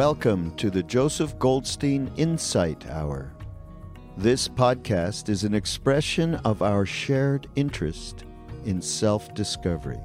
Welcome 0.00 0.56
to 0.56 0.70
the 0.70 0.82
Joseph 0.82 1.38
Goldstein 1.38 2.10
Insight 2.16 2.88
Hour. 2.88 3.34
This 4.16 4.48
podcast 4.48 5.28
is 5.28 5.44
an 5.44 5.52
expression 5.52 6.36
of 6.36 6.62
our 6.62 6.86
shared 6.86 7.48
interest 7.54 8.24
in 8.64 8.80
self 8.80 9.34
discovery. 9.34 10.00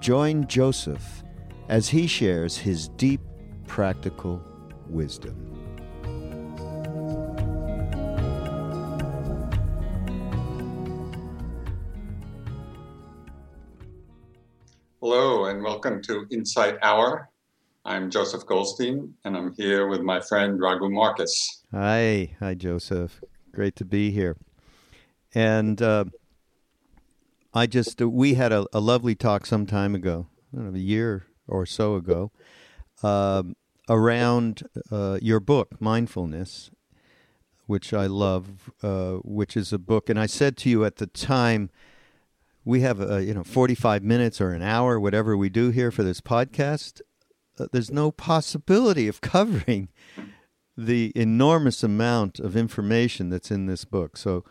Join 0.00 0.48
Joseph 0.48 1.22
as 1.68 1.88
he 1.88 2.08
shares 2.08 2.58
his 2.58 2.88
deep 2.88 3.20
practical 3.68 4.42
wisdom. 4.88 5.36
Hello, 15.00 15.44
and 15.44 15.62
welcome 15.62 16.02
to 16.02 16.26
Insight 16.32 16.78
Hour. 16.82 17.30
I'm 17.88 18.10
Joseph 18.10 18.44
Goldstein, 18.44 19.14
and 19.24 19.34
I'm 19.34 19.54
here 19.54 19.86
with 19.86 20.02
my 20.02 20.20
friend 20.20 20.60
Raghu 20.60 20.90
Markus. 20.90 21.62
Hi, 21.72 22.36
hi, 22.38 22.52
Joseph. 22.52 23.22
Great 23.50 23.76
to 23.76 23.86
be 23.86 24.10
here. 24.10 24.36
And 25.34 25.80
uh, 25.80 26.04
I 27.54 27.66
just 27.66 28.02
uh, 28.02 28.10
we 28.10 28.34
had 28.34 28.52
a, 28.52 28.66
a, 28.74 28.80
lovely 28.80 29.14
talk 29.14 29.46
some 29.46 29.64
time 29.64 29.94
ago, 29.94 30.26
know, 30.52 30.74
a 30.74 30.78
year 30.78 31.28
or 31.46 31.64
so 31.64 31.94
ago, 31.94 32.30
uh, 33.02 33.42
around 33.88 34.68
uh, 34.92 35.18
your 35.22 35.40
book, 35.40 35.80
Mindfulness, 35.80 36.70
which 37.64 37.94
I 37.94 38.04
love, 38.04 38.70
uh, 38.82 39.12
which 39.24 39.56
is 39.56 39.72
a 39.72 39.78
book. 39.78 40.10
And 40.10 40.20
I 40.20 40.26
said 40.26 40.58
to 40.58 40.68
you 40.68 40.84
at 40.84 40.96
the 40.96 41.06
time 41.06 41.70
we 42.66 42.82
have 42.82 43.00
a, 43.00 43.24
you 43.24 43.32
know 43.32 43.44
45 43.44 44.02
minutes 44.02 44.42
or 44.42 44.52
an 44.52 44.60
hour 44.60 45.00
whatever 45.00 45.38
we 45.38 45.48
do 45.48 45.70
here 45.70 45.90
for 45.90 46.02
this 46.02 46.20
podcast 46.20 47.00
uh, 47.58 47.66
there's 47.72 47.90
no 47.90 48.10
possibility 48.10 49.08
of 49.08 49.20
covering 49.34 49.88
the 50.76 51.12
enormous 51.16 51.82
amount 51.82 52.38
of 52.38 52.56
information 52.56 53.30
that's 53.30 53.50
in 53.50 53.66
this 53.66 53.84
book. 53.84 54.16
So 54.16 54.44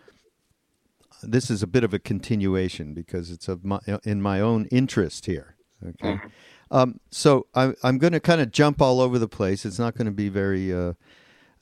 this 1.23 1.50
is 1.50 1.63
a 1.63 1.67
bit 1.67 1.84
of 1.84 1.94
a 1.94 2.00
continuation 2.00 2.94
because 2.94 3.31
it's 3.31 3.47
of 3.47 3.63
my, 3.63 3.79
in 4.03 4.22
my 4.22 4.41
own 4.41 4.66
interest 4.66 5.25
here. 5.25 5.56
Okay. 5.85 6.16
Mm-hmm. 6.16 6.28
Um, 6.69 7.00
so 7.12 7.47
I, 7.56 7.73
I'm 7.84 7.97
going 7.97 8.13
to 8.13 8.19
kind 8.19 8.41
of 8.41 8.51
jump 8.51 8.81
all 8.81 9.00
over 9.00 9.17
the 9.17 9.28
place. 9.28 9.66
It's 9.66 9.79
not 9.79 9.96
going 9.96 10.07
to 10.07 10.12
be 10.12 10.29
very. 10.29 10.73
Uh, 10.73 10.94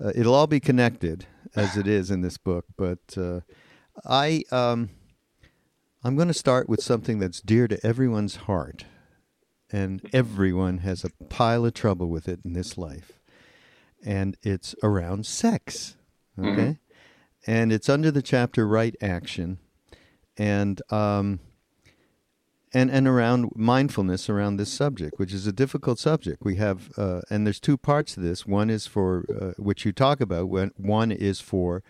uh, 0.03 0.11
it'll 0.15 0.33
all 0.33 0.47
be 0.47 0.59
connected 0.59 1.25
as 1.55 1.77
it 1.77 1.87
is 1.87 2.11
in 2.11 2.21
this 2.21 2.37
book, 2.37 2.65
but 2.75 2.99
uh, 3.17 3.41
I 4.05 4.43
um, 4.51 4.89
I'm 6.03 6.15
going 6.15 6.27
to 6.27 6.33
start 6.33 6.67
with 6.67 6.83
something 6.83 7.19
that's 7.19 7.39
dear 7.39 7.67
to 7.67 7.85
everyone's 7.85 8.35
heart, 8.35 8.85
and 9.71 10.01
everyone 10.13 10.79
has 10.79 11.03
a 11.03 11.09
pile 11.25 11.65
of 11.65 11.73
trouble 11.73 12.07
with 12.07 12.27
it 12.27 12.39
in 12.45 12.53
this 12.53 12.77
life. 12.77 13.13
And 14.05 14.37
it's 14.43 14.75
around 14.83 15.25
sex. 15.25 15.95
Okay? 16.37 16.49
Mm-hmm. 16.49 17.51
And 17.51 17.71
it's 17.71 17.89
under 17.89 18.11
the 18.11 18.21
chapter 18.21 18.67
right 18.67 18.95
action. 19.01 19.59
And 20.37 20.81
um 20.91 21.39
and 22.75 22.91
and 22.91 23.07
around 23.07 23.51
mindfulness 23.55 24.29
around 24.29 24.57
this 24.57 24.71
subject, 24.71 25.17
which 25.17 25.33
is 25.33 25.47
a 25.47 25.53
difficult 25.53 25.97
subject. 25.97 26.43
We 26.43 26.57
have 26.57 26.91
uh, 26.97 27.21
and 27.29 27.47
there's 27.47 27.59
two 27.59 27.77
parts 27.77 28.15
to 28.15 28.19
this. 28.19 28.45
One 28.45 28.69
is 28.69 28.85
for 28.85 29.25
uh, 29.29 29.61
which 29.61 29.85
you 29.85 29.93
talk 29.93 30.19
about. 30.19 30.49
When 30.49 30.71
one 30.75 31.11
is 31.11 31.39
for 31.39 31.83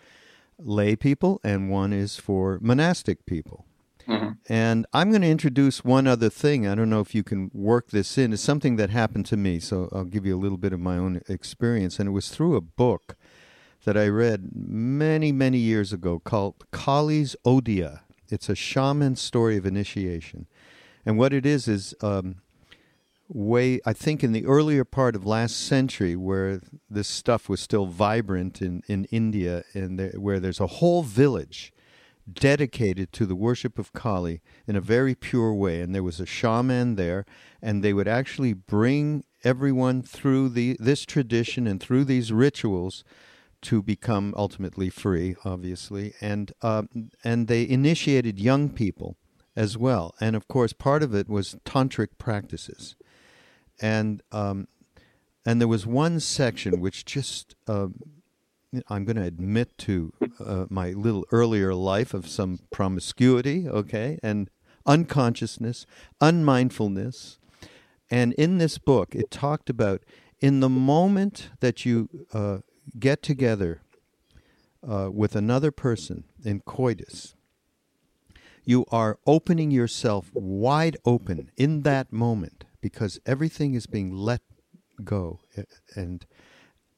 lay 0.58 0.94
people, 0.94 1.40
and 1.42 1.70
one 1.70 1.92
is 1.92 2.16
for 2.16 2.58
monastic 2.62 3.26
people. 3.26 3.66
Mm-hmm. 4.08 4.30
And 4.48 4.86
I'm 4.92 5.10
going 5.10 5.22
to 5.22 5.28
introduce 5.28 5.84
one 5.84 6.06
other 6.06 6.30
thing. 6.30 6.66
I 6.66 6.74
don't 6.74 6.90
know 6.90 7.00
if 7.00 7.14
you 7.14 7.24
can 7.24 7.50
work 7.52 7.90
this 7.90 8.16
in. 8.16 8.32
It's 8.32 8.42
something 8.42 8.76
that 8.76 8.90
happened 8.90 9.26
to 9.26 9.36
me, 9.36 9.58
so 9.58 9.88
I'll 9.92 10.04
give 10.04 10.24
you 10.24 10.36
a 10.36 10.38
little 10.38 10.58
bit 10.58 10.72
of 10.72 10.80
my 10.80 10.96
own 10.96 11.22
experience. 11.28 11.98
And 11.98 12.08
it 12.08 12.12
was 12.12 12.28
through 12.28 12.56
a 12.56 12.60
book 12.60 13.16
that 13.84 13.96
I 13.96 14.08
read 14.08 14.50
many, 14.54 15.32
many 15.32 15.58
years 15.58 15.92
ago 15.92 16.18
called 16.18 16.70
Kali's 16.72 17.36
Odiyya. 17.44 18.00
It's 18.28 18.48
a 18.48 18.54
shaman 18.54 19.16
story 19.16 19.56
of 19.56 19.66
initiation. 19.66 20.46
And 21.04 21.18
what 21.18 21.32
it 21.32 21.46
is 21.46 21.68
is 21.68 21.94
um, 22.00 22.36
way, 23.28 23.80
I 23.86 23.92
think, 23.92 24.24
in 24.24 24.32
the 24.32 24.46
earlier 24.46 24.84
part 24.84 25.14
of 25.14 25.24
last 25.24 25.56
century, 25.56 26.16
where 26.16 26.60
this 26.90 27.06
stuff 27.08 27.48
was 27.48 27.60
still 27.60 27.86
vibrant 27.86 28.60
in, 28.60 28.82
in 28.88 29.04
India, 29.06 29.64
and 29.74 29.98
there, 29.98 30.12
where 30.16 30.40
there's 30.40 30.60
a 30.60 30.66
whole 30.66 31.02
village 31.02 31.72
dedicated 32.30 33.12
to 33.12 33.26
the 33.26 33.36
worship 33.36 33.78
of 33.78 33.92
Kali 33.92 34.40
in 34.66 34.76
a 34.76 34.80
very 34.80 35.14
pure 35.14 35.54
way. 35.54 35.80
And 35.80 35.94
there 35.94 36.02
was 36.02 36.20
a 36.20 36.26
shaman 36.26 36.96
there, 36.96 37.24
and 37.62 37.82
they 37.82 37.92
would 37.92 38.08
actually 38.08 38.52
bring 38.52 39.24
everyone 39.44 40.02
through 40.02 40.48
the 40.50 40.76
this 40.80 41.04
tradition 41.04 41.66
and 41.66 41.80
through 41.80 42.04
these 42.04 42.32
rituals 42.32 43.04
to 43.62 43.82
become 43.82 44.34
ultimately 44.36 44.90
free, 44.90 45.36
obviously. 45.44 46.14
And 46.20 46.52
uh, 46.62 46.84
and 47.24 47.48
they 47.48 47.68
initiated 47.68 48.38
young 48.38 48.68
people 48.68 49.16
as 49.54 49.78
well. 49.78 50.14
And 50.20 50.36
of 50.36 50.48
course, 50.48 50.72
part 50.72 51.02
of 51.02 51.14
it 51.14 51.28
was 51.28 51.56
tantric 51.64 52.18
practices. 52.18 52.96
And 53.80 54.22
um, 54.32 54.68
and 55.44 55.60
there 55.60 55.68
was 55.68 55.86
one 55.86 56.20
section 56.20 56.80
which 56.80 57.04
just 57.04 57.54
uh, 57.66 57.88
I'm 58.88 59.04
going 59.04 59.16
to 59.16 59.22
admit 59.22 59.76
to 59.78 60.12
uh, 60.44 60.66
my 60.68 60.90
little 60.90 61.26
earlier 61.32 61.74
life 61.74 62.14
of 62.14 62.28
some 62.28 62.60
promiscuity, 62.70 63.68
okay, 63.68 64.18
and 64.22 64.50
unconsciousness, 64.84 65.86
unmindfulness. 66.20 67.38
And 68.10 68.32
in 68.34 68.58
this 68.58 68.78
book, 68.78 69.14
it 69.14 69.30
talked 69.30 69.68
about 69.68 70.02
in 70.40 70.60
the 70.60 70.68
moment 70.68 71.50
that 71.60 71.84
you 71.84 72.08
uh, 72.32 72.58
get 72.98 73.22
together 73.22 73.80
uh, 74.88 75.10
with 75.12 75.34
another 75.34 75.70
person 75.70 76.24
in 76.44 76.60
coitus, 76.60 77.34
you 78.64 78.84
are 78.90 79.18
opening 79.26 79.70
yourself 79.70 80.30
wide 80.34 80.96
open 81.04 81.50
in 81.56 81.82
that 81.82 82.12
moment 82.12 82.64
because 82.80 83.18
everything 83.26 83.74
is 83.74 83.86
being 83.86 84.12
let 84.12 84.42
go 85.04 85.40
and 85.94 86.26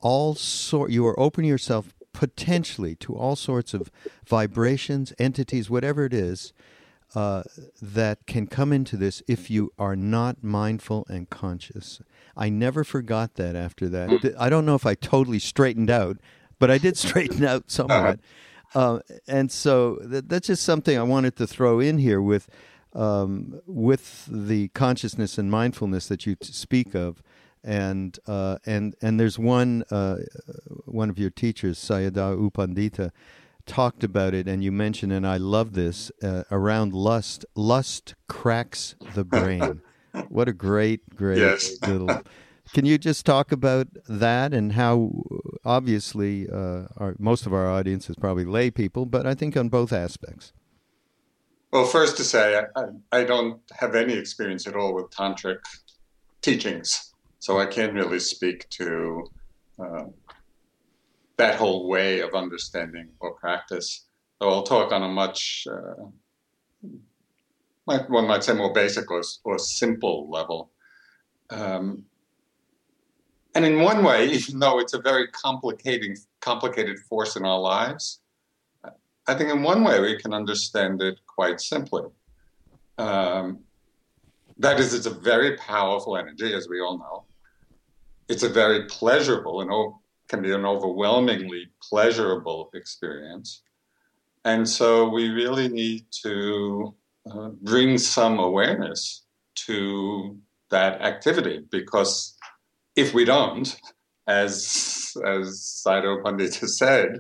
all 0.01 0.35
sort 0.35 0.91
you 0.91 1.07
are 1.07 1.19
opening 1.19 1.49
yourself 1.49 1.95
potentially 2.13 2.95
to 2.97 3.15
all 3.15 3.37
sorts 3.37 3.75
of 3.75 3.91
vibrations 4.27 5.13
entities 5.19 5.71
whatever 5.71 6.05
it 6.05 6.13
is 6.13 6.53
uh, 7.15 7.43
that 7.81 8.27
can 8.27 8.47
come 8.47 8.73
into 8.73 8.97
this 8.97 9.23
if 9.27 9.51
you 9.51 9.73
are 9.79 9.97
not 9.97 10.43
mindful 10.43 11.07
and 11.09 11.31
conscious. 11.31 12.01
I 12.37 12.51
never 12.51 12.85
forgot 12.85 13.35
that 13.35 13.57
after 13.57 13.89
that. 13.89 14.35
I 14.39 14.49
don't 14.51 14.67
know 14.67 14.75
if 14.75 14.85
i 14.85 14.95
totally 14.95 15.39
straightened 15.39 15.91
out 15.91 16.19
but 16.59 16.71
i 16.71 16.79
did 16.79 16.97
straighten 17.07 17.45
out 17.45 17.71
somewhat. 17.71 18.21
Uh, 18.75 18.99
and 19.27 19.51
so 19.51 19.97
that, 20.03 20.29
that's 20.29 20.49
just 20.49 20.63
something 20.63 20.99
I 20.99 21.03
wanted 21.03 21.37
to 21.37 21.47
throw 21.47 21.81
in 21.81 21.97
here 21.97 22.21
with 22.21 22.51
um, 22.95 23.63
with 23.67 24.27
the 24.31 24.69
consciousness 24.69 25.39
and 25.39 25.51
mindfulness 25.51 26.07
that 26.09 26.27
you 26.27 26.37
speak 26.43 26.95
of. 26.95 27.23
And 27.65 28.19
uh, 28.27 28.59
and 28.67 28.95
and 29.03 29.19
there's 29.19 29.39
one 29.39 29.85
uh, 29.91 30.17
one 30.85 31.11
of 31.11 31.19
your 31.19 31.31
teachers, 31.31 31.79
Sayadaw 31.79 32.41
U 32.41 32.51
Pandita, 32.51 33.11
talked 33.67 34.05
about 34.05 34.35
it, 34.35 34.49
and 34.49 34.63
you 34.63 34.73
mentioned, 34.73 35.13
and 35.13 35.27
I 35.27 35.37
love 35.37 35.75
this 35.75 36.11
uh, 36.23 36.45
around 36.51 36.93
lust. 36.93 37.45
Lust 37.55 38.15
cracks 38.29 38.95
the 39.15 39.25
brain. 39.25 39.83
what 40.29 40.49
a 40.49 40.53
great, 40.53 41.15
great 41.15 41.39
yes. 41.39 41.81
little 41.87 42.09
can 42.73 42.85
you 42.85 42.99
just 42.99 43.25
talk 43.25 43.53
about 43.53 43.89
that 44.09 44.53
and 44.53 44.73
how, 44.73 45.11
obviously, 45.65 46.49
uh, 46.51 46.85
our, 46.97 47.15
most 47.19 47.47
of 47.47 47.53
our 47.53 47.69
audience 47.69 48.11
is 48.11 48.17
probably 48.17 48.45
lay 48.45 48.71
people, 48.71 49.07
but 49.07 49.27
I 49.27 49.35
think 49.35 49.57
on 49.57 49.69
both 49.69 49.93
aspects. 49.93 50.53
Well, 51.73 51.85
first 51.85 52.17
to 52.17 52.25
say, 52.25 52.63
I, 52.77 52.85
I 53.13 53.25
don't 53.25 53.61
have 53.79 53.95
any 53.95 54.15
experience 54.15 54.67
at 54.67 54.75
all 54.75 54.95
with 54.95 55.11
tantric 55.11 55.59
teachings, 56.41 57.08
so 57.39 57.59
I 57.59 57.67
can't 57.67 57.95
really 57.95 58.19
speak 58.19 58.69
to 58.71 59.25
uh, 59.79 60.05
that 61.37 61.57
whole 61.57 61.89
way 61.89 62.21
of 62.21 62.35
understanding 62.35 63.09
or 63.21 63.35
practice. 63.35 64.07
So 64.41 64.49
I'll 64.49 64.63
talk 64.63 64.93
on 64.93 65.03
a 65.03 65.09
much, 65.09 65.67
uh, 65.71 66.05
one 67.85 68.27
might 68.27 68.45
say, 68.45 68.55
more 68.55 68.73
basic 68.73 69.11
or, 69.11 69.23
or 69.45 69.59
simple 69.59 70.29
level. 70.31 70.73
Um, 71.51 72.05
and 73.55 73.65
in 73.65 73.81
one 73.81 74.05
way, 74.05 74.27
even 74.31 74.59
though 74.59 74.79
it's 74.79 74.95
a 74.95 75.01
very 75.01 75.29
complicating, 75.29 76.17
complicated 76.41 76.99
force 77.09 77.37
in 77.37 77.45
our 77.45 77.59
lives, 77.61 78.21
I 79.29 79.35
think 79.35 79.51
in 79.51 79.63
one 79.63 79.85
way 79.85 80.01
we 80.01 80.19
can 80.19 80.33
understand 80.33 81.03
it 81.03 81.21
quite 81.27 81.61
simply. 81.61 82.05
Um, 82.97 83.61
that 84.59 84.81
is, 84.81 84.95
it's 84.95 85.07
a 85.07 85.11
very 85.11 85.57
powerful 85.57 86.17
energy, 86.17 86.53
as 86.55 86.69
we 86.69 86.81
all 86.81 86.99
know. 86.99 87.28
It's 88.29 88.43
a 88.43 88.49
very 88.49 88.85
pleasurable 88.87 89.61
and 89.63 89.95
can 90.29 90.43
be 90.43 90.53
an 90.53 90.67
overwhelmingly 90.67 91.69
pleasurable 91.83 92.71
experience. 92.75 93.63
And 94.45 94.69
so 94.69 95.09
we 95.09 95.31
really 95.31 95.69
need 95.69 96.05
to 96.23 96.95
uh, 97.31 97.49
bring 97.63 97.99
some 97.99 98.39
awareness 98.39 99.25
to 99.67 100.39
that 100.71 101.01
activity 101.03 101.65
because 101.71 102.37
if 102.95 103.15
we 103.15 103.25
don't, 103.25 103.75
as 104.27 105.17
as 105.25 105.83
Sayadaw 105.85 106.23
Pandita 106.23 106.69
said, 106.69 107.19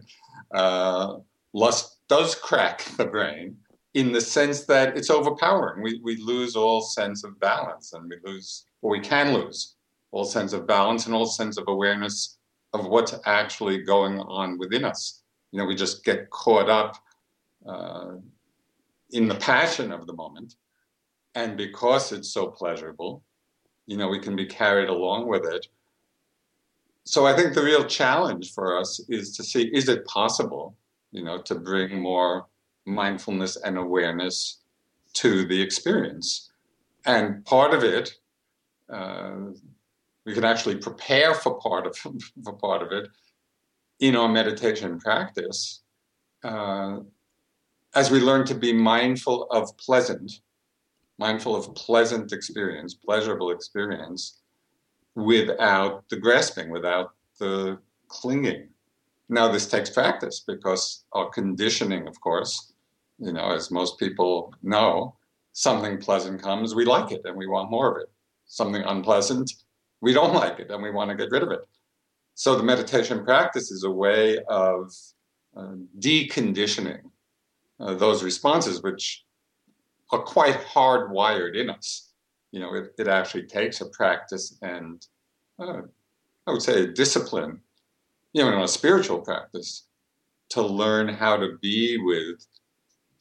uh, 0.54 1.14
lust 1.54 1.96
does 2.08 2.34
crack 2.34 2.84
the 2.96 3.06
brain 3.06 3.56
in 3.94 4.12
the 4.12 4.20
sense 4.20 4.64
that 4.66 4.96
it's 4.96 5.10
overpowering. 5.10 5.82
We 5.82 6.00
we 6.02 6.16
lose 6.16 6.54
all 6.56 6.82
sense 6.82 7.24
of 7.24 7.40
balance, 7.40 7.92
and 7.92 8.08
we 8.08 8.16
lose, 8.30 8.66
or 8.82 8.90
we 8.90 9.00
can 9.00 9.32
lose, 9.32 9.76
all 10.10 10.24
sense 10.24 10.52
of 10.52 10.66
balance 10.66 11.06
and 11.06 11.14
all 11.14 11.26
sense 11.26 11.58
of 11.58 11.64
awareness 11.68 12.38
of 12.72 12.86
what's 12.86 13.14
actually 13.24 13.82
going 13.82 14.20
on 14.20 14.58
within 14.58 14.84
us. 14.84 15.22
You 15.52 15.58
know, 15.58 15.66
we 15.66 15.74
just 15.74 16.04
get 16.04 16.30
caught 16.30 16.68
up 16.68 16.96
uh, 17.66 18.16
in 19.10 19.28
the 19.28 19.34
passion 19.36 19.92
of 19.92 20.06
the 20.06 20.12
moment, 20.12 20.56
and 21.34 21.56
because 21.56 22.12
it's 22.12 22.30
so 22.30 22.48
pleasurable, 22.48 23.22
you 23.86 23.96
know, 23.96 24.08
we 24.08 24.18
can 24.18 24.36
be 24.36 24.46
carried 24.46 24.88
along 24.88 25.28
with 25.28 25.46
it. 25.46 25.66
So 27.04 27.26
I 27.26 27.34
think 27.34 27.54
the 27.54 27.62
real 27.62 27.84
challenge 27.84 28.52
for 28.52 28.78
us 28.78 29.00
is 29.08 29.34
to 29.36 29.42
see 29.42 29.70
is 29.72 29.88
it 29.88 30.04
possible, 30.04 30.76
you 31.10 31.24
know, 31.24 31.40
to 31.42 31.54
bring 31.54 32.00
more 32.00 32.46
mindfulness 32.84 33.56
and 33.56 33.78
awareness 33.78 34.58
to 35.14 35.46
the 35.46 35.60
experience. 35.60 36.50
And 37.06 37.44
part 37.46 37.72
of 37.72 37.82
it, 37.82 38.14
uh, 38.92 39.52
we 40.28 40.34
can 40.34 40.44
actually 40.44 40.76
prepare 40.76 41.34
for 41.34 41.58
part 41.58 41.86
of 41.86 41.96
for 42.44 42.52
part 42.52 42.82
of 42.82 42.92
it 42.92 43.08
in 44.00 44.14
our 44.14 44.28
meditation 44.28 45.00
practice 45.00 45.82
uh, 46.44 46.98
as 47.94 48.10
we 48.10 48.20
learn 48.20 48.44
to 48.46 48.54
be 48.54 48.72
mindful 48.72 49.48
of 49.50 49.76
pleasant 49.78 50.30
mindful 51.18 51.56
of 51.56 51.74
pleasant 51.74 52.32
experience, 52.32 52.94
pleasurable 52.94 53.50
experience, 53.50 54.40
without 55.14 56.08
the 56.08 56.16
grasping, 56.16 56.70
without 56.70 57.10
the 57.40 57.78
clinging. 58.06 58.68
Now, 59.28 59.50
this 59.50 59.66
takes 59.66 59.90
practice 59.90 60.44
because 60.46 61.04
our 61.12 61.28
conditioning, 61.28 62.06
of 62.06 62.18
course, 62.20 62.72
you 63.18 63.32
know, 63.32 63.50
as 63.50 63.70
most 63.70 63.98
people 63.98 64.54
know, 64.62 65.16
something 65.52 65.98
pleasant 65.98 66.40
comes, 66.40 66.74
we 66.74 66.84
like 66.84 67.10
it 67.10 67.22
and 67.24 67.36
we 67.36 67.48
want 67.48 67.70
more 67.70 67.90
of 67.90 68.00
it. 68.00 68.10
Something 68.46 68.82
unpleasant, 68.82 69.52
we 70.00 70.12
don't 70.12 70.34
like 70.34 70.60
it 70.60 70.70
and 70.70 70.82
we 70.82 70.90
want 70.90 71.10
to 71.10 71.16
get 71.16 71.30
rid 71.30 71.42
of 71.42 71.50
it. 71.50 71.60
So, 72.34 72.56
the 72.56 72.62
meditation 72.62 73.24
practice 73.24 73.70
is 73.70 73.84
a 73.84 73.90
way 73.90 74.38
of 74.48 74.92
uh, 75.56 75.74
deconditioning 75.98 77.00
uh, 77.80 77.94
those 77.94 78.22
responses, 78.22 78.82
which 78.82 79.24
are 80.10 80.22
quite 80.22 80.54
hardwired 80.54 81.56
in 81.56 81.70
us. 81.70 82.12
You 82.52 82.60
know, 82.60 82.74
it, 82.74 82.92
it 82.98 83.08
actually 83.08 83.46
takes 83.46 83.80
a 83.80 83.86
practice 83.86 84.56
and 84.62 85.04
uh, 85.58 85.82
I 86.46 86.50
would 86.50 86.62
say 86.62 86.82
a 86.82 86.86
discipline, 86.86 87.60
you 88.32 88.42
know, 88.42 88.52
in 88.52 88.60
a 88.60 88.68
spiritual 88.68 89.20
practice 89.20 89.88
to 90.50 90.62
learn 90.62 91.08
how 91.08 91.36
to 91.36 91.58
be 91.60 91.98
with 91.98 92.46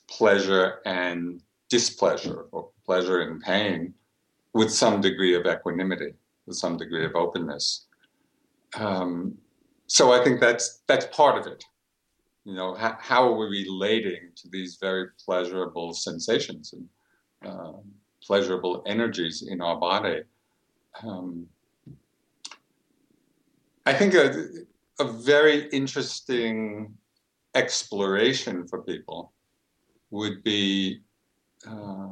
pleasure 0.07 0.79
and 0.85 1.41
displeasure 1.69 2.45
or 2.51 2.69
pleasure 2.85 3.21
and 3.21 3.41
pain 3.41 3.93
with 4.53 4.71
some 4.71 5.01
degree 5.01 5.35
of 5.35 5.45
equanimity, 5.45 6.13
with 6.47 6.57
some 6.57 6.77
degree 6.77 7.05
of 7.05 7.15
openness. 7.15 7.85
Um, 8.75 9.37
so 9.87 10.11
I 10.11 10.23
think 10.23 10.39
that's 10.39 10.81
that's 10.87 11.05
part 11.15 11.37
of 11.37 11.45
it 11.47 11.63
you 12.47 12.53
know, 12.53 12.75
how, 12.75 12.97
how 12.97 13.27
are 13.27 13.35
we 13.35 13.65
relating 13.65 14.29
to 14.37 14.47
these 14.49 14.77
very 14.79 15.07
pleasurable 15.25 15.93
sensations 15.93 16.73
and 16.73 16.87
uh, 17.45 17.73
pleasurable 18.23 18.83
energies 18.87 19.45
in 19.45 19.59
our 19.61 19.75
body? 19.77 20.21
Um, 21.03 21.45
I 23.85 23.93
think 23.93 24.13
a, 24.13 24.45
a 24.97 25.11
very 25.11 25.67
interesting 25.71 26.93
exploration 27.53 28.65
for 28.65 28.81
people 28.81 29.33
would 30.11 30.41
be 30.41 31.01
uh, 31.69 32.11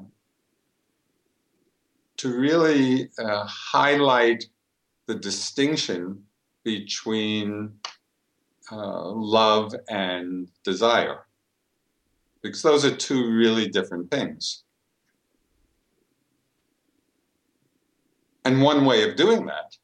to 2.18 2.38
really 2.38 3.10
uh, 3.20 3.46
highlight 3.46 4.46
the 5.08 5.16
distinction 5.16 6.24
between 6.64 7.72
uh, 8.72 9.10
love 9.12 9.76
and 9.90 10.50
desire, 10.64 11.26
because 12.42 12.62
those 12.62 12.86
are 12.86 12.96
two 12.96 13.32
really 13.32 13.68
different 13.68 14.10
things. 14.10 14.64
And 18.46 18.62
one 18.62 18.86
way 18.86 19.08
of 19.10 19.16
doing 19.16 19.46
that, 19.48 19.76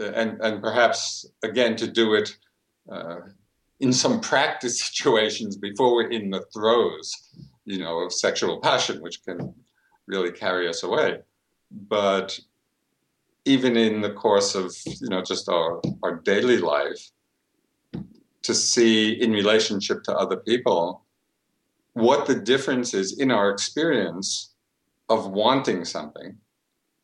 uh, 0.00 0.12
and, 0.12 0.40
and 0.40 0.62
perhaps 0.62 1.26
again 1.42 1.76
to 1.76 1.86
do 1.86 2.14
it 2.14 2.36
uh, 2.90 3.20
in 3.80 3.92
some 3.92 4.20
practice 4.20 4.80
situations 4.86 5.56
before 5.56 5.94
we're 5.94 6.10
in 6.10 6.30
the 6.30 6.44
throes, 6.52 7.12
you 7.64 7.78
know, 7.78 7.98
of 8.00 8.12
sexual 8.12 8.60
passion, 8.60 9.00
which 9.00 9.24
can 9.24 9.54
really 10.06 10.32
carry 10.32 10.68
us 10.68 10.82
away. 10.82 11.18
But 11.88 12.38
even 13.44 13.76
in 13.76 14.00
the 14.00 14.12
course 14.12 14.54
of, 14.54 14.74
you 14.86 15.08
know, 15.08 15.22
just 15.22 15.48
our, 15.48 15.80
our 16.02 16.16
daily 16.16 16.58
life, 16.58 17.10
to 18.42 18.54
see 18.54 19.12
in 19.12 19.32
relationship 19.32 20.02
to 20.02 20.16
other 20.16 20.36
people 20.36 21.04
what 21.92 22.26
the 22.26 22.34
difference 22.34 22.94
is 22.94 23.18
in 23.18 23.30
our 23.30 23.50
experience 23.50 24.54
of 25.08 25.30
wanting 25.30 25.84
something, 25.84 26.36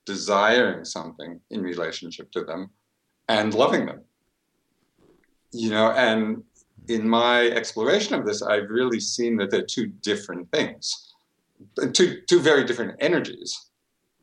desiring 0.04 0.84
something 0.84 1.40
in 1.50 1.62
relationship 1.62 2.30
to 2.32 2.42
them, 2.44 2.70
and 3.28 3.54
loving 3.54 3.86
them. 3.86 4.00
You 5.52 5.70
know, 5.70 5.92
and 5.92 6.42
in 6.88 7.08
my 7.08 7.42
exploration 7.42 8.14
of 8.14 8.26
this, 8.26 8.42
I've 8.42 8.70
really 8.70 9.00
seen 9.00 9.36
that 9.36 9.50
they're 9.50 9.62
two 9.62 9.86
different 9.86 10.50
things, 10.50 11.14
two 11.92 12.22
two 12.26 12.40
very 12.40 12.64
different 12.64 12.96
energies. 13.00 13.67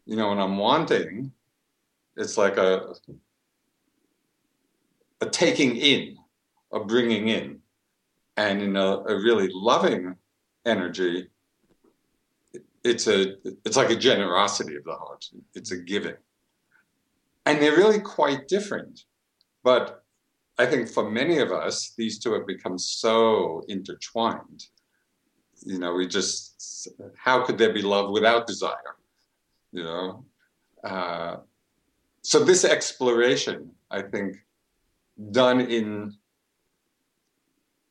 You 0.05 0.15
know, 0.15 0.29
when 0.29 0.39
I'm 0.39 0.57
wanting, 0.57 1.31
it's 2.15 2.38
like 2.38 2.57
a 2.57 2.93
a 5.21 5.25
taking 5.29 5.75
in, 5.77 6.17
a 6.71 6.79
bringing 6.79 7.29
in, 7.29 7.59
and 8.38 8.62
in 8.62 8.75
a, 8.75 8.97
a 9.07 9.15
really 9.15 9.50
loving 9.51 10.15
energy, 10.65 11.27
it's 12.83 13.07
a 13.07 13.35
it's 13.65 13.77
like 13.77 13.89
a 13.89 13.95
generosity 13.95 14.75
of 14.75 14.83
the 14.83 14.93
heart. 14.93 15.25
It's 15.55 15.71
a 15.71 15.77
giving, 15.77 16.17
and 17.45 17.62
they're 17.62 17.77
really 17.77 18.00
quite 18.00 18.47
different. 18.47 19.01
But 19.63 20.03
I 20.59 20.67
think 20.67 20.88
for 20.88 21.09
many 21.09 21.39
of 21.39 21.51
us, 21.51 21.93
these 21.97 22.19
two 22.19 22.33
have 22.33 22.45
become 22.45 22.77
so 22.77 23.63
intertwined. 23.67 24.65
You 25.65 25.79
know, 25.79 25.95
we 25.95 26.07
just 26.07 26.89
how 27.17 27.43
could 27.43 27.57
there 27.57 27.74
be 27.74 27.81
love 27.81 28.12
without 28.12 28.45
desire? 28.45 28.95
You 29.75 29.84
know, 29.84 30.25
uh, 30.86 31.38
so 32.22 32.44
this 32.44 32.63
exploration, 32.63 33.72
I 33.91 34.03
think, 34.03 34.38
done 35.32 35.60
in 35.60 36.13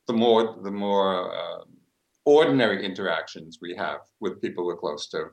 the 0.07 0.15
more 0.15 0.57
the 0.63 0.71
more 0.71 1.35
uh, 1.35 1.65
ordinary 2.25 2.85
interactions 2.85 3.59
we 3.61 3.75
have 3.77 4.01
with 4.21 4.41
people 4.41 4.65
we're 4.65 4.77
close 4.77 5.09
to, 5.09 5.27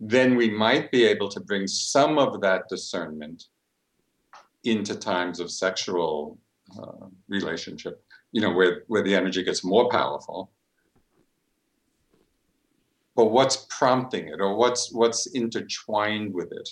then 0.00 0.36
we 0.36 0.50
might 0.50 0.90
be 0.90 1.04
able 1.04 1.28
to 1.30 1.40
bring 1.40 1.66
some 1.66 2.18
of 2.18 2.40
that 2.42 2.68
discernment 2.68 3.44
into 4.64 4.94
times 4.94 5.40
of 5.40 5.50
sexual 5.50 6.38
uh, 6.78 7.06
relationship, 7.28 8.04
you 8.32 8.40
know, 8.40 8.52
where, 8.52 8.84
where 8.88 9.02
the 9.02 9.14
energy 9.14 9.42
gets 9.42 9.64
more 9.64 9.88
powerful. 9.88 10.50
But 13.16 13.26
what's 13.26 13.66
prompting 13.70 14.28
it 14.28 14.40
or 14.40 14.56
what's 14.56 14.92
what's 14.92 15.26
intertwined 15.26 16.34
with 16.34 16.50
it? 16.52 16.68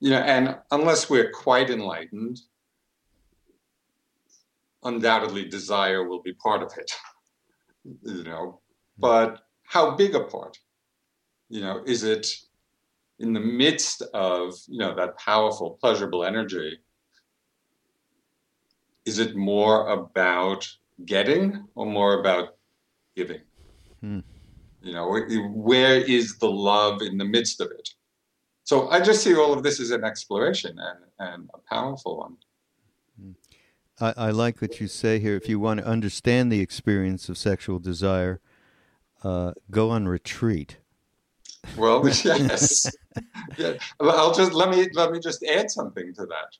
You 0.00 0.10
know, 0.10 0.20
and 0.20 0.58
unless 0.70 1.10
we're 1.10 1.30
quite 1.30 1.70
enlightened, 1.70 2.40
undoubtedly 4.84 5.48
desire 5.48 6.08
will 6.08 6.22
be 6.22 6.34
part 6.34 6.62
of 6.62 6.72
it. 6.78 6.90
You 8.04 8.22
know, 8.22 8.60
but 8.96 9.40
how 9.64 9.96
big 9.96 10.14
a 10.14 10.20
part? 10.20 10.56
You 11.48 11.62
know, 11.62 11.82
is 11.84 12.04
it 12.04 12.28
in 13.18 13.32
the 13.32 13.40
midst 13.40 14.02
of, 14.14 14.54
you 14.68 14.78
know, 14.78 14.94
that 14.94 15.18
powerful, 15.18 15.78
pleasurable 15.80 16.24
energy? 16.24 16.78
is 19.04 19.18
it 19.18 19.36
more 19.36 19.88
about 19.88 20.68
getting 21.04 21.64
or 21.74 21.86
more 21.86 22.20
about 22.20 22.56
giving? 23.16 23.40
Hmm. 24.00 24.20
You 24.82 24.94
know, 24.94 25.08
where 25.52 25.96
is 26.00 26.38
the 26.38 26.50
love 26.50 27.02
in 27.02 27.16
the 27.16 27.24
midst 27.24 27.60
of 27.60 27.70
it? 27.70 27.90
So 28.64 28.88
I 28.88 29.00
just 29.00 29.22
see 29.22 29.34
all 29.34 29.52
of 29.52 29.62
this 29.62 29.80
as 29.80 29.90
an 29.90 30.04
exploration 30.04 30.78
and, 30.78 30.98
and 31.18 31.50
a 31.54 31.58
powerful 31.58 32.18
one. 32.18 32.36
I, 34.00 34.28
I 34.28 34.30
like 34.30 34.60
what 34.60 34.80
you 34.80 34.88
say 34.88 35.18
here. 35.18 35.36
If 35.36 35.48
you 35.48 35.60
want 35.60 35.80
to 35.80 35.86
understand 35.86 36.50
the 36.50 36.60
experience 36.60 37.28
of 37.28 37.38
sexual 37.38 37.78
desire, 37.78 38.40
uh, 39.22 39.52
go 39.70 39.90
on 39.90 40.08
retreat. 40.08 40.78
Well, 41.76 42.06
yes. 42.24 42.90
yeah. 43.56 43.74
I'll 44.00 44.34
just 44.34 44.52
let 44.52 44.70
me 44.70 44.88
let 44.94 45.12
me 45.12 45.20
just 45.20 45.44
add 45.44 45.70
something 45.70 46.12
to 46.14 46.26
that 46.26 46.56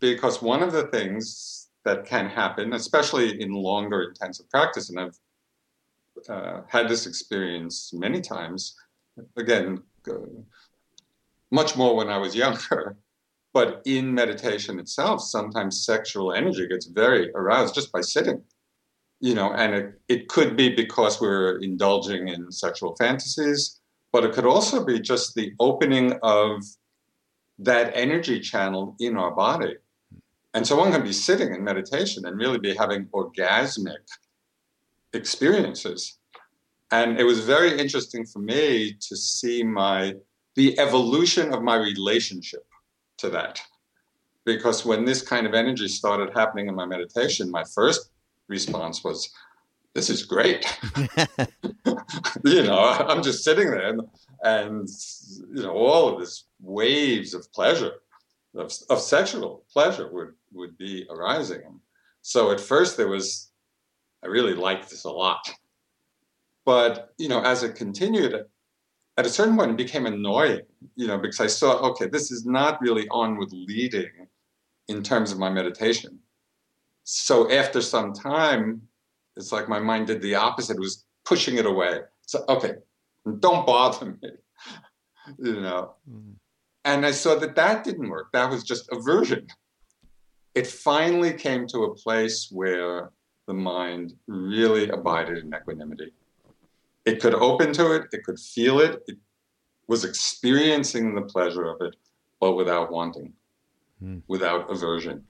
because 0.00 0.42
one 0.42 0.62
of 0.62 0.72
the 0.72 0.84
things 0.88 1.68
that 1.84 2.04
can 2.04 2.28
happen, 2.28 2.72
especially 2.72 3.40
in 3.40 3.52
longer 3.52 4.02
intensive 4.02 4.48
practice, 4.50 4.90
and 4.90 4.98
I've 4.98 5.18
uh, 6.28 6.62
had 6.68 6.88
this 6.88 7.06
experience 7.06 7.92
many 7.92 8.20
times, 8.20 8.76
again, 9.36 9.82
much 11.50 11.76
more 11.76 11.96
when 11.96 12.08
I 12.08 12.18
was 12.18 12.34
younger. 12.34 12.96
But 13.52 13.82
in 13.84 14.14
meditation 14.14 14.78
itself, 14.78 15.22
sometimes 15.22 15.84
sexual 15.84 16.32
energy 16.32 16.68
gets 16.68 16.86
very 16.86 17.32
aroused 17.32 17.74
just 17.74 17.90
by 17.90 18.00
sitting. 18.00 18.44
You 19.18 19.34
know, 19.34 19.52
and 19.52 19.74
it, 19.74 20.00
it 20.08 20.28
could 20.28 20.56
be 20.56 20.68
because 20.72 21.20
we're 21.20 21.58
indulging 21.58 22.28
in 22.28 22.52
sexual 22.52 22.94
fantasies, 22.94 23.80
but 24.12 24.22
it 24.22 24.34
could 24.34 24.46
also 24.46 24.84
be 24.84 25.00
just 25.00 25.34
the 25.34 25.52
opening 25.58 26.16
of 26.22 26.62
that 27.58 27.90
energy 27.96 28.38
channel 28.38 28.94
in 29.00 29.16
our 29.16 29.32
body 29.32 29.74
and 30.54 30.66
so 30.66 30.76
one 30.76 30.92
can 30.92 31.02
be 31.02 31.12
sitting 31.12 31.54
in 31.54 31.62
meditation 31.62 32.26
and 32.26 32.36
really 32.36 32.58
be 32.58 32.74
having 32.74 33.06
orgasmic 33.06 34.04
experiences. 35.12 36.18
And 36.92 37.18
it 37.20 37.24
was 37.24 37.40
very 37.40 37.78
interesting 37.78 38.24
for 38.24 38.40
me 38.40 38.96
to 39.00 39.16
see 39.16 39.62
my 39.62 40.14
the 40.56 40.78
evolution 40.80 41.54
of 41.54 41.62
my 41.62 41.76
relationship 41.76 42.66
to 43.18 43.30
that. 43.30 43.60
Because 44.44 44.84
when 44.84 45.04
this 45.04 45.22
kind 45.22 45.46
of 45.46 45.54
energy 45.54 45.86
started 45.86 46.30
happening 46.34 46.66
in 46.68 46.74
my 46.74 46.84
meditation, 46.84 47.50
my 47.50 47.62
first 47.62 48.10
response 48.48 49.04
was, 49.04 49.30
this 49.94 50.10
is 50.10 50.24
great. 50.24 50.66
you 52.44 52.62
know, 52.64 52.78
I'm 52.78 53.22
just 53.22 53.44
sitting 53.44 53.70
there 53.70 53.90
and, 53.90 54.02
and, 54.42 54.88
you 55.54 55.62
know, 55.62 55.72
all 55.72 56.08
of 56.08 56.20
this 56.20 56.44
waves 56.60 57.32
of 57.32 57.50
pleasure, 57.52 57.92
of, 58.56 58.72
of 58.88 59.00
sexual 59.00 59.64
pleasure 59.72 60.10
would 60.12 60.34
would 60.52 60.76
be 60.78 61.06
arising. 61.10 61.80
So 62.22 62.50
at 62.50 62.60
first 62.60 62.96
there 62.96 63.08
was, 63.08 63.49
I 64.24 64.28
really 64.28 64.54
liked 64.54 64.90
this 64.90 65.04
a 65.04 65.10
lot. 65.10 65.50
But, 66.64 67.14
you 67.18 67.28
know, 67.28 67.42
as 67.42 67.62
it 67.62 67.74
continued, 67.74 68.34
at 69.16 69.26
a 69.26 69.30
certain 69.30 69.56
point 69.56 69.72
it 69.72 69.76
became 69.76 70.06
annoying, 70.06 70.62
you 70.94 71.06
know, 71.06 71.18
because 71.18 71.40
I 71.40 71.46
saw, 71.46 71.78
okay, 71.90 72.06
this 72.06 72.30
is 72.30 72.44
not 72.44 72.80
really 72.80 73.08
on 73.10 73.38
with 73.38 73.52
leading 73.52 74.10
in 74.88 75.02
terms 75.02 75.32
of 75.32 75.38
my 75.38 75.50
meditation. 75.50 76.18
So 77.04 77.50
after 77.50 77.80
some 77.80 78.12
time, 78.12 78.82
it's 79.36 79.52
like 79.52 79.68
my 79.68 79.80
mind 79.80 80.08
did 80.08 80.22
the 80.22 80.34
opposite, 80.34 80.76
it 80.76 80.80
was 80.80 81.04
pushing 81.24 81.56
it 81.56 81.66
away. 81.66 82.00
So, 82.26 82.44
okay, 82.48 82.74
don't 83.40 83.66
bother 83.66 84.16
me, 84.22 84.30
you 85.38 85.60
know. 85.60 85.94
Mm. 86.08 86.34
And 86.84 87.04
I 87.04 87.10
saw 87.10 87.34
that 87.36 87.56
that 87.56 87.84
didn't 87.84 88.08
work. 88.08 88.28
That 88.32 88.50
was 88.50 88.64
just 88.64 88.88
aversion 88.92 89.46
it 90.54 90.66
finally 90.66 91.32
came 91.32 91.66
to 91.68 91.84
a 91.84 91.94
place 91.94 92.48
where 92.50 93.10
the 93.50 93.54
mind 93.54 94.14
really 94.28 94.88
abided 94.90 95.38
in 95.38 95.52
equanimity. 95.52 96.12
It 97.04 97.20
could 97.20 97.34
open 97.34 97.72
to 97.72 97.96
it, 97.96 98.04
it 98.12 98.22
could 98.22 98.38
feel 98.38 98.78
it, 98.78 99.02
it 99.08 99.18
was 99.88 100.04
experiencing 100.04 101.16
the 101.16 101.22
pleasure 101.22 101.64
of 101.64 101.80
it, 101.80 101.96
but 102.38 102.52
without 102.52 102.92
wanting, 102.92 103.32
mm. 104.00 104.22
without 104.28 104.70
aversion. 104.70 105.24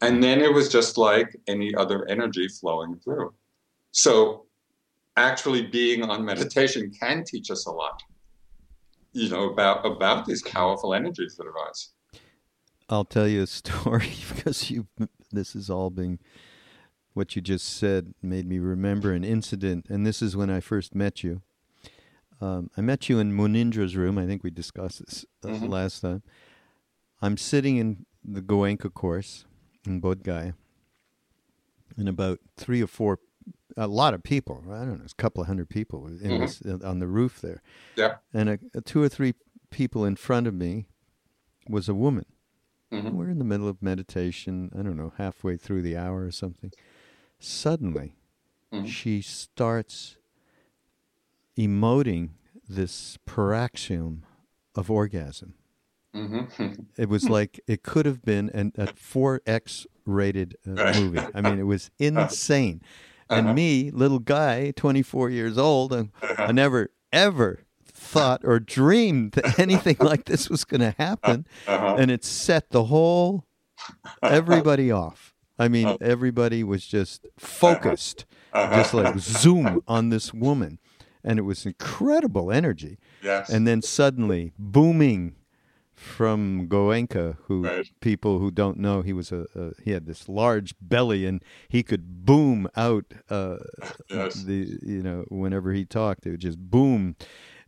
And 0.00 0.20
then 0.20 0.40
it 0.40 0.52
was 0.52 0.68
just 0.68 0.98
like 0.98 1.36
any 1.46 1.72
other 1.76 2.08
energy 2.08 2.48
flowing 2.48 2.96
through. 3.04 3.32
So, 3.92 4.46
actually, 5.16 5.62
being 5.62 6.02
on 6.02 6.24
meditation 6.24 6.90
can 6.90 7.22
teach 7.22 7.52
us 7.52 7.66
a 7.66 7.70
lot, 7.70 8.02
you 9.12 9.28
know, 9.28 9.50
about, 9.50 9.86
about 9.86 10.26
these 10.26 10.42
powerful 10.42 10.92
energies 10.92 11.36
that 11.36 11.46
arise. 11.46 11.90
I'll 12.88 13.04
tell 13.04 13.28
you 13.28 13.42
a 13.42 13.46
story 13.46 14.10
because 14.34 14.72
you 14.72 14.88
this 15.30 15.54
is 15.54 15.70
all 15.70 15.90
being 15.90 16.18
what 17.18 17.34
you 17.34 17.42
just 17.42 17.76
said 17.76 18.14
made 18.22 18.46
me 18.46 18.60
remember 18.60 19.12
an 19.12 19.24
incident, 19.24 19.86
and 19.88 20.06
this 20.06 20.22
is 20.22 20.36
when 20.36 20.48
I 20.48 20.60
first 20.60 20.94
met 20.94 21.24
you. 21.24 21.42
Um, 22.40 22.70
I 22.76 22.80
met 22.80 23.08
you 23.08 23.18
in 23.18 23.36
Munindra's 23.36 23.96
room. 23.96 24.16
I 24.18 24.24
think 24.24 24.44
we 24.44 24.50
discussed 24.50 25.04
this 25.04 25.26
uh, 25.44 25.48
mm-hmm. 25.48 25.66
last 25.66 26.00
time. 26.00 26.22
I'm 27.20 27.36
sitting 27.36 27.76
in 27.76 28.06
the 28.24 28.40
Goenka 28.40 28.94
course 28.94 29.46
in 29.84 30.00
Bodh 30.00 30.22
Gaya, 30.22 30.52
and 31.96 32.08
about 32.08 32.38
three 32.56 32.80
or 32.80 32.86
four, 32.86 33.18
a 33.76 33.88
lot 33.88 34.14
of 34.14 34.22
people. 34.22 34.62
I 34.70 34.84
don't 34.84 34.98
know, 34.98 35.04
it's 35.04 35.12
a 35.12 35.16
couple 35.16 35.40
of 35.40 35.48
hundred 35.48 35.68
people 35.68 36.06
in 36.06 36.18
mm-hmm. 36.18 36.40
this, 36.42 36.62
uh, 36.64 36.78
on 36.86 37.00
the 37.00 37.08
roof 37.08 37.40
there. 37.40 37.62
Yeah, 37.96 38.18
and 38.32 38.48
a, 38.48 38.58
a 38.74 38.80
two 38.80 39.02
or 39.02 39.08
three 39.08 39.34
people 39.70 40.04
in 40.04 40.14
front 40.14 40.46
of 40.46 40.54
me 40.54 40.86
was 41.68 41.88
a 41.88 41.94
woman 41.94 42.26
Mm-hmm. 42.92 43.16
We're 43.16 43.28
in 43.28 43.38
the 43.38 43.44
middle 43.44 43.68
of 43.68 43.82
meditation, 43.82 44.70
I 44.78 44.82
don't 44.82 44.96
know, 44.96 45.12
halfway 45.18 45.56
through 45.56 45.82
the 45.82 45.96
hour 45.96 46.24
or 46.24 46.30
something. 46.30 46.72
Suddenly, 47.40 48.14
mm-hmm. 48.72 48.86
she 48.86 49.20
starts 49.22 50.16
emoting 51.58 52.30
this 52.68 53.18
paroxysm 53.26 54.24
of 54.74 54.90
orgasm. 54.90 55.54
Mm-hmm. 56.14 56.72
it 56.96 57.08
was 57.08 57.28
like 57.28 57.60
it 57.68 57.82
could 57.82 58.06
have 58.06 58.22
been 58.22 58.48
an, 58.54 58.72
a 58.78 58.86
4X 58.86 59.86
rated 60.06 60.56
uh, 60.66 60.92
movie. 60.98 61.20
I 61.34 61.42
mean, 61.42 61.58
it 61.58 61.64
was 61.64 61.90
insane. 61.98 62.80
Uh-huh. 63.28 63.38
And 63.40 63.54
me, 63.54 63.90
little 63.90 64.18
guy, 64.18 64.70
24 64.72 65.28
years 65.30 65.58
old, 65.58 65.92
I, 65.92 65.98
uh-huh. 65.98 66.34
I 66.48 66.52
never, 66.52 66.90
ever 67.12 67.60
thought 67.84 68.40
or 68.42 68.58
dreamed 68.58 69.32
that 69.32 69.58
anything 69.60 69.96
like 70.00 70.24
this 70.24 70.48
was 70.48 70.64
going 70.64 70.80
to 70.80 70.94
happen, 70.98 71.46
Uh-huh. 71.66 71.96
and 71.98 72.10
it 72.10 72.24
set 72.24 72.70
the 72.70 72.84
whole 72.84 73.44
everybody 74.22 74.90
off. 74.90 75.34
I 75.58 75.68
mean, 75.68 75.96
everybody 76.00 76.62
was 76.64 76.86
just 76.86 77.26
focused, 77.36 78.24
just 78.54 78.94
like 78.94 79.18
zoom 79.18 79.82
on 79.88 80.08
this 80.10 80.32
woman, 80.32 80.78
and 81.24 81.38
it 81.38 81.42
was 81.42 81.66
incredible 81.66 82.50
energy. 82.52 82.98
yes. 83.22 83.48
And 83.50 83.66
then 83.66 83.82
suddenly, 83.82 84.52
booming 84.58 85.34
from 85.94 86.68
Goenka, 86.68 87.36
who 87.46 87.64
Right. 87.64 87.90
people 88.00 88.38
who 88.38 88.52
don't 88.52 88.78
know, 88.78 89.02
he 89.02 89.12
was 89.12 89.32
a, 89.32 89.46
a 89.56 89.72
he 89.82 89.90
had 89.90 90.06
this 90.06 90.28
large 90.28 90.74
belly, 90.80 91.26
and 91.26 91.42
he 91.68 91.82
could 91.82 92.24
boom 92.24 92.68
out 92.76 93.06
uh, 93.28 93.56
Yes. 94.10 94.44
the 94.44 94.78
you 94.82 95.02
know 95.02 95.24
whenever 95.28 95.72
he 95.72 95.84
talked, 95.84 96.24
it 96.26 96.30
would 96.30 96.40
just 96.40 96.58
boom, 96.58 97.16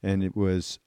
and 0.02 0.22
it 0.22 0.36
was 0.36 0.78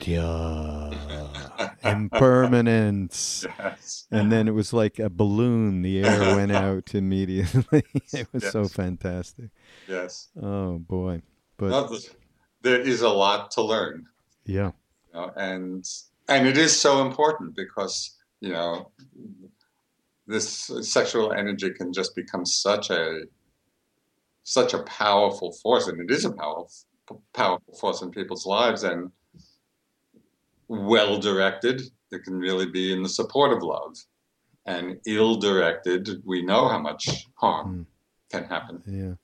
anitya, 0.00 1.76
impermanence. 1.84 3.46
yes. 3.58 4.06
And 4.10 4.30
then 4.30 4.48
it 4.48 4.52
was 4.52 4.72
like 4.72 4.98
a 4.98 5.10
balloon. 5.10 5.82
The 5.82 6.04
air 6.04 6.36
went 6.36 6.52
out 6.64 6.94
immediately. 6.94 7.82
it 8.12 8.26
was 8.32 8.48
so 8.50 8.68
fantastic. 8.68 9.50
Yes. 9.88 10.28
Oh 10.40 10.78
boy! 10.78 11.22
But 11.56 11.88
th- 11.88 12.10
there 12.62 12.80
is 12.80 13.02
a 13.02 13.08
lot 13.08 13.50
to 13.52 13.62
learn. 13.62 14.06
yeah, 14.44 14.72
you 15.12 15.20
know, 15.20 15.32
and 15.36 15.84
and 16.28 16.46
it 16.46 16.56
is 16.56 16.78
so 16.78 17.06
important 17.06 17.54
because 17.56 18.16
you 18.40 18.52
know 18.52 18.90
this 20.26 20.70
sexual 20.82 21.32
energy 21.32 21.70
can 21.70 21.92
just 21.92 22.14
become 22.16 22.44
such 22.44 22.90
a 22.90 23.22
such 24.42 24.74
a 24.74 24.82
powerful 24.82 25.52
force, 25.52 25.86
and 25.88 26.00
it 26.00 26.10
is 26.14 26.24
a 26.24 26.30
powerful 26.32 26.70
powerful 27.32 27.74
force 27.74 28.02
in 28.02 28.10
people's 28.10 28.46
lives, 28.46 28.82
and 28.82 29.10
well 30.68 31.18
directed, 31.18 31.82
it 32.10 32.24
can 32.24 32.38
really 32.38 32.66
be 32.66 32.92
in 32.92 33.02
the 33.02 33.08
support 33.08 33.52
of 33.52 33.62
love, 33.62 33.96
and 34.66 34.98
ill 35.06 35.36
directed, 35.36 36.22
we 36.24 36.42
know 36.42 36.68
how 36.68 36.78
much 36.78 37.26
harm 37.34 37.86
can 38.30 38.44
happen. 38.44 38.82
yeah. 38.86 39.14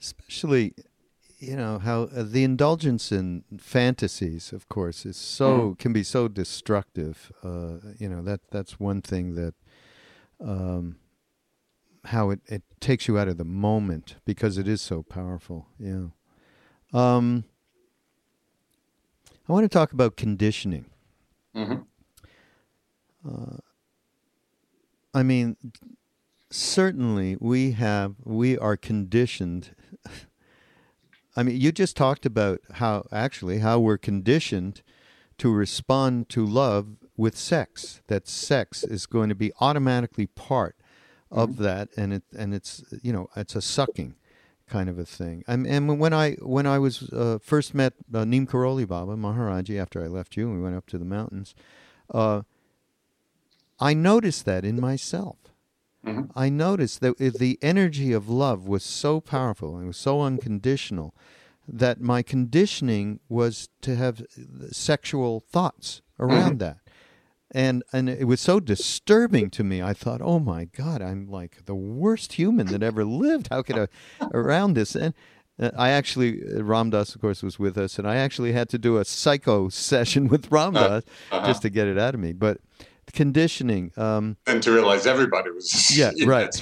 Especially, 0.00 0.74
you 1.38 1.56
know 1.56 1.78
how 1.78 2.02
uh, 2.14 2.22
the 2.22 2.44
indulgence 2.44 3.10
in 3.10 3.44
fantasies, 3.58 4.52
of 4.52 4.68
course, 4.68 5.06
is 5.06 5.16
so 5.16 5.74
can 5.78 5.92
be 5.92 6.02
so 6.02 6.28
destructive. 6.28 7.32
Uh, 7.42 7.78
you 7.98 8.08
know 8.08 8.22
that 8.22 8.40
that's 8.50 8.78
one 8.78 9.02
thing 9.02 9.34
that. 9.34 9.54
Um, 10.38 10.96
how 12.06 12.30
it, 12.30 12.40
it 12.46 12.62
takes 12.80 13.08
you 13.08 13.18
out 13.18 13.28
of 13.28 13.36
the 13.36 13.44
moment 13.44 14.16
because 14.24 14.58
it 14.58 14.68
is 14.68 14.80
so 14.80 15.02
powerful. 15.02 15.66
Yeah. 15.78 16.06
Um, 16.92 17.44
I 19.48 19.52
want 19.52 19.64
to 19.64 19.68
talk 19.68 19.92
about 19.92 20.16
conditioning. 20.16 20.86
hmm 21.54 21.76
I 25.12 25.22
mean, 25.22 25.56
certainly 26.50 27.36
we 27.40 27.72
have, 27.72 28.16
we 28.22 28.58
are 28.58 28.76
conditioned. 28.76 29.74
I 31.36 31.42
mean, 31.42 31.58
you 31.58 31.72
just 31.72 31.96
talked 31.96 32.26
about 32.26 32.60
how, 32.74 33.06
actually, 33.10 33.60
how 33.60 33.80
we're 33.80 33.98
conditioned 33.98 34.82
to 35.38 35.50
respond 35.50 36.28
to 36.30 36.44
love 36.44 36.96
with 37.16 37.36
sex. 37.36 38.02
That 38.08 38.28
sex 38.28 38.84
is 38.84 39.06
going 39.06 39.30
to 39.30 39.34
be 39.34 39.52
automatically 39.60 40.26
part 40.26 40.76
of 41.30 41.56
that, 41.58 41.88
and 41.96 42.12
it 42.12 42.22
and 42.36 42.54
it's 42.54 42.84
you 43.02 43.12
know 43.12 43.28
it's 43.36 43.56
a 43.56 43.62
sucking 43.62 44.14
kind 44.68 44.88
of 44.88 44.98
a 44.98 45.04
thing. 45.04 45.44
And, 45.46 45.66
and 45.66 45.98
when 45.98 46.12
I 46.12 46.32
when 46.42 46.66
I 46.66 46.78
was 46.78 47.10
uh, 47.12 47.38
first 47.40 47.74
met 47.74 47.94
uh, 48.12 48.24
Neem 48.24 48.46
Karoli 48.46 48.86
Baba 48.86 49.16
Maharaji 49.16 49.80
after 49.80 50.02
I 50.02 50.06
left 50.08 50.36
you 50.36 50.48
and 50.48 50.56
we 50.56 50.62
went 50.62 50.76
up 50.76 50.86
to 50.88 50.98
the 50.98 51.04
mountains, 51.04 51.54
uh, 52.12 52.42
I 53.78 53.94
noticed 53.94 54.44
that 54.46 54.64
in 54.64 54.80
myself. 54.80 55.36
Mhm. 56.04 56.30
I 56.34 56.48
noticed 56.48 57.00
that 57.00 57.18
the 57.18 57.58
energy 57.62 58.12
of 58.12 58.28
love 58.28 58.68
was 58.68 58.84
so 58.84 59.20
powerful 59.20 59.76
and 59.76 59.86
was 59.88 59.96
so 59.96 60.22
unconditional 60.22 61.14
that 61.68 62.00
my 62.00 62.22
conditioning 62.22 63.18
was 63.28 63.68
to 63.82 63.96
have 63.96 64.24
sexual 64.70 65.40
thoughts 65.40 66.00
around 66.20 66.58
that. 66.60 66.78
And 67.52 67.84
and 67.92 68.08
it 68.08 68.26
was 68.26 68.40
so 68.40 68.58
disturbing 68.58 69.50
to 69.50 69.62
me. 69.62 69.80
I 69.80 69.92
thought, 69.92 70.20
"Oh 70.20 70.40
my 70.40 70.64
god, 70.64 71.00
I'm 71.00 71.28
like 71.28 71.64
the 71.66 71.76
worst 71.76 72.32
human 72.34 72.66
that 72.68 72.82
ever 72.82 73.04
lived. 73.04 73.48
How 73.50 73.62
could 73.62 73.78
I 73.78 73.88
around 74.32 74.74
this?" 74.74 74.96
And 74.96 75.14
uh, 75.58 75.70
I 75.76 75.90
actually 75.90 76.42
uh, 76.42 76.62
Ram 76.62 76.90
Dass 76.90 77.14
of 77.14 77.20
course 77.20 77.42
was 77.42 77.58
with 77.58 77.78
us 77.78 77.98
and 77.98 78.08
I 78.08 78.16
actually 78.16 78.52
had 78.52 78.68
to 78.70 78.78
do 78.78 78.98
a 78.98 79.04
psycho 79.04 79.68
session 79.70 80.28
with 80.28 80.50
Ram 80.50 80.74
Dass 80.74 81.04
uh-huh. 81.30 81.46
just 81.46 81.62
to 81.62 81.70
get 81.70 81.86
it 81.86 81.98
out 81.98 82.14
of 82.14 82.20
me. 82.20 82.32
But 82.32 82.58
conditioning 83.16 83.84
um 83.96 84.36
And 84.46 84.62
to 84.62 84.70
realize 84.70 85.06
everybody 85.14 85.50
was 85.50 85.66
Yeah, 86.00 86.12
right. 86.36 86.54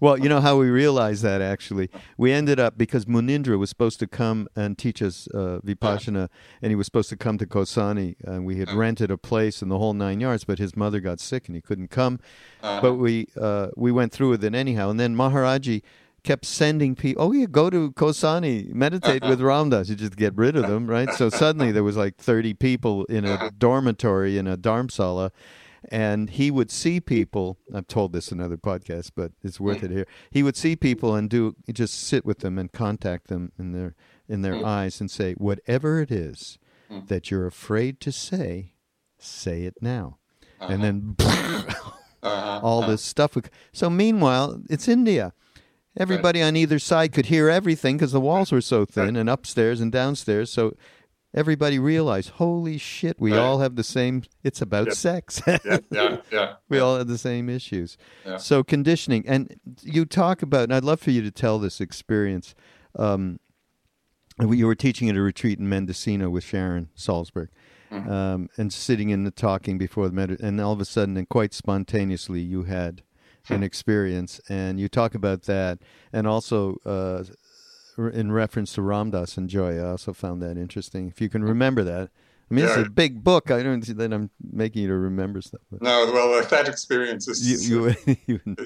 well, 0.00 0.16
you 0.22 0.28
know 0.32 0.40
how 0.40 0.54
we 0.56 0.68
realized 0.70 1.22
that 1.24 1.40
actually? 1.54 1.90
We 2.16 2.32
ended 2.40 2.58
up 2.60 2.72
because 2.78 3.04
Munindra 3.14 3.58
was 3.58 3.68
supposed 3.74 3.98
to 4.04 4.06
come 4.06 4.48
and 4.54 4.78
teach 4.84 5.02
us 5.08 5.28
uh, 5.34 5.58
Vipassana, 5.66 6.24
and 6.62 6.70
he 6.72 6.76
was 6.76 6.86
supposed 6.86 7.10
to 7.14 7.16
come 7.24 7.36
to 7.42 7.46
Kausani, 7.46 8.14
and 8.24 8.46
we 8.46 8.54
had 8.60 8.70
rented 8.84 9.10
a 9.10 9.18
place 9.18 9.56
in 9.62 9.68
the 9.68 9.78
whole 9.82 9.94
nine 10.06 10.20
yards, 10.20 10.44
but 10.44 10.58
his 10.58 10.72
mother 10.76 11.00
got 11.00 11.18
sick 11.20 11.42
and 11.48 11.54
he 11.58 11.62
couldn't 11.68 11.90
come. 12.00 12.14
Uh-huh. 12.62 12.80
But 12.84 12.94
we 12.94 13.26
uh, 13.48 13.68
we 13.76 13.90
went 13.92 14.10
through 14.14 14.30
with 14.30 14.44
it 14.44 14.54
anyhow, 14.54 14.86
and 14.90 14.98
then 15.02 15.12
Maharaji 15.16 15.82
kept 16.24 16.44
sending 16.44 16.94
people. 16.94 17.22
Oh, 17.24 17.32
yeah, 17.32 17.46
go 17.50 17.70
to 17.70 17.92
Kausani, 17.92 18.72
meditate 18.84 19.22
with 19.30 19.40
Ram 19.40 19.70
Dass. 19.70 19.88
You 19.88 19.96
just 19.96 20.16
get 20.16 20.34
rid 20.36 20.56
of 20.56 20.66
them, 20.68 20.86
right? 20.86 21.10
So 21.20 21.30
suddenly 21.30 21.70
there 21.76 21.84
was 21.84 21.96
like 21.96 22.16
thirty 22.16 22.54
people 22.54 23.04
in 23.06 23.24
a 23.24 23.50
dormitory 23.66 24.36
in 24.38 24.46
a 24.46 24.56
dharmsala, 24.56 25.30
and 25.90 26.30
he 26.30 26.50
would 26.50 26.70
see 26.70 27.00
people. 27.00 27.58
I've 27.74 27.88
told 27.88 28.12
this 28.12 28.32
in 28.32 28.40
other 28.40 28.56
podcasts, 28.56 29.10
but 29.14 29.32
it's 29.42 29.60
worth 29.60 29.82
it 29.82 29.90
here. 29.90 30.06
He 30.30 30.42
would 30.42 30.56
see 30.56 30.76
people 30.76 31.14
and 31.14 31.28
do 31.30 31.54
just 31.72 31.94
sit 31.94 32.24
with 32.24 32.40
them 32.40 32.58
and 32.58 32.72
contact 32.72 33.28
them 33.28 33.52
in 33.58 33.72
their 33.72 33.94
in 34.28 34.42
their 34.42 34.54
mm. 34.54 34.64
eyes 34.64 35.00
and 35.00 35.10
say, 35.10 35.34
whatever 35.34 36.00
it 36.00 36.10
is 36.10 36.58
mm. 36.90 37.06
that 37.08 37.30
you're 37.30 37.46
afraid 37.46 38.00
to 38.00 38.12
say, 38.12 38.74
say 39.18 39.62
it 39.62 39.76
now, 39.80 40.18
and 40.60 40.82
uh-huh. 40.82 40.82
then 40.82 41.74
Uh-huh. 42.20 42.60
all 42.62 42.80
uh-huh. 42.80 42.90
this 42.90 43.02
stuff. 43.02 43.34
would- 43.34 43.50
So 43.72 43.88
meanwhile, 43.88 44.60
it's 44.68 44.88
India. 44.88 45.32
Everybody 45.96 46.42
on 46.42 46.56
either 46.56 46.78
side 46.78 47.12
could 47.12 47.26
hear 47.26 47.48
everything 47.48 47.96
because 47.96 48.12
the 48.12 48.20
walls 48.20 48.52
were 48.52 48.60
so 48.60 48.84
thin, 48.84 49.16
and 49.16 49.28
upstairs 49.28 49.80
and 49.80 49.90
downstairs. 49.90 50.50
So 50.50 50.76
everybody 51.34 51.78
realized, 51.78 52.30
holy 52.30 52.78
shit, 52.78 53.20
we 53.20 53.32
Right. 53.32 53.38
all 53.38 53.58
have 53.60 53.76
the 53.76 53.84
same. 53.84 54.22
It's 54.42 54.60
about 54.62 54.92
sex. 54.94 55.40
yeah, 55.46 55.78
yeah, 55.90 56.16
yeah. 56.32 56.54
we 56.68 56.78
all 56.78 56.96
have 56.96 57.08
the 57.08 57.18
same 57.18 57.48
issues. 57.48 57.96
Yeah. 58.24 58.38
So 58.38 58.64
conditioning, 58.64 59.24
and 59.26 59.58
you 59.82 60.04
talk 60.06 60.42
about, 60.42 60.64
and 60.64 60.74
I'd 60.74 60.84
love 60.84 61.00
for 61.00 61.10
you 61.10 61.22
to 61.22 61.30
tell 61.30 61.58
this 61.58 61.80
experience. 61.80 62.54
Um, 62.98 63.40
you 64.40 64.66
were 64.66 64.74
teaching 64.74 65.08
at 65.08 65.16
a 65.16 65.20
retreat 65.20 65.58
in 65.58 65.68
Mendocino 65.68 66.30
with 66.30 66.44
Sharon 66.44 66.88
Salzberg, 66.96 67.48
Mm-hmm. 67.90 68.10
um, 68.10 68.48
and 68.58 68.70
sitting 68.70 69.08
in 69.08 69.24
the 69.24 69.30
talking 69.30 69.78
before 69.78 70.08
the 70.08 70.14
med- 70.14 70.40
and 70.42 70.60
all 70.60 70.74
of 70.74 70.80
a 70.80 70.84
sudden, 70.84 71.16
and 71.16 71.26
quite 71.26 71.54
spontaneously, 71.54 72.40
you 72.40 72.64
had 72.64 73.00
Hmm. 73.46 73.54
an 73.54 73.62
experience, 73.62 74.42
and 74.50 74.78
you 74.78 74.88
talk 74.88 75.14
about 75.14 75.44
that, 75.44 75.78
and 76.12 76.26
also. 76.26 76.76
Uh, 76.84 77.24
in 77.98 78.32
reference 78.32 78.72
to 78.74 78.82
Ram 78.82 79.10
Dass 79.10 79.36
and 79.36 79.48
Joya, 79.48 79.84
I 79.84 79.90
also 79.90 80.12
found 80.12 80.40
that 80.42 80.56
interesting. 80.56 81.08
If 81.08 81.20
you 81.20 81.28
can 81.28 81.42
remember 81.42 81.82
that, 81.84 82.10
I 82.50 82.54
mean, 82.54 82.64
it's 82.64 82.76
a 82.76 82.88
big 82.88 83.22
book. 83.22 83.50
I 83.50 83.62
don't 83.62 83.82
see 83.82 83.92
that 83.92 84.12
I'm 84.12 84.30
making 84.40 84.82
you 84.82 84.88
to 84.88 84.96
remember 84.96 85.42
stuff. 85.42 85.60
No, 85.70 86.10
well, 86.12 86.42
that 86.42 86.66
experience 86.66 87.28
is, 87.28 87.68
you, 87.68 87.94
you, 88.06 88.16
you 88.26 88.56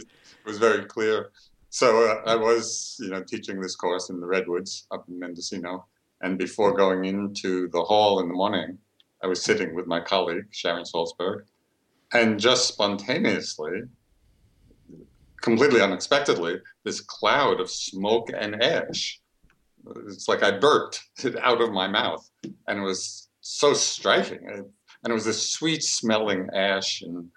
was 0.45 0.59
very 0.59 0.85
clear. 0.85 1.31
So 1.71 2.07
uh, 2.07 2.31
I 2.31 2.37
was, 2.37 2.99
you 3.01 3.09
know, 3.09 3.23
teaching 3.23 3.61
this 3.61 3.75
course 3.75 4.11
in 4.11 4.21
the 4.21 4.27
Redwoods 4.27 4.87
up 4.91 5.09
in 5.09 5.19
Mendocino, 5.19 5.87
and 6.21 6.39
before 6.39 6.75
going 6.75 7.07
into 7.07 7.69
the 7.69 7.83
hall 7.83 8.21
in 8.21 8.29
the 8.29 8.35
morning, 8.35 8.79
I 9.23 9.27
was 9.27 9.43
sitting 9.43 9.75
with 9.75 9.87
my 9.87 9.99
colleague 9.99 10.47
Sharon 10.51 10.85
Salzberg, 10.85 11.45
and 12.13 12.39
just 12.39 12.69
spontaneously, 12.69 13.85
completely 15.41 15.81
unexpectedly, 15.81 16.57
this 16.85 17.01
cloud 17.01 17.59
of 17.59 17.71
smoke 17.71 18.31
and 18.37 18.63
ash. 18.63 19.22
It's 20.07 20.29
like 20.29 20.43
I 20.43 20.51
burped 20.51 21.03
it 21.25 21.37
out 21.43 21.61
of 21.61 21.73
my 21.73 21.89
mouth, 21.89 22.29
and 22.67 22.79
it 22.79 22.83
was 22.83 23.29
so 23.41 23.75
striking. 23.75 24.47
And 24.49 25.11
it 25.11 25.15
was 25.15 25.25
this 25.25 25.51
sweet 25.51 25.83
smelling 25.83 26.49
ash, 26.55 27.03
and 27.03 27.29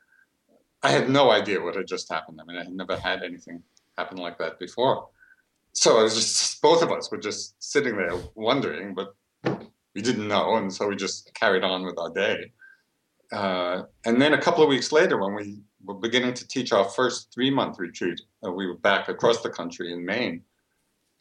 I 0.84 0.92
had 0.92 1.10
no 1.10 1.32
idea 1.32 1.62
what 1.62 1.76
had 1.76 1.88
just 1.88 2.12
happened. 2.12 2.40
I 2.40 2.46
mean, 2.46 2.58
I 2.58 2.64
had 2.64 2.74
never 2.74 2.96
had 2.96 3.24
anything 3.24 3.64
happen 3.98 4.18
like 4.18 4.38
that 4.38 4.60
before. 4.60 5.10
So 5.74 6.00
I 6.00 6.04
was 6.04 6.16
just, 6.16 6.62
both 6.62 6.82
of 6.82 6.92
us 6.92 7.12
were 7.12 7.18
just 7.18 7.56
sitting 7.62 7.98
there 7.98 8.14
wondering, 8.36 8.94
but 8.94 9.16
we 9.94 10.02
didn't 10.02 10.28
know. 10.28 10.56
And 10.56 10.72
so 10.72 10.88
we 10.88 10.96
just 10.96 11.34
carried 11.34 11.64
on 11.64 11.86
with 11.86 11.98
our 11.98 12.12
day. 12.12 12.52
Uh, 13.32 13.84
and 14.06 14.22
then 14.22 14.34
a 14.34 14.42
couple 14.42 14.64
of 14.64 14.70
weeks 14.70 14.92
later, 14.92 15.18
when 15.18 15.34
we 15.34 15.60
were 15.84 15.96
beginning 15.96 16.34
to 16.36 16.48
teach 16.48 16.72
our 16.72 16.86
first 16.86 17.34
three 17.34 17.50
month 17.50 17.80
retreat, 17.80 18.22
uh, 18.46 18.52
we 18.52 18.68
were 18.68 18.78
back 18.78 19.10
across 19.10 19.42
the 19.42 19.50
country 19.50 19.92
in 19.92 20.06
Maine. 20.06 20.42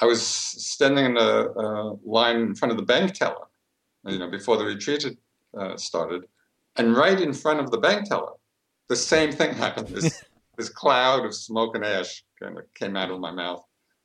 I 0.01 0.07
was 0.07 0.25
standing 0.27 1.05
in 1.05 1.17
a, 1.17 1.21
a 1.21 1.97
line 2.05 2.37
in 2.37 2.55
front 2.55 2.73
of 2.73 2.79
the 2.79 2.85
bank 2.85 3.15
teller, 3.15 3.47
you 4.07 4.19
know, 4.19 4.31
before 4.31 4.57
the 4.57 4.65
retreat 4.65 5.07
uh, 5.59 5.77
started, 5.77 6.25
and 6.77 6.97
right 6.97 7.21
in 7.21 7.33
front 7.33 7.61
of 7.61 7.71
the 7.71 7.79
bank 7.79 8.09
teller, 8.09 8.33
the 8.89 8.97
same 8.97 9.33
thing 9.33 9.55
happened. 9.65 9.89
This 9.89 10.25
this 10.57 10.69
cloud 10.69 11.25
of 11.25 11.35
smoke 11.35 11.75
and 11.75 11.85
ash 11.85 12.25
kind 12.41 12.59
of 12.59 12.65
came 12.75 12.97
out 12.97 13.11
of 13.11 13.21
my 13.21 13.33
mouth. 13.33 13.65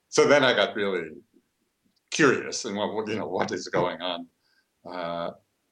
So 0.10 0.28
then 0.28 0.44
I 0.44 0.54
got 0.54 0.76
really 0.76 1.10
curious 2.12 2.66
and 2.66 2.76
what 2.76 3.08
you 3.08 3.16
know 3.16 3.28
what 3.28 3.52
is 3.52 3.68
going 3.68 4.02
on. 4.02 4.28
Uh, 4.90 5.32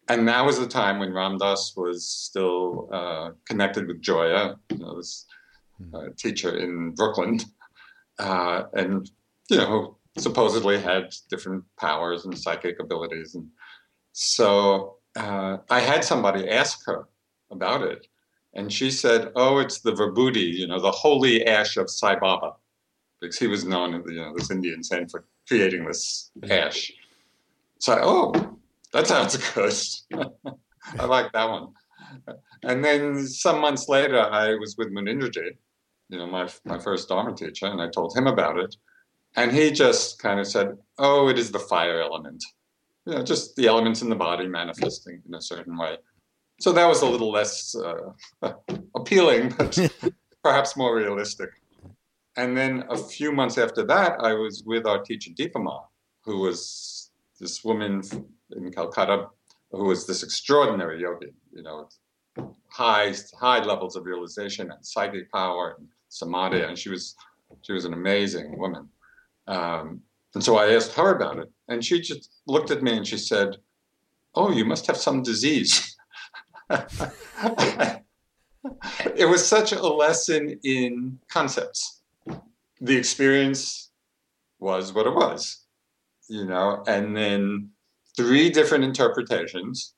and 0.09 0.27
that 0.27 0.45
was 0.45 0.59
the 0.59 0.67
time 0.67 0.99
when 0.99 1.13
Ram 1.13 1.37
Dass 1.37 1.73
was 1.75 2.05
still 2.05 2.89
uh, 2.93 3.31
connected 3.45 3.87
with 3.87 4.01
Joya, 4.01 4.55
you 4.69 4.77
know, 4.77 4.97
this 4.97 5.25
hmm. 5.77 5.93
uh, 5.93 6.09
teacher 6.17 6.57
in 6.57 6.91
Brooklyn, 6.91 7.39
uh, 8.19 8.63
and 8.73 9.09
you 9.49 9.57
know 9.57 9.97
supposedly 10.17 10.79
had 10.79 11.13
different 11.29 11.63
powers 11.79 12.25
and 12.25 12.37
psychic 12.37 12.79
abilities. 12.79 13.35
And 13.35 13.47
so 14.11 14.97
uh, 15.15 15.57
I 15.69 15.79
had 15.79 16.03
somebody 16.03 16.49
ask 16.49 16.85
her 16.85 17.07
about 17.51 17.83
it, 17.83 18.07
and 18.53 18.71
she 18.71 18.91
said, 18.91 19.31
"Oh, 19.35 19.59
it's 19.59 19.79
the 19.81 19.93
vibhuti, 19.93 20.53
you 20.53 20.67
know, 20.67 20.79
the 20.79 20.91
holy 20.91 21.45
ash 21.45 21.77
of 21.77 21.89
Sai 21.89 22.15
Baba." 22.15 22.53
because 23.19 23.37
he 23.37 23.47
was 23.47 23.65
known 23.65 23.95
as 23.95 24.01
you 24.07 24.21
know 24.21 24.33
this 24.35 24.51
Indian 24.51 24.83
saint 24.83 25.09
for 25.09 25.25
creating 25.47 25.85
this 25.85 26.31
ash. 26.49 26.91
So 27.79 27.93
I, 27.93 27.99
oh, 28.03 28.57
that 28.93 29.07
sounds 29.07 29.37
good. 29.53 29.73
I 30.99 31.05
like 31.05 31.31
that 31.33 31.49
one. 31.49 31.69
And 32.63 32.83
then 32.83 33.27
some 33.27 33.59
months 33.59 33.89
later, 33.89 34.19
I 34.19 34.55
was 34.55 34.75
with 34.77 34.93
Munindraji, 34.93 35.57
you 36.09 36.17
know, 36.17 36.27
my 36.27 36.49
my 36.65 36.79
first 36.79 37.09
Dharma 37.09 37.35
teacher, 37.35 37.67
and 37.67 37.81
I 37.81 37.89
told 37.89 38.15
him 38.15 38.27
about 38.27 38.59
it, 38.59 38.75
and 39.37 39.51
he 39.51 39.71
just 39.71 40.19
kind 40.19 40.39
of 40.39 40.47
said, 40.47 40.77
"Oh, 40.97 41.29
it 41.29 41.39
is 41.39 41.51
the 41.51 41.59
fire 41.59 42.01
element, 42.01 42.43
you 43.05 43.13
know, 43.13 43.23
just 43.23 43.55
the 43.55 43.67
elements 43.67 44.01
in 44.01 44.09
the 44.09 44.15
body 44.15 44.47
manifesting 44.47 45.21
in 45.27 45.33
a 45.35 45.41
certain 45.41 45.77
way." 45.77 45.97
So 46.59 46.73
that 46.73 46.87
was 46.87 47.01
a 47.01 47.05
little 47.05 47.31
less 47.31 47.75
uh, 47.75 48.11
appealing, 48.95 49.49
but 49.57 49.77
perhaps 50.43 50.75
more 50.75 50.95
realistic. 50.95 51.49
And 52.35 52.55
then 52.55 52.83
a 52.89 52.97
few 52.97 53.31
months 53.31 53.57
after 53.57 53.83
that, 53.85 54.19
I 54.19 54.33
was 54.33 54.63
with 54.65 54.85
our 54.85 55.01
teacher 55.01 55.31
Dipa 55.31 55.63
Ma, 55.63 55.83
who 56.23 56.39
was 56.39 57.11
this 57.39 57.63
woman 57.63 58.03
in 58.55 58.71
Calcutta 58.71 59.27
who 59.71 59.85
was 59.85 60.05
this 60.05 60.23
extraordinary 60.23 61.01
yogi, 61.01 61.33
you 61.51 61.63
know, 61.63 61.89
high 62.69 63.13
high 63.39 63.63
levels 63.63 63.95
of 63.95 64.05
realization 64.05 64.71
and 64.71 64.85
psychic 64.85 65.31
power 65.31 65.75
and 65.77 65.87
samadhi, 66.09 66.61
and 66.61 66.77
she 66.77 66.89
was 66.89 67.15
she 67.61 67.73
was 67.73 67.85
an 67.85 67.93
amazing 67.93 68.57
woman. 68.57 68.87
Um, 69.47 70.01
and 70.35 70.43
so 70.43 70.57
I 70.57 70.73
asked 70.73 70.93
her 70.93 71.15
about 71.15 71.39
it, 71.39 71.49
and 71.67 71.83
she 71.83 72.01
just 72.01 72.29
looked 72.47 72.71
at 72.71 72.83
me 72.83 72.97
and 72.97 73.07
she 73.07 73.17
said, 73.17 73.57
"Oh, 74.35 74.51
you 74.51 74.65
must 74.65 74.87
have 74.87 74.97
some 74.97 75.23
disease." 75.23 75.95
it 76.69 78.03
was 79.29 79.45
such 79.45 79.71
a 79.71 79.81
lesson 79.81 80.59
in 80.63 81.19
concepts 81.29 81.97
the 82.81 82.95
experience 82.95 83.91
was 84.59 84.93
what 84.93 85.07
it 85.07 85.13
was, 85.13 85.65
you 86.29 86.45
know, 86.45 86.83
and 86.87 87.15
then 87.15 87.69
three 88.15 88.49
different 88.49 88.83
interpretations, 88.83 89.93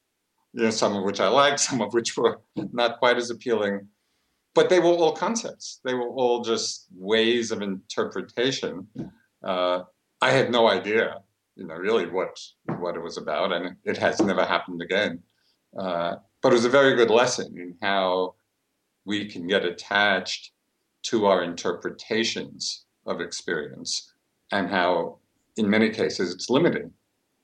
you 0.54 0.64
know, 0.64 0.70
some 0.70 0.96
of 0.96 1.04
which 1.04 1.20
I 1.20 1.28
liked, 1.28 1.60
some 1.70 1.82
of 1.82 1.94
which 1.94 2.18
were 2.18 2.42
not 2.56 3.00
quite 3.00 3.18
as 3.18 3.30
appealing, 3.30 3.88
but 4.56 4.70
they 4.70 4.80
were 4.80 4.88
all 4.88 5.14
concepts. 5.14 5.80
They 5.84 5.94
were 5.94 6.10
all 6.10 6.42
just 6.42 6.88
ways 6.94 7.52
of 7.52 7.62
interpretation. 7.62 8.88
Uh, 9.44 9.84
I 10.22 10.32
had 10.32 10.52
no 10.52 10.68
idea, 10.70 11.22
you 11.56 11.66
know, 11.66 11.76
really 11.76 12.08
what 12.08 12.40
what 12.78 12.96
it 12.96 13.02
was 13.02 13.18
about, 13.18 13.52
and 13.54 13.76
it 13.86 13.98
has 13.98 14.20
never 14.22 14.46
happened 14.46 14.82
again. 14.82 15.22
Uh, 15.78 16.16
but 16.42 16.52
it 16.52 16.56
was 16.56 16.66
a 16.66 16.70
very 16.70 16.96
good 16.96 17.10
lesson 17.10 17.58
in 17.58 17.76
how 17.82 18.36
we 19.06 19.30
can 19.30 19.48
get 19.48 19.66
attached 19.66 20.52
to 21.04 21.26
our 21.26 21.44
interpretations 21.44 22.86
of 23.06 23.22
experience 23.22 24.14
and 24.52 24.70
how 24.70 25.18
in 25.58 25.70
many 25.70 25.90
cases 25.90 26.34
it's 26.34 26.50
limiting 26.50 26.92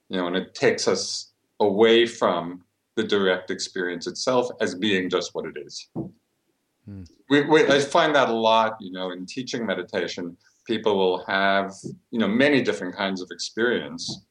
you 0.10 0.18
know 0.18 0.28
and 0.28 0.36
it 0.36 0.54
takes 0.54 0.88
us 0.88 1.32
away 1.60 2.06
from 2.06 2.64
the 2.96 3.04
direct 3.04 3.50
experience 3.50 4.08
itself 4.08 4.50
as 4.62 4.76
being 4.76 5.10
just 5.10 5.34
what 5.34 5.46
it 5.46 5.58
is 5.66 5.90
hmm. 5.94 7.04
we, 7.30 7.42
we, 7.44 7.66
i 7.68 7.80
find 7.80 8.14
that 8.14 8.30
a 8.30 8.34
lot 8.34 8.76
you 8.80 8.92
know 8.92 9.12
in 9.12 9.26
teaching 9.26 9.66
meditation 9.66 10.36
people 10.65 10.97
will 10.97 11.23
have 11.25 11.73
you 12.12 12.19
know 12.19 12.28
many 12.28 12.62
different 12.62 12.95
kinds 12.95 13.21
of 13.21 13.30
experience 13.32 14.25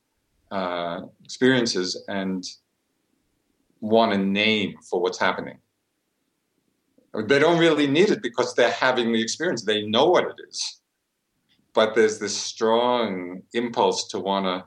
uh, 0.50 1.00
experiences 1.24 2.04
and 2.08 2.44
want 3.80 4.12
a 4.12 4.18
name 4.18 4.74
for 4.88 5.00
what's 5.00 5.18
happening 5.18 5.58
they 7.22 7.38
don't 7.38 7.58
really 7.58 7.86
need 7.86 8.10
it 8.10 8.22
because 8.22 8.54
they're 8.54 8.70
having 8.70 9.12
the 9.12 9.22
experience. 9.22 9.62
They 9.62 9.86
know 9.86 10.06
what 10.06 10.24
it 10.24 10.36
is. 10.48 10.80
But 11.72 11.94
there's 11.94 12.18
this 12.18 12.36
strong 12.36 13.42
impulse 13.52 14.08
to 14.08 14.18
want 14.18 14.46
to 14.46 14.64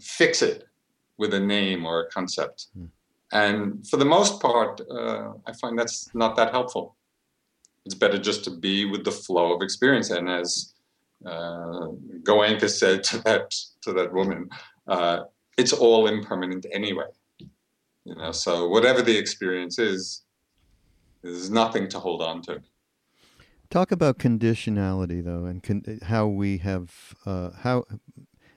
fix 0.00 0.42
it 0.42 0.64
with 1.18 1.34
a 1.34 1.40
name 1.40 1.84
or 1.84 2.02
a 2.02 2.08
concept. 2.10 2.66
Mm. 2.78 2.88
And 3.32 3.86
for 3.88 3.96
the 3.96 4.04
most 4.04 4.40
part, 4.40 4.80
uh, 4.88 5.32
I 5.46 5.52
find 5.52 5.78
that's 5.78 6.14
not 6.14 6.36
that 6.36 6.52
helpful. 6.52 6.96
It's 7.86 7.94
better 7.94 8.18
just 8.18 8.44
to 8.44 8.50
be 8.50 8.84
with 8.84 9.04
the 9.04 9.12
flow 9.12 9.54
of 9.54 9.62
experience. 9.62 10.10
And 10.10 10.28
as 10.28 10.74
uh, 11.24 11.86
Goenka 12.24 12.68
said 12.68 13.04
to 13.04 13.18
that 13.22 13.54
to 13.82 13.92
that 13.92 14.12
woman, 14.12 14.50
uh, 14.88 15.20
it's 15.56 15.72
all 15.72 16.08
impermanent 16.08 16.66
anyway. 16.72 17.06
You 18.04 18.16
know, 18.16 18.32
so 18.32 18.68
whatever 18.68 19.02
the 19.02 19.16
experience 19.16 19.78
is, 19.78 20.24
there's 21.22 21.48
nothing 21.48 21.88
to 21.88 21.98
hold 21.98 22.22
on 22.22 22.42
to. 22.42 22.60
Talk 23.70 23.90
about 23.90 24.18
conditionality, 24.18 25.24
though, 25.24 25.44
and 25.44 25.62
con- 25.62 26.00
how 26.02 26.26
we 26.26 26.58
have 26.58 27.14
uh, 27.24 27.50
how. 27.62 27.84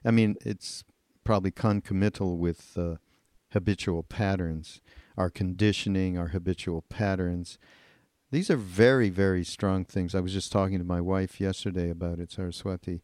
I 0.03 0.11
mean, 0.11 0.35
it's 0.43 0.83
probably 1.23 1.51
concomital 1.51 2.37
with 2.37 2.77
uh, 2.77 2.95
habitual 3.51 4.03
patterns, 4.03 4.81
our 5.17 5.29
conditioning, 5.29 6.17
our 6.17 6.29
habitual 6.29 6.81
patterns. 6.89 7.59
These 8.31 8.49
are 8.49 8.57
very, 8.57 9.09
very 9.09 9.43
strong 9.43 9.85
things. 9.85 10.13
I 10.13 10.19
was 10.19 10.33
just 10.33 10.51
talking 10.51 10.77
to 10.77 10.83
my 10.83 11.01
wife 11.01 11.41
yesterday 11.41 11.89
about 11.89 12.19
it, 12.19 12.31
Saraswati, 12.31 13.01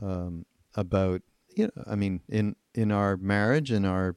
um, 0.00 0.44
about 0.74 1.22
you 1.56 1.64
know, 1.64 1.84
I 1.86 1.96
mean, 1.96 2.20
in 2.28 2.56
in 2.74 2.92
our 2.92 3.16
marriage 3.16 3.70
and 3.70 3.86
our 3.86 4.16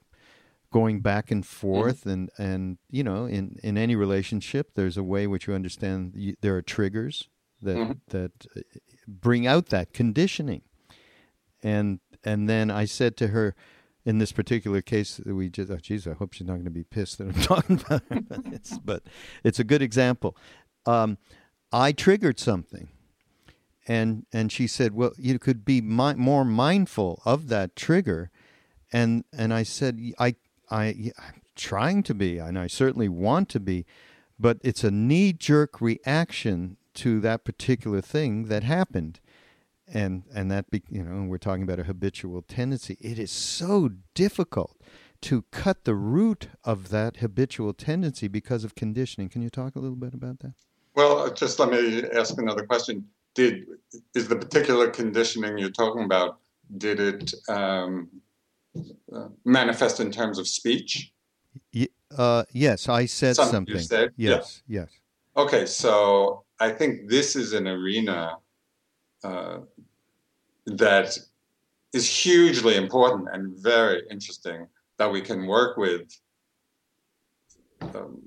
going 0.71 1.01
back 1.01 1.31
and 1.31 1.43
mm-hmm. 1.43 1.67
forth 1.67 2.01
mm-hmm. 2.01 2.09
and 2.09 2.29
and 2.37 2.77
you 2.89 3.03
know 3.03 3.25
in 3.25 3.57
in 3.63 3.77
any 3.77 3.95
relationship 3.95 4.71
there's 4.75 4.97
a 4.97 5.03
way 5.03 5.27
which 5.27 5.47
you 5.47 5.53
understand 5.53 6.13
you, 6.15 6.35
there 6.41 6.55
are 6.55 6.61
triggers 6.61 7.29
that 7.61 7.77
mm-hmm. 7.77 7.91
that 8.07 8.31
uh, 8.55 8.61
bring 9.07 9.45
out 9.45 9.67
that 9.67 9.93
conditioning 9.93 10.61
and 11.61 11.99
and 12.23 12.49
then 12.49 12.71
i 12.71 12.85
said 12.85 13.17
to 13.17 13.27
her 13.27 13.53
in 14.05 14.17
this 14.17 14.31
particular 14.31 14.81
case 14.81 15.19
we 15.25 15.49
just 15.49 15.71
oh 15.71 15.77
geez 15.77 16.07
i 16.07 16.13
hope 16.13 16.33
she's 16.33 16.47
not 16.47 16.53
going 16.53 16.65
to 16.65 16.71
be 16.71 16.83
pissed 16.83 17.17
that 17.17 17.27
i'm 17.27 17.33
talking 17.41 17.81
about 17.85 18.03
her 18.09 18.21
but 18.21 18.41
it's, 18.47 18.77
but 18.79 19.03
it's 19.43 19.59
a 19.59 19.63
good 19.63 19.81
example 19.81 20.35
um, 20.85 21.17
i 21.71 21.91
triggered 21.91 22.39
something 22.39 22.89
and 23.87 24.25
and 24.31 24.51
she 24.51 24.67
said 24.67 24.93
well 24.93 25.11
you 25.17 25.37
could 25.39 25.65
be 25.65 25.81
mi- 25.81 26.13
more 26.13 26.45
mindful 26.45 27.21
of 27.25 27.47
that 27.47 27.75
trigger 27.75 28.31
and 28.91 29.23
and 29.33 29.53
I 29.53 29.63
said 29.63 29.99
I 30.19 30.35
I, 30.69 31.11
I'm 31.17 31.41
trying 31.55 32.03
to 32.03 32.13
be, 32.13 32.37
and 32.37 32.57
I 32.57 32.67
certainly 32.67 33.09
want 33.09 33.49
to 33.49 33.59
be, 33.59 33.85
but 34.39 34.57
it's 34.63 34.83
a 34.83 34.91
knee 34.91 35.33
jerk 35.33 35.81
reaction 35.81 36.77
to 36.93 37.19
that 37.21 37.43
particular 37.43 38.01
thing 38.01 38.45
that 38.45 38.63
happened. 38.63 39.19
And, 39.93 40.23
and 40.33 40.49
that, 40.51 40.69
be, 40.71 40.83
you 40.89 41.03
know, 41.03 41.27
we're 41.27 41.37
talking 41.37 41.63
about 41.63 41.79
a 41.79 41.83
habitual 41.83 42.41
tendency. 42.43 42.97
It 43.01 43.19
is 43.19 43.31
so 43.31 43.91
difficult 44.13 44.77
to 45.21 45.43
cut 45.51 45.83
the 45.83 45.95
root 45.95 46.47
of 46.63 46.89
that 46.89 47.17
habitual 47.17 47.73
tendency 47.73 48.27
because 48.27 48.63
of 48.63 48.73
conditioning. 48.75 49.29
Can 49.29 49.41
you 49.41 49.49
talk 49.49 49.75
a 49.75 49.79
little 49.79 49.97
bit 49.97 50.13
about 50.13 50.39
that? 50.39 50.53
Well, 50.95 51.31
just 51.33 51.59
let 51.59 51.69
me 51.69 52.03
ask 52.15 52.37
another 52.37 52.65
question. 52.65 53.05
Did 53.33 53.65
is 54.13 54.27
the 54.27 54.35
particular 54.35 54.89
conditioning 54.89 55.57
you're 55.57 55.69
talking 55.69 56.03
about? 56.03 56.39
Did 56.77 56.99
it 56.99 57.33
um, 57.47 58.09
uh, 59.13 59.27
manifest 59.45 59.99
in 59.99 60.11
terms 60.11 60.37
of 60.37 60.47
speech? 60.47 61.13
uh, 62.17 62.43
yes, 62.51 62.89
I 62.89 63.05
said 63.05 63.35
something. 63.35 63.51
something. 63.51 63.79
Said? 63.79 64.11
Yes, 64.17 64.63
yeah. 64.67 64.81
yes. 64.81 64.89
Okay, 65.37 65.65
so 65.65 66.43
I 66.59 66.71
think 66.71 67.09
this 67.09 67.35
is 67.35 67.53
an 67.53 67.67
arena 67.67 68.37
uh, 69.23 69.59
that 70.65 71.17
is 71.93 72.09
hugely 72.09 72.75
important 72.75 73.27
and 73.33 73.57
very 73.57 74.03
interesting 74.09 74.67
that 74.97 75.11
we 75.11 75.21
can 75.21 75.47
work 75.47 75.77
with 75.77 76.07
um, 77.81 78.21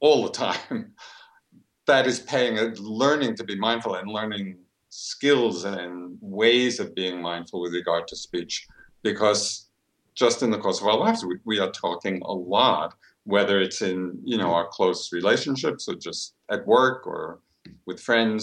all 0.00 0.22
the 0.22 0.30
time. 0.30 0.92
that 1.86 2.06
is 2.06 2.20
paying, 2.20 2.56
learning 2.76 3.34
to 3.34 3.44
be 3.44 3.56
mindful 3.56 3.94
and 3.94 4.10
learning 4.10 4.58
skills 4.90 5.64
and 5.64 6.18
ways 6.20 6.80
of 6.80 6.94
being 6.94 7.20
mindful 7.20 7.60
with 7.62 7.72
regard 7.72 8.06
to 8.08 8.16
speech. 8.16 8.66
because 9.02 9.68
just 10.14 10.42
in 10.42 10.50
the 10.50 10.58
course 10.58 10.80
of 10.80 10.86
our 10.88 10.96
lives, 10.96 11.24
we, 11.24 11.36
we 11.44 11.60
are 11.60 11.70
talking 11.70 12.20
a 12.24 12.32
lot, 12.32 12.94
whether 13.24 13.60
it's 13.60 13.82
in 13.82 14.18
you 14.24 14.36
know 14.36 14.52
our 14.52 14.66
close 14.66 15.12
relationships 15.12 15.88
or 15.88 15.94
just 15.94 16.34
at 16.50 16.66
work 16.66 17.06
or 17.06 17.38
with 17.88 17.98
friends, 18.10 18.42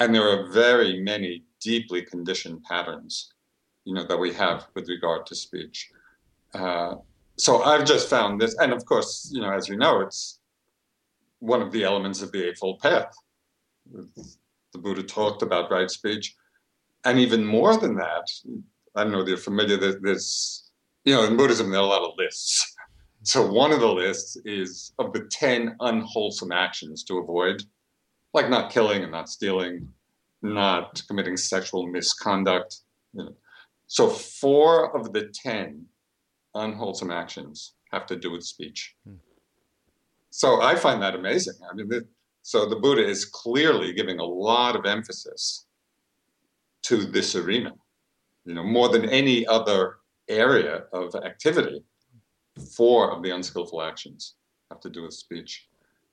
and 0.00 0.08
there 0.14 0.28
are 0.28 0.50
very 0.52 1.00
many 1.12 1.44
deeply 1.70 2.02
conditioned 2.02 2.60
patterns, 2.70 3.32
you 3.86 3.94
know, 3.94 4.04
that 4.10 4.22
we 4.24 4.30
have 4.34 4.66
with 4.74 4.86
regard 4.96 5.24
to 5.26 5.34
speech. 5.34 5.78
Uh, 6.60 6.96
so 7.36 7.62
I've 7.62 7.86
just 7.92 8.10
found 8.10 8.32
this, 8.40 8.54
and 8.62 8.72
of 8.72 8.84
course, 8.84 9.30
you 9.32 9.40
know, 9.40 9.52
as 9.58 9.68
you 9.70 9.76
know, 9.76 9.94
it's 10.00 10.40
one 11.38 11.62
of 11.62 11.70
the 11.72 11.84
elements 11.84 12.20
of 12.20 12.32
the 12.32 12.48
Eightfold 12.48 12.80
Path. 12.80 13.14
The 14.72 14.78
Buddha 14.84 15.04
talked 15.04 15.42
about 15.42 15.70
right 15.70 15.90
speech, 15.90 16.34
and 17.06 17.18
even 17.18 17.44
more 17.44 17.74
than 17.82 17.94
that, 18.04 18.26
I 18.96 19.02
don't 19.02 19.12
know 19.12 19.22
if 19.22 19.28
you're 19.28 19.50
familiar. 19.50 19.76
There's, 19.76 20.70
you 21.04 21.14
know, 21.14 21.24
in 21.24 21.36
Buddhism 21.36 21.70
there 21.70 21.80
are 21.80 21.90
a 21.90 21.94
lot 21.96 22.08
of 22.08 22.18
lists. 22.18 22.74
So 23.22 23.40
one 23.46 23.72
of 23.72 23.80
the 23.80 23.94
lists 24.04 24.36
is 24.44 24.92
of 24.98 25.12
the 25.12 25.28
ten 25.30 25.76
unwholesome 25.80 26.52
actions 26.52 27.04
to 27.04 27.18
avoid, 27.18 27.62
like 28.34 28.48
not 28.48 28.70
killing 28.70 29.02
and 29.02 29.12
not 29.12 29.28
stealing, 29.28 29.88
not 30.42 31.02
committing 31.08 31.36
sexual 31.36 31.86
misconduct. 31.86 32.78
You 33.14 33.24
know. 33.24 33.36
So 33.86 34.08
four 34.08 34.96
of 34.96 35.12
the 35.12 35.30
ten 35.34 35.86
unwholesome 36.54 37.10
actions 37.10 37.74
have 37.92 38.06
to 38.06 38.16
do 38.16 38.30
with 38.30 38.44
speech. 38.44 38.94
Hmm. 39.06 39.14
So 40.30 40.60
I 40.60 40.76
find 40.76 41.02
that 41.02 41.14
amazing. 41.14 41.54
I 41.70 41.74
mean, 41.74 41.88
the, 41.88 42.06
so 42.42 42.66
the 42.66 42.76
Buddha 42.76 43.06
is 43.06 43.24
clearly 43.24 43.92
giving 43.92 44.20
a 44.20 44.24
lot 44.24 44.76
of 44.76 44.86
emphasis 44.86 45.66
to 46.82 46.96
this 46.96 47.34
arena, 47.34 47.72
you 48.44 48.54
know, 48.54 48.62
more 48.62 48.88
than 48.88 49.08
any 49.08 49.46
other 49.46 49.96
area 50.28 50.84
of 50.92 51.14
activity. 51.16 51.82
Four 52.76 53.12
of 53.12 53.22
the 53.22 53.30
unskillful 53.30 53.82
actions 53.82 54.34
have 54.70 54.80
to 54.80 54.90
do 54.90 55.02
with 55.02 55.14
speech. 55.14 55.67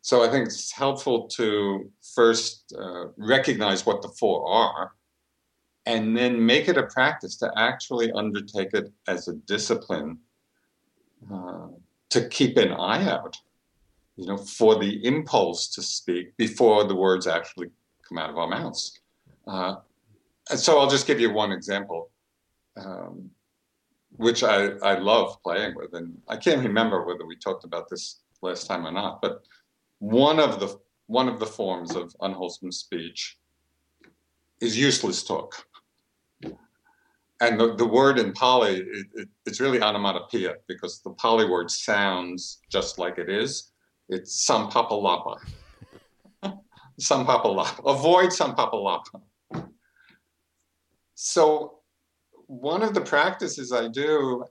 So 0.06 0.24
I 0.24 0.30
think 0.30 0.46
it's 0.46 0.72
helpful 0.72 1.28
to 1.30 1.92
first 2.14 2.72
uh, 2.80 3.06
recognize 3.18 3.88
what 3.88 4.04
the 4.04 4.10
four 4.10 4.48
are 4.48 4.92
and 5.88 6.16
then 6.16 6.46
make 6.46 6.68
it 6.68 6.78
a 6.78 6.84
practice 6.84 7.36
to 7.38 7.52
actually 7.58 8.12
undertake 8.12 8.76
it 8.76 8.94
as 9.08 9.28
a 9.28 9.34
discipline 9.34 10.20
uh, 11.34 11.70
to 12.12 12.30
keep 12.30 12.56
an 12.58 12.74
eye 12.74 13.10
out, 13.10 13.36
you 14.16 14.28
know, 14.28 14.38
for 14.38 14.78
the 14.78 15.04
impulse 15.04 15.70
to 15.70 15.82
speak 15.82 16.38
before 16.38 16.84
the 16.84 16.96
words 16.96 17.26
actually 17.26 17.72
come 18.08 18.20
out 18.20 18.30
of 18.30 18.38
our 18.38 18.48
mouths. 18.48 19.00
Uh, 19.48 19.78
so 20.50 20.78
I'll 20.78 20.90
just 20.90 21.08
give 21.08 21.20
you 21.20 21.34
one 21.34 21.52
example, 21.52 22.12
um, 22.78 23.32
which 24.18 24.44
I, 24.44 24.68
I 24.84 25.00
love 25.00 25.42
playing 25.42 25.74
with, 25.76 25.96
and 25.96 26.16
I 26.28 26.38
can't 26.38 26.62
remember 26.62 27.04
whether 27.08 27.26
we 27.26 27.38
talked 27.38 27.64
about 27.64 27.90
this 27.90 28.20
last 28.44 28.68
time 28.68 28.86
or 28.86 28.92
not, 28.92 29.20
but 29.20 29.44
one 30.00 30.40
of 30.40 30.60
the 30.60 30.78
one 31.08 31.28
of 31.28 31.40
the 31.40 31.46
forms 31.46 31.96
of 31.96 32.16
unwholesome 32.22 32.72
speech 32.72 33.38
is 34.60 34.78
useless 34.78 35.24
talk. 35.24 35.66
And 37.42 37.60
the, 37.60 37.76
the 37.76 37.86
word 37.86 38.18
in 38.18 38.34
Pali, 38.34 38.78
it, 38.78 39.08
it, 39.14 39.30
it's 39.46 39.60
really 39.60 39.82
onomatopoeia 39.82 40.56
because 40.68 41.02
the 41.02 41.12
Pali 41.12 41.48
word 41.48 41.70
sounds 41.70 42.62
just 42.72 42.98
like 42.98 43.18
it 43.18 43.30
is. 43.30 43.72
It's 44.10 44.50
samphappalapa. 44.50 45.38
samphappalapa. 47.00 47.86
Avoid 47.86 48.30
samphappalapa. 48.30 49.22
So 51.16 51.80
one 52.48 52.84
of 52.84 52.94
the 52.94 53.02
practices 53.02 53.72
I 53.72 53.90
do, 53.90 54.46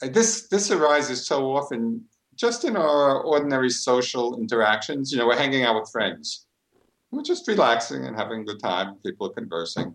this 0.00 0.48
this 0.48 0.70
arises 0.70 1.26
so 1.26 1.54
often 1.56 2.04
just 2.36 2.64
in 2.64 2.76
our 2.76 3.22
ordinary 3.22 3.70
social 3.70 4.38
interactions, 4.38 5.12
you 5.12 5.18
know, 5.18 5.26
we're 5.26 5.36
hanging 5.36 5.64
out 5.64 5.80
with 5.80 5.90
friends. 5.90 6.46
We're 7.10 7.22
just 7.22 7.46
relaxing 7.46 8.04
and 8.04 8.16
having 8.16 8.40
a 8.40 8.44
good 8.44 8.60
time. 8.60 8.96
People 9.04 9.28
are 9.28 9.34
conversing. 9.34 9.94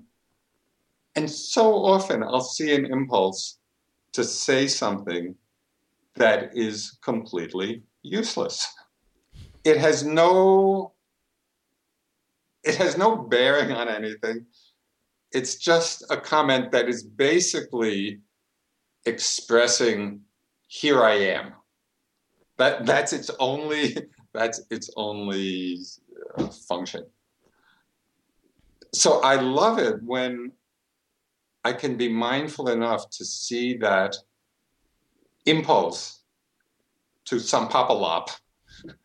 And 1.15 1.29
so 1.29 1.73
often 1.73 2.23
I'll 2.23 2.41
see 2.41 2.73
an 2.73 2.85
impulse 2.85 3.59
to 4.13 4.23
say 4.23 4.67
something 4.67 5.35
that 6.15 6.55
is 6.55 6.97
completely 7.03 7.83
useless. 8.03 8.73
It 9.63 9.77
has 9.77 10.03
no 10.03 10.93
it 12.63 12.75
has 12.75 12.97
no 12.97 13.15
bearing 13.15 13.71
on 13.71 13.87
anything. 13.87 14.45
It's 15.31 15.55
just 15.55 16.03
a 16.09 16.17
comment 16.17 16.71
that 16.71 16.89
is 16.89 17.03
basically 17.03 18.19
expressing 19.05 20.21
here 20.67 21.03
I 21.03 21.13
am 21.13 21.53
that 22.59 22.85
that's 22.85 23.13
its 23.13 23.31
only 23.39 23.97
that's 24.33 24.61
its 24.69 24.91
only 24.95 25.79
uh, 26.37 26.47
function. 26.47 27.05
So 28.93 29.21
I 29.21 29.35
love 29.35 29.79
it 29.79 30.03
when 30.03 30.51
I 31.63 31.73
can 31.73 31.97
be 31.97 32.09
mindful 32.09 32.69
enough 32.69 33.09
to 33.11 33.25
see 33.25 33.77
that 33.77 34.15
impulse 35.45 36.21
to 37.25 37.35
sampapalap, 37.35 38.29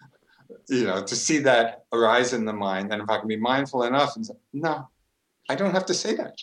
you 0.68 0.84
know, 0.84 1.02
to 1.02 1.16
see 1.16 1.38
that 1.38 1.84
arise 1.92 2.32
in 2.32 2.44
the 2.44 2.52
mind, 2.52 2.92
and 2.92 3.02
if 3.02 3.10
I 3.10 3.18
can 3.18 3.28
be 3.28 3.36
mindful 3.36 3.84
enough 3.84 4.16
and 4.16 4.26
say, 4.26 4.34
no, 4.52 4.88
I 5.48 5.54
don't 5.54 5.72
have 5.72 5.86
to 5.86 5.94
say 5.94 6.14
that. 6.16 6.36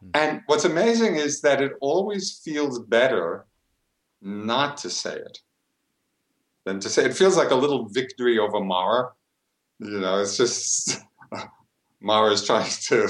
Hmm. 0.00 0.10
And 0.14 0.42
what's 0.46 0.64
amazing 0.64 1.16
is 1.16 1.40
that 1.42 1.62
it 1.62 1.72
always 1.80 2.40
feels 2.44 2.78
better 2.78 3.46
not 4.20 4.76
to 4.78 4.90
say 4.90 5.14
it 5.16 5.38
than 6.64 6.80
to 6.80 6.88
say 6.88 7.04
it 7.04 7.16
feels 7.16 7.36
like 7.36 7.50
a 7.50 7.54
little 7.54 7.88
victory 7.88 8.38
over 8.38 8.60
Mara. 8.60 9.10
You 9.78 10.00
know, 10.00 10.20
it's 10.20 10.36
just 10.36 11.00
Mara 12.00 12.32
is 12.32 12.44
trying 12.44 12.70
to 12.88 13.08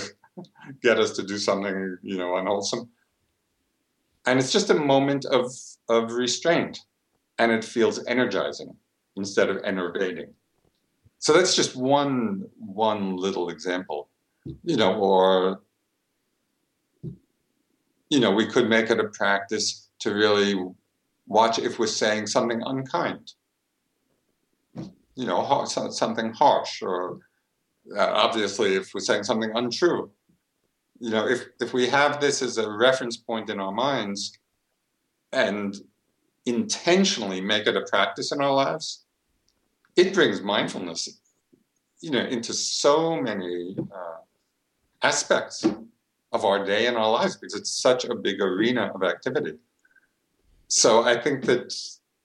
get 0.83 0.99
us 0.99 1.13
to 1.13 1.23
do 1.23 1.39
something, 1.39 1.99
you 2.03 2.19
know, 2.19 2.37
unwholesome. 2.37 2.89
And 4.27 4.39
it's 4.39 4.53
just 4.53 4.71
a 4.71 4.75
moment 4.75 5.25
of 5.27 5.53
of 5.89 6.13
restraint. 6.13 6.81
And 7.39 7.51
it 7.51 7.65
feels 7.65 8.05
energizing 8.07 8.77
instead 9.17 9.51
of 9.51 9.61
enervating. 9.65 10.33
So 11.19 11.33
that's 11.33 11.57
just 11.57 11.77
one 11.77 12.45
one 12.59 13.17
little 13.17 13.49
example. 13.49 14.09
You 14.63 14.77
know, 14.77 14.95
or 14.95 15.61
you 18.11 18.21
know, 18.21 18.31
we 18.31 18.47
could 18.47 18.69
make 18.69 18.91
it 18.91 19.01
a 19.01 19.09
practice 19.09 19.89
to 20.01 20.15
really 20.15 20.55
watch 21.27 21.59
if 21.59 21.79
we're 21.79 21.87
saying 21.87 22.27
something 22.27 22.63
unkind 22.65 23.33
you 25.17 25.27
know, 25.27 25.65
something 25.65 26.33
harsh, 26.33 26.83
or 26.83 27.19
uh, 27.97 28.13
obviously, 28.13 28.75
if 28.75 28.93
we're 28.95 29.01
saying 29.01 29.25
something 29.25 29.53
untrue, 29.55 30.11
you 31.01 31.11
know, 31.11 31.27
if 31.27 31.47
if 31.61 31.73
we 31.73 31.87
have 31.89 32.21
this 32.21 32.43
as 32.43 32.59
a 32.59 32.71
reference 32.71 33.17
point 33.17 33.51
in 33.51 33.61
our 33.61 33.73
minds, 33.73 34.39
and 35.33 35.77
intentionally 36.47 37.41
make 37.41 37.67
it 37.67 37.77
a 37.77 37.85
practice 37.91 38.33
in 38.33 38.41
our 38.41 38.53
lives, 38.53 39.05
it 39.97 40.15
brings 40.15 40.43
mindfulness, 40.43 41.21
you 42.01 42.11
know, 42.11 42.21
into 42.21 42.53
so 42.53 43.21
many 43.21 43.77
uh, 43.79 44.19
aspects 45.03 45.65
of 46.33 46.45
our 46.45 46.65
day 46.65 46.87
and 46.87 46.97
our 46.97 47.11
lives 47.11 47.37
because 47.37 47.55
it's 47.55 47.71
such 47.71 48.05
a 48.05 48.15
big 48.15 48.41
arena 48.41 48.91
of 48.95 49.03
activity. 49.03 49.55
So 50.69 51.05
I 51.05 51.21
think 51.21 51.45
that 51.45 51.73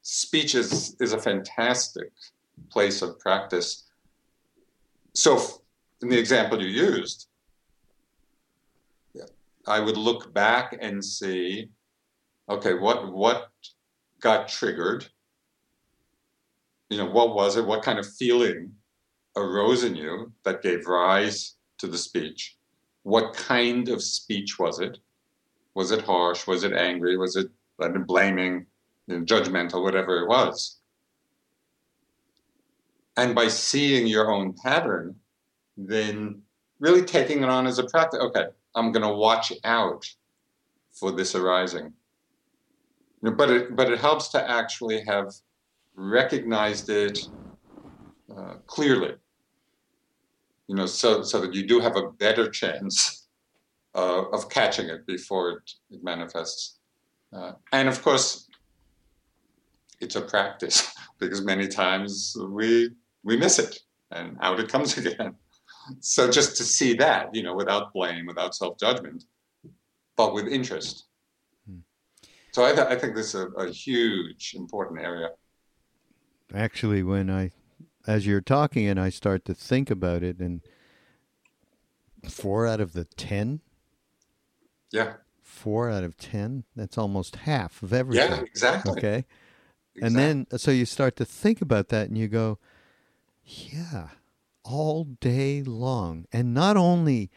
speech 0.01 0.55
is 0.55 0.95
is 0.99 1.13
a 1.13 1.19
fantastic 1.19 2.11
place 2.69 3.01
of 3.01 3.19
practice. 3.19 3.89
So, 5.13 5.39
in 6.01 6.09
the 6.09 6.17
example 6.17 6.61
you 6.61 6.67
used, 6.67 7.29
I 9.69 9.79
would 9.79 9.97
look 9.97 10.33
back 10.33 10.75
and 10.81 11.03
see, 11.03 11.69
okay, 12.49 12.73
what 12.73 13.13
what 13.13 13.49
got 14.19 14.47
triggered? 14.47 15.05
You 16.89 16.97
know, 16.97 17.05
what 17.05 17.35
was 17.35 17.55
it? 17.55 17.65
What 17.65 17.83
kind 17.83 17.99
of 17.99 18.11
feeling 18.13 18.71
arose 19.35 19.83
in 19.83 19.95
you 19.95 20.31
that 20.43 20.63
gave 20.63 20.87
rise 20.87 21.55
to 21.77 21.87
the 21.87 21.99
speech? 21.99 22.57
What 23.03 23.35
kind 23.35 23.89
of 23.89 24.01
speech 24.01 24.57
was 24.57 24.79
it? 24.79 24.97
Was 25.75 25.91
it 25.91 26.01
harsh? 26.01 26.47
Was 26.47 26.63
it 26.63 26.73
angry? 26.73 27.15
Was 27.15 27.35
it 27.35 27.51
blaming, 28.07 28.65
you 29.05 29.19
know, 29.19 29.23
judgmental, 29.23 29.83
whatever 29.83 30.23
it 30.23 30.27
was? 30.27 30.78
And 33.19 33.35
by 33.35 33.47
seeing 33.47 34.07
your 34.07 34.31
own 34.31 34.53
pattern, 34.53 35.15
then 35.77 36.41
really 36.79 37.03
taking 37.03 37.43
it 37.43 37.49
on 37.49 37.67
as 37.67 37.77
a 37.77 37.85
practice. 37.85 38.19
Okay, 38.19 38.45
I'm 38.75 38.91
going 38.91 39.05
to 39.05 39.13
watch 39.13 39.51
out 39.63 40.05
for 40.91 41.11
this 41.11 41.35
arising. 41.35 41.93
But 43.21 43.49
it 43.49 43.75
but 43.75 43.91
it 43.91 43.99
helps 43.99 44.29
to 44.29 44.49
actually 44.49 45.03
have 45.05 45.33
recognized 45.95 46.89
it 46.89 47.19
uh, 48.35 48.53
clearly. 48.65 49.15
You 50.67 50.75
know, 50.75 50.85
so 50.85 51.23
so 51.23 51.41
that 51.41 51.53
you 51.53 51.67
do 51.67 51.81
have 51.81 51.97
a 51.97 52.11
better 52.11 52.49
chance 52.49 53.27
uh, 53.93 54.23
of 54.31 54.49
catching 54.49 54.87
it 54.87 55.05
before 55.05 55.49
it, 55.51 55.71
it 55.91 56.03
manifests. 56.03 56.77
Uh, 57.33 57.53
and 57.73 57.89
of 57.89 58.01
course, 58.01 58.47
it's 59.99 60.15
a 60.15 60.21
practice 60.21 60.93
because 61.19 61.41
many 61.41 61.67
times 61.67 62.37
we 62.51 62.91
we 63.23 63.37
miss 63.37 63.59
it 63.59 63.79
and 64.11 64.37
out 64.41 64.59
it 64.59 64.69
comes 64.69 64.97
again. 65.05 65.35
So 65.99 66.29
just 66.29 66.57
to 66.57 66.63
see 66.63 66.93
that, 66.95 67.33
you 67.33 67.43
know, 67.43 67.55
without 67.55 67.93
blame, 67.93 68.25
without 68.25 68.55
self 68.55 68.77
judgment, 68.79 69.23
but 70.15 70.33
with 70.33 70.47
interest. 70.47 71.05
Hmm. 71.67 71.79
So 72.51 72.65
I, 72.65 72.73
th- 72.73 72.87
I, 72.87 72.95
think 72.95 73.15
this 73.15 73.33
is 73.33 73.41
a, 73.41 73.47
a 73.49 73.71
huge, 73.71 74.53
important 74.55 75.01
area. 75.01 75.29
Actually, 76.53 77.03
when 77.03 77.29
I, 77.29 77.51
as 78.07 78.27
you're 78.27 78.41
talking 78.41 78.87
and 78.87 78.99
I 78.99 79.09
start 79.09 79.45
to 79.45 79.53
think 79.53 79.89
about 79.89 80.23
it, 80.23 80.39
and 80.39 80.61
four 82.27 82.67
out 82.67 82.81
of 82.81 82.93
the 82.93 83.05
ten, 83.05 83.61
yeah, 84.91 85.13
four 85.41 85.89
out 85.89 86.03
of 86.03 86.17
ten, 86.17 86.65
that's 86.75 86.97
almost 86.97 87.37
half 87.37 87.81
of 87.81 87.93
everything. 87.93 88.31
Yeah, 88.31 88.41
exactly. 88.41 88.91
Okay. 88.91 89.25
Exactly. 89.95 90.23
And 90.23 90.47
then, 90.49 90.59
so 90.59 90.71
you 90.71 90.85
start 90.85 91.15
to 91.17 91.25
think 91.25 91.61
about 91.61 91.89
that 91.89 92.07
and 92.07 92.17
you 92.17 92.27
go, 92.27 92.57
yeah, 93.49 94.09
all 94.63 95.05
day 95.05 95.63
long. 95.63 96.25
And 96.31 96.53
not 96.53 96.77
only 96.77 97.31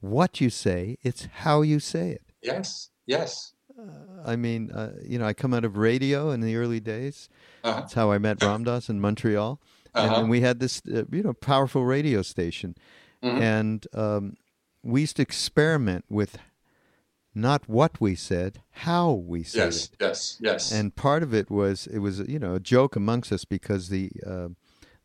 what 0.00 0.40
you 0.40 0.50
say, 0.50 0.98
it's 1.02 1.28
how 1.32 1.62
you 1.62 1.80
say 1.80 2.10
it. 2.10 2.22
Yes, 2.42 2.90
yes. 3.06 3.52
Uh, 3.78 4.22
I 4.24 4.36
mean, 4.36 4.70
uh, 4.70 4.92
you 5.02 5.18
know, 5.18 5.26
I 5.26 5.32
come 5.32 5.54
out 5.54 5.64
of 5.64 5.76
radio 5.76 6.30
in 6.30 6.40
the 6.40 6.56
early 6.56 6.80
days. 6.80 7.28
Uh-huh. 7.64 7.80
That's 7.80 7.94
how 7.94 8.12
I 8.12 8.18
met 8.18 8.42
Ram 8.42 8.64
Dass 8.64 8.88
in 8.88 9.00
Montreal. 9.00 9.60
Uh-huh. 9.94 10.20
And, 10.20 10.30
we 10.30 10.40
had 10.40 10.60
this, 10.60 10.82
uh, 10.92 11.04
you 11.10 11.22
know, 11.22 11.32
powerful 11.32 11.84
radio 11.84 12.22
station. 12.22 12.76
Mm-hmm. 13.22 13.42
And 13.42 13.86
um, 13.94 14.36
we 14.82 15.02
used 15.02 15.16
to 15.16 15.22
experiment 15.22 16.04
with 16.10 16.38
not 17.34 17.68
what 17.68 18.00
we 18.00 18.14
said, 18.14 18.62
how 18.70 19.12
we 19.12 19.42
said 19.42 19.64
yes, 19.64 19.84
it. 19.84 19.90
Yes, 20.00 20.38
yes, 20.40 20.72
And 20.72 20.94
part 20.94 21.22
of 21.22 21.34
it 21.34 21.50
was 21.50 21.86
it 21.88 21.98
was 21.98 22.20
you 22.20 22.38
know 22.38 22.54
a 22.54 22.60
joke 22.60 22.94
amongst 22.94 23.32
us 23.32 23.44
because 23.44 23.88
the 23.88 24.10
uh, 24.24 24.48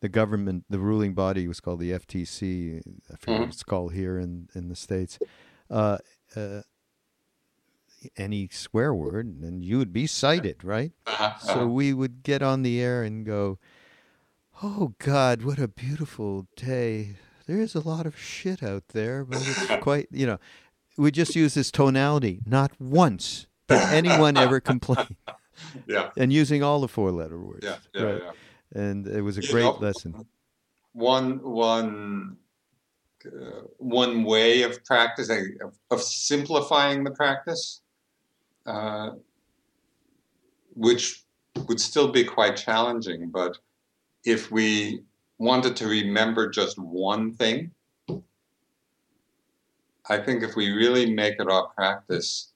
the 0.02 0.10
government, 0.10 0.66
the 0.70 0.80
ruling 0.80 1.14
body 1.14 1.48
was 1.48 1.60
called 1.60 1.80
the 1.80 1.92
FTC. 1.92 2.80
I 3.12 3.16
forget 3.16 3.22
mm-hmm. 3.22 3.40
what 3.42 3.50
it's 3.50 3.64
called 3.64 3.94
here 3.94 4.18
in 4.18 4.50
in 4.56 4.70
the 4.70 4.76
states. 4.76 5.20
Uh, 5.70 5.98
uh, 6.36 6.62
any 8.16 8.48
swear 8.52 8.94
word, 8.94 9.26
and 9.26 9.64
you 9.64 9.78
would 9.78 9.92
be 9.92 10.08
cited, 10.08 10.64
right? 10.64 10.94
Uh-huh, 11.06 11.24
uh-huh. 11.26 11.54
So 11.54 11.68
we 11.68 11.94
would 11.94 12.24
get 12.24 12.42
on 12.42 12.62
the 12.62 12.80
air 12.82 13.04
and 13.04 13.26
go, 13.26 13.60
"Oh 14.64 14.94
God, 15.00 15.44
what 15.44 15.60
a 15.60 15.68
beautiful 15.68 16.48
day." 16.56 17.18
There 17.46 17.60
is 17.60 17.74
a 17.74 17.80
lot 17.80 18.06
of 18.06 18.18
shit 18.18 18.62
out 18.62 18.90
there, 18.90 19.26
but 19.26 19.40
it's 19.40 19.66
quite, 19.82 20.08
you 20.12 20.28
know, 20.28 20.38
we 20.98 21.10
just 21.12 21.36
use 21.36 21.56
this 21.56 21.72
tonality. 21.72 22.42
Not 22.46 22.80
once 22.80 23.48
did 23.68 23.80
anyone 23.80 24.38
ever 24.38 24.60
complain. 24.72 25.18
Yeah. 25.88 26.12
And 26.16 26.32
using 26.32 26.62
all 26.62 26.80
the 26.80 26.88
four 26.88 27.12
letter 27.12 27.40
words. 27.40 27.66
Yeah, 27.66 27.78
yeah, 27.94 28.02
right? 28.04 28.22
yeah. 28.24 28.32
And 28.75 29.08
it 29.08 29.21
was 29.21 29.38
a 29.38 29.41
great 29.41 29.63
you 29.63 29.71
know, 29.71 29.77
lesson. 29.79 30.25
One 30.93 31.41
one 31.41 32.38
uh, 33.25 33.62
one 33.77 34.23
way 34.23 34.62
of 34.62 34.84
practicing 34.86 35.58
of, 35.62 35.77
of 35.91 36.01
simplifying 36.01 37.03
the 37.03 37.12
practice, 37.12 37.82
uh, 38.65 39.12
which 40.73 41.23
would 41.67 41.82
still 41.82 42.12
be 42.12 42.23
quite 42.23 42.55
challenging, 42.55 43.29
but 43.29 43.58
if 44.23 44.51
we 44.51 45.01
wanted 45.38 45.75
to 45.77 45.88
remember 45.88 46.49
just 46.49 46.77
one 46.77 47.34
thing, 47.34 47.71
I 50.10 50.17
think 50.17 50.43
if 50.43 50.55
we 50.55 50.71
really 50.71 51.13
make 51.13 51.36
it 51.39 51.49
our 51.49 51.67
practice 51.69 52.51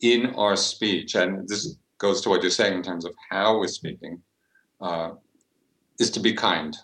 in 0.00 0.34
our 0.34 0.56
speech, 0.56 1.14
and 1.14 1.48
this 1.48 1.76
goes 1.98 2.20
to 2.22 2.28
what 2.28 2.42
you're 2.42 2.50
saying 2.50 2.74
in 2.74 2.82
terms 2.82 3.04
of 3.04 3.14
how 3.30 3.58
we're 3.58 3.66
speaking, 3.68 4.22
uh, 4.80 5.10
is 5.98 6.10
to 6.12 6.20
be 6.20 6.32
kind. 6.32 6.76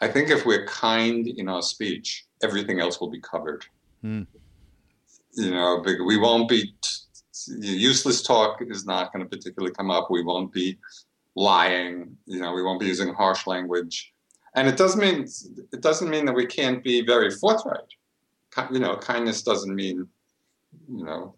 I 0.00 0.08
think 0.08 0.30
if 0.30 0.46
we're 0.46 0.66
kind 0.66 1.26
in 1.26 1.48
our 1.48 1.62
speech, 1.62 2.26
everything 2.42 2.80
else 2.80 3.00
will 3.00 3.10
be 3.10 3.20
covered. 3.20 3.64
Mm. 4.04 4.26
You 5.34 5.50
know, 5.50 5.84
we 5.84 6.16
won't 6.16 6.48
be 6.48 6.74
useless 7.46 8.22
talk 8.22 8.60
is 8.60 8.84
not 8.84 9.12
going 9.12 9.24
to 9.24 9.28
particularly 9.28 9.74
come 9.74 9.90
up. 9.90 10.10
We 10.10 10.24
won't 10.24 10.52
be 10.52 10.78
lying. 11.36 12.16
You 12.26 12.40
know, 12.40 12.52
we 12.52 12.62
won't 12.62 12.80
be 12.80 12.86
using 12.86 13.12
harsh 13.14 13.46
language, 13.46 14.12
and 14.56 14.66
it 14.66 14.76
doesn't 14.76 15.00
mean 15.00 15.26
it 15.72 15.82
doesn't 15.82 16.10
mean 16.10 16.24
that 16.24 16.34
we 16.34 16.46
can't 16.46 16.82
be 16.82 17.04
very 17.04 17.30
forthright 17.30 17.90
you 18.70 18.80
know, 18.80 18.96
kindness 18.96 19.42
doesn't 19.42 19.74
mean, 19.74 20.06
you 20.88 21.04
know, 21.04 21.34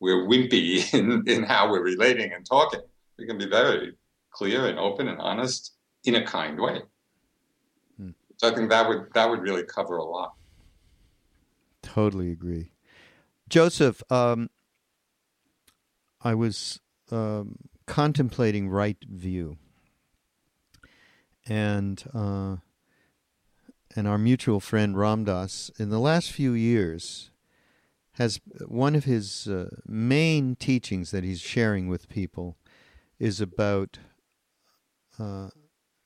we're 0.00 0.26
wimpy 0.26 0.92
in, 0.98 1.26
in 1.26 1.42
how 1.42 1.70
we're 1.70 1.82
relating 1.82 2.32
and 2.32 2.44
talking. 2.44 2.80
We 3.18 3.26
can 3.26 3.38
be 3.38 3.48
very 3.48 3.94
clear 4.36 4.66
and 4.66 4.78
open 4.78 5.08
and 5.08 5.18
honest 5.18 5.72
in 6.04 6.14
a 6.14 6.24
kind 6.24 6.60
way. 6.60 6.82
Hmm. 7.96 8.10
So 8.36 8.48
I 8.48 8.54
think 8.54 8.68
that 8.70 8.86
would 8.88 9.06
that 9.14 9.28
would 9.30 9.40
really 9.40 9.64
cover 9.64 9.96
a 9.96 10.04
lot. 10.04 10.34
Totally 11.82 12.30
agree, 12.30 12.72
Joseph. 13.48 14.02
Um, 14.10 14.50
I 16.22 16.34
was 16.34 16.80
um, 17.10 17.56
contemplating 17.86 18.68
right 18.68 18.98
view, 19.08 19.56
and 21.46 22.04
uh, 22.12 22.56
and 23.94 24.06
our 24.06 24.18
mutual 24.18 24.60
friend 24.60 24.98
Ram 24.98 25.24
Dass, 25.24 25.70
in 25.78 25.88
the 25.88 26.00
last 26.00 26.30
few 26.30 26.52
years, 26.52 27.30
has 28.12 28.40
one 28.66 28.94
of 28.94 29.04
his 29.04 29.48
uh, 29.48 29.70
main 29.86 30.56
teachings 30.56 31.10
that 31.10 31.24
he's 31.24 31.40
sharing 31.40 31.88
with 31.88 32.08
people 32.10 32.58
is 33.18 33.40
about 33.40 33.98
uh, 35.18 35.48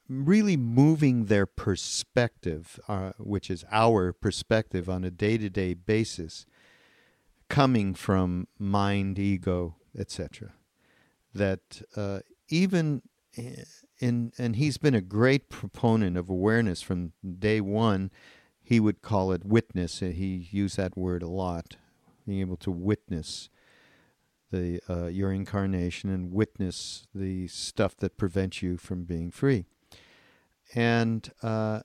really 0.08 0.56
moving 0.56 1.26
their 1.26 1.46
perspective, 1.46 2.80
uh, 2.88 3.12
which 3.18 3.50
is 3.50 3.64
our 3.70 4.12
perspective 4.12 4.88
on 4.88 5.04
a 5.04 5.10
day 5.10 5.38
to 5.38 5.48
day 5.48 5.74
basis, 5.74 6.46
coming 7.48 7.94
from 7.94 8.48
mind, 8.58 9.18
ego, 9.18 9.76
etc. 9.98 10.52
That 11.34 11.82
uh, 11.96 12.20
even 12.48 13.02
in, 14.00 14.32
and 14.38 14.56
he's 14.56 14.78
been 14.78 14.94
a 14.94 15.00
great 15.00 15.48
proponent 15.48 16.16
of 16.16 16.28
awareness 16.28 16.82
from 16.82 17.12
day 17.38 17.60
one. 17.60 18.10
He 18.62 18.80
would 18.80 19.02
call 19.02 19.32
it 19.32 19.44
witness. 19.44 20.00
He 20.00 20.48
used 20.50 20.76
that 20.76 20.96
word 20.96 21.22
a 21.22 21.28
lot, 21.28 21.76
being 22.26 22.40
able 22.40 22.56
to 22.58 22.70
witness 22.70 23.50
the 24.50 24.80
uh, 24.88 25.06
your 25.06 25.32
incarnation 25.32 26.10
and 26.10 26.32
witness 26.32 27.06
the 27.14 27.48
stuff 27.48 27.96
that 27.98 28.16
prevents 28.16 28.62
you 28.62 28.76
from 28.76 29.04
being 29.04 29.30
free. 29.30 29.64
And 30.74 31.30
uh, 31.42 31.80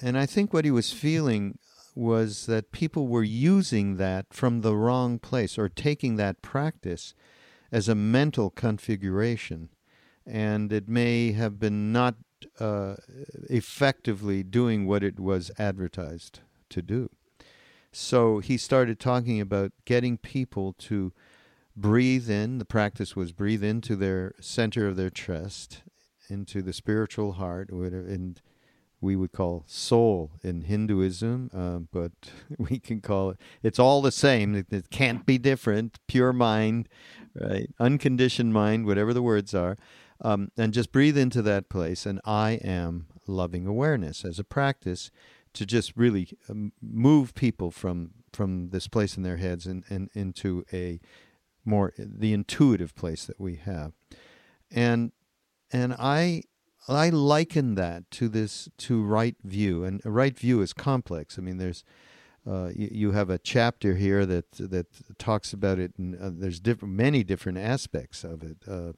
and 0.00 0.18
I 0.18 0.26
think 0.26 0.52
what 0.52 0.64
he 0.64 0.70
was 0.70 0.92
feeling 0.92 1.58
was 1.94 2.46
that 2.46 2.72
people 2.72 3.06
were 3.06 3.22
using 3.22 3.96
that 3.96 4.26
from 4.32 4.60
the 4.60 4.74
wrong 4.76 5.18
place 5.18 5.56
or 5.56 5.68
taking 5.68 6.16
that 6.16 6.42
practice 6.42 7.14
as 7.70 7.88
a 7.88 7.94
mental 7.94 8.50
configuration 8.50 9.68
and 10.26 10.72
it 10.72 10.88
may 10.88 11.32
have 11.32 11.58
been 11.58 11.92
not 11.92 12.16
uh, 12.58 12.96
effectively 13.50 14.42
doing 14.42 14.86
what 14.86 15.02
it 15.02 15.18
was 15.20 15.50
advertised 15.58 16.40
to 16.70 16.82
do. 16.82 17.10
So 17.92 18.38
he 18.40 18.56
started 18.56 18.98
talking 18.98 19.40
about 19.40 19.72
getting 19.84 20.18
people 20.18 20.72
to 20.80 21.12
breathe 21.76 22.30
in. 22.30 22.58
The 22.58 22.64
practice 22.64 23.16
was 23.16 23.32
breathe 23.32 23.64
into 23.64 23.96
their 23.96 24.34
center 24.40 24.86
of 24.86 24.96
their 24.96 25.10
chest, 25.10 25.82
into 26.28 26.62
the 26.62 26.72
spiritual 26.72 27.32
heart, 27.32 27.70
and 27.70 28.40
we 29.00 29.14
would 29.14 29.32
call 29.32 29.64
soul 29.66 30.32
in 30.42 30.62
Hinduism, 30.62 31.50
uh, 31.54 31.80
but 31.92 32.12
we 32.58 32.78
can 32.78 33.00
call 33.00 33.30
it, 33.30 33.40
it's 33.62 33.78
all 33.78 34.02
the 34.02 34.10
same. 34.10 34.54
It, 34.54 34.66
it, 34.72 34.90
can't 34.90 35.26
be 35.26 35.38
different. 35.38 35.98
Pure 36.08 36.32
mind, 36.32 36.88
right? 37.38 37.68
Unconditioned 37.78 38.52
mind, 38.52 38.86
whatever 38.86 39.12
the 39.12 39.22
words 39.22 39.54
are. 39.54 39.76
Um, 40.20 40.50
and 40.56 40.72
just 40.72 40.90
breathe 40.90 41.18
into 41.18 41.42
that 41.42 41.68
place. 41.68 42.06
And 42.06 42.20
I 42.24 42.52
am 42.64 43.06
loving 43.26 43.66
awareness 43.66 44.24
as 44.24 44.38
a 44.38 44.44
practice 44.44 45.10
to 45.52 45.66
just 45.66 45.96
really 45.96 46.28
um, 46.48 46.72
move 46.80 47.34
people 47.34 47.70
from 47.70 48.10
from 48.32 48.70
this 48.70 48.88
place 48.88 49.16
in 49.16 49.22
their 49.22 49.36
heads 49.36 49.64
and, 49.64 49.84
and 49.88 50.10
into 50.12 50.64
a 50.72 51.00
more 51.64 51.92
the 51.96 52.32
intuitive 52.32 52.94
place 52.94 53.24
that 53.24 53.40
we 53.40 53.56
have. 53.56 53.92
And 54.70 55.12
and 55.72 55.94
I 55.98 56.42
I 56.88 57.08
liken 57.10 57.74
that 57.76 58.10
to 58.12 58.28
this 58.28 58.68
to 58.78 59.02
right 59.02 59.36
view, 59.42 59.84
and 59.84 60.00
right 60.04 60.38
view 60.38 60.60
is 60.60 60.72
complex. 60.72 61.38
I 61.38 61.42
mean, 61.42 61.58
there's 61.58 61.84
uh, 62.46 62.70
you, 62.74 62.88
you, 62.92 63.12
have 63.12 63.30
a 63.30 63.38
chapter 63.38 63.94
here 63.94 64.26
that 64.26 64.52
that 64.52 64.86
talks 65.18 65.54
about 65.54 65.78
it, 65.78 65.92
and 65.96 66.14
uh, 66.16 66.30
there's 66.30 66.60
different 66.60 66.94
many 66.94 67.24
different 67.24 67.56
aspects 67.56 68.22
of 68.22 68.42
it, 68.42 68.58
uh, 68.68 68.92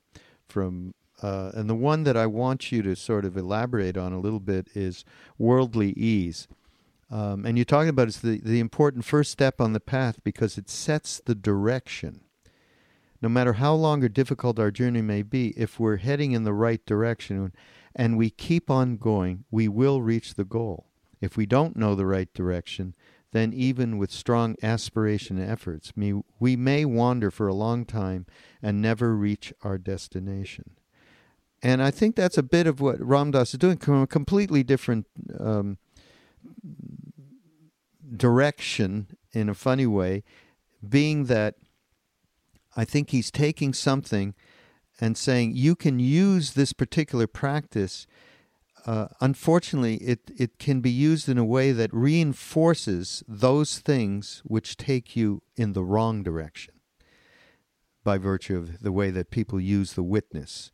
from 0.49 0.95
uh, 1.23 1.53
and 1.55 1.71
the 1.71 1.75
one 1.75 2.03
that 2.03 2.17
I 2.17 2.27
want 2.27 2.73
you 2.73 2.83
to 2.83 2.97
sort 2.97 3.25
of 3.25 3.37
elaborate 3.37 3.97
on 3.97 4.13
a 4.13 4.19
little 4.19 4.41
bit 4.41 4.69
is 4.75 5.05
worldly 5.39 5.91
ease. 5.93 6.49
Um, 7.09 7.47
and 7.47 7.57
you're 7.57 7.65
talking 7.65 7.89
about 7.89 8.09
it's 8.09 8.19
the, 8.19 8.41
the 8.41 8.59
important 8.59 9.05
first 9.05 9.31
step 9.31 9.61
on 9.61 9.73
the 9.73 9.81
path 9.81 10.19
because 10.25 10.59
it 10.59 10.69
sets 10.69 11.21
the 11.25 11.37
direction. 11.37 12.23
No 13.27 13.31
matter 13.31 13.55
how 13.55 13.75
long 13.75 14.05
or 14.05 14.09
difficult 14.09 14.61
our 14.61 14.71
journey 14.71 15.03
may 15.03 15.23
be, 15.23 15.49
if 15.57 15.81
we're 15.81 15.97
heading 15.97 16.31
in 16.31 16.45
the 16.45 16.53
right 16.53 16.87
direction 16.87 17.53
and 17.93 18.17
we 18.17 18.31
keep 18.31 18.71
on 18.71 18.99
going, 18.99 19.43
we 19.51 19.67
will 19.67 20.01
reach 20.01 20.35
the 20.35 20.45
goal. 20.45 20.87
If 21.21 21.37
we 21.37 21.45
don't 21.45 21.75
know 21.75 21.97
the 21.97 22.07
right 22.07 22.33
direction, 22.33 22.95
then 23.33 23.53
even 23.53 23.99
with 23.99 24.13
strong 24.13 24.55
aspiration 24.63 25.39
and 25.39 25.51
efforts, 25.51 25.93
we 25.97 26.55
may 26.55 26.85
wander 26.85 27.33
for 27.33 27.49
a 27.49 27.53
long 27.53 27.85
time 27.85 28.27
and 28.63 28.81
never 28.81 29.17
reach 29.17 29.53
our 29.65 29.77
destination. 29.77 30.77
And 31.65 31.83
I 31.83 31.91
think 31.91 32.15
that's 32.15 32.39
a 32.39 32.45
bit 32.45 32.69
of 32.69 32.81
what 32.81 33.05
Ram 33.05 33.33
Dass 33.33 33.53
is 33.53 33.59
doing, 33.59 33.79
from 33.79 34.03
a 34.03 34.07
completely 34.07 34.63
different 34.63 35.07
um, 35.37 35.79
direction 38.17 39.09
in 39.33 39.49
a 39.49 39.55
funny 39.55 39.87
way, 39.87 40.23
being 40.89 41.25
that 41.25 41.57
I 42.77 42.85
think 42.85 43.11
he's 43.11 43.31
taking 43.31 43.73
something 43.73 44.35
and 45.01 45.17
saying 45.17 45.53
you 45.55 45.75
can 45.75 45.99
use 45.99 46.53
this 46.53 46.73
particular 46.73 47.27
practice. 47.27 48.07
Uh, 48.85 49.09
unfortunately, 49.21 49.97
it, 49.97 50.31
it 50.37 50.59
can 50.59 50.81
be 50.81 50.91
used 50.91 51.29
in 51.29 51.39
a 51.39 51.45
way 51.45 51.73
that 51.73 51.93
reinforces 51.93 53.23
those 53.27 53.79
things 53.79 54.43
which 54.45 54.77
take 54.77 55.17
you 55.17 55.43
in 55.57 55.73
the 55.73 55.85
wrong 55.85 56.23
direction 56.23 56.75
by 58.05 58.19
virtue 58.19 58.57
of 58.57 58.81
the 58.81 58.93
way 58.93 59.11
that 59.11 59.31
people 59.31 59.61
use 59.61 59.95
the 59.95 60.03
witness 60.03 60.71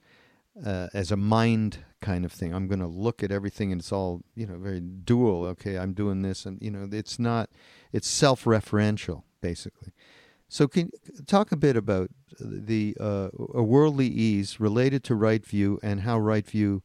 uh, 0.65 0.89
as 0.93 1.11
a 1.11 1.17
mind 1.17 1.79
kind 2.03 2.25
of 2.25 2.33
thing. 2.33 2.53
I'm 2.53 2.69
going 2.69 2.81
to 2.81 2.87
look 2.87 3.23
at 3.23 3.31
everything 3.31 3.73
and 3.73 3.81
it's 3.81 3.93
all, 3.93 4.23
you 4.35 4.47
know, 4.47 4.59
very 4.59 4.81
dual. 4.81 5.47
Okay, 5.47 5.79
I'm 5.79 5.95
doing 5.95 6.21
this. 6.21 6.45
And, 6.45 6.61
you 6.61 6.71
know, 6.71 6.87
it's 6.93 7.19
not, 7.19 7.49
it's 7.93 8.09
self 8.09 8.45
referential, 8.45 9.23
basically. 9.41 9.93
So, 10.53 10.69
can 10.69 10.91
talk 11.27 11.51
a 11.51 11.57
bit 11.57 11.79
about 11.79 12.11
the 12.39 12.95
uh, 13.01 13.31
a 13.55 13.63
worldly 13.63 14.07
ease 14.07 14.61
related 14.61 15.03
to 15.05 15.15
right 15.15 15.43
view 15.43 15.81
and 15.83 16.03
how 16.03 16.19
right 16.19 16.47
view 16.47 16.83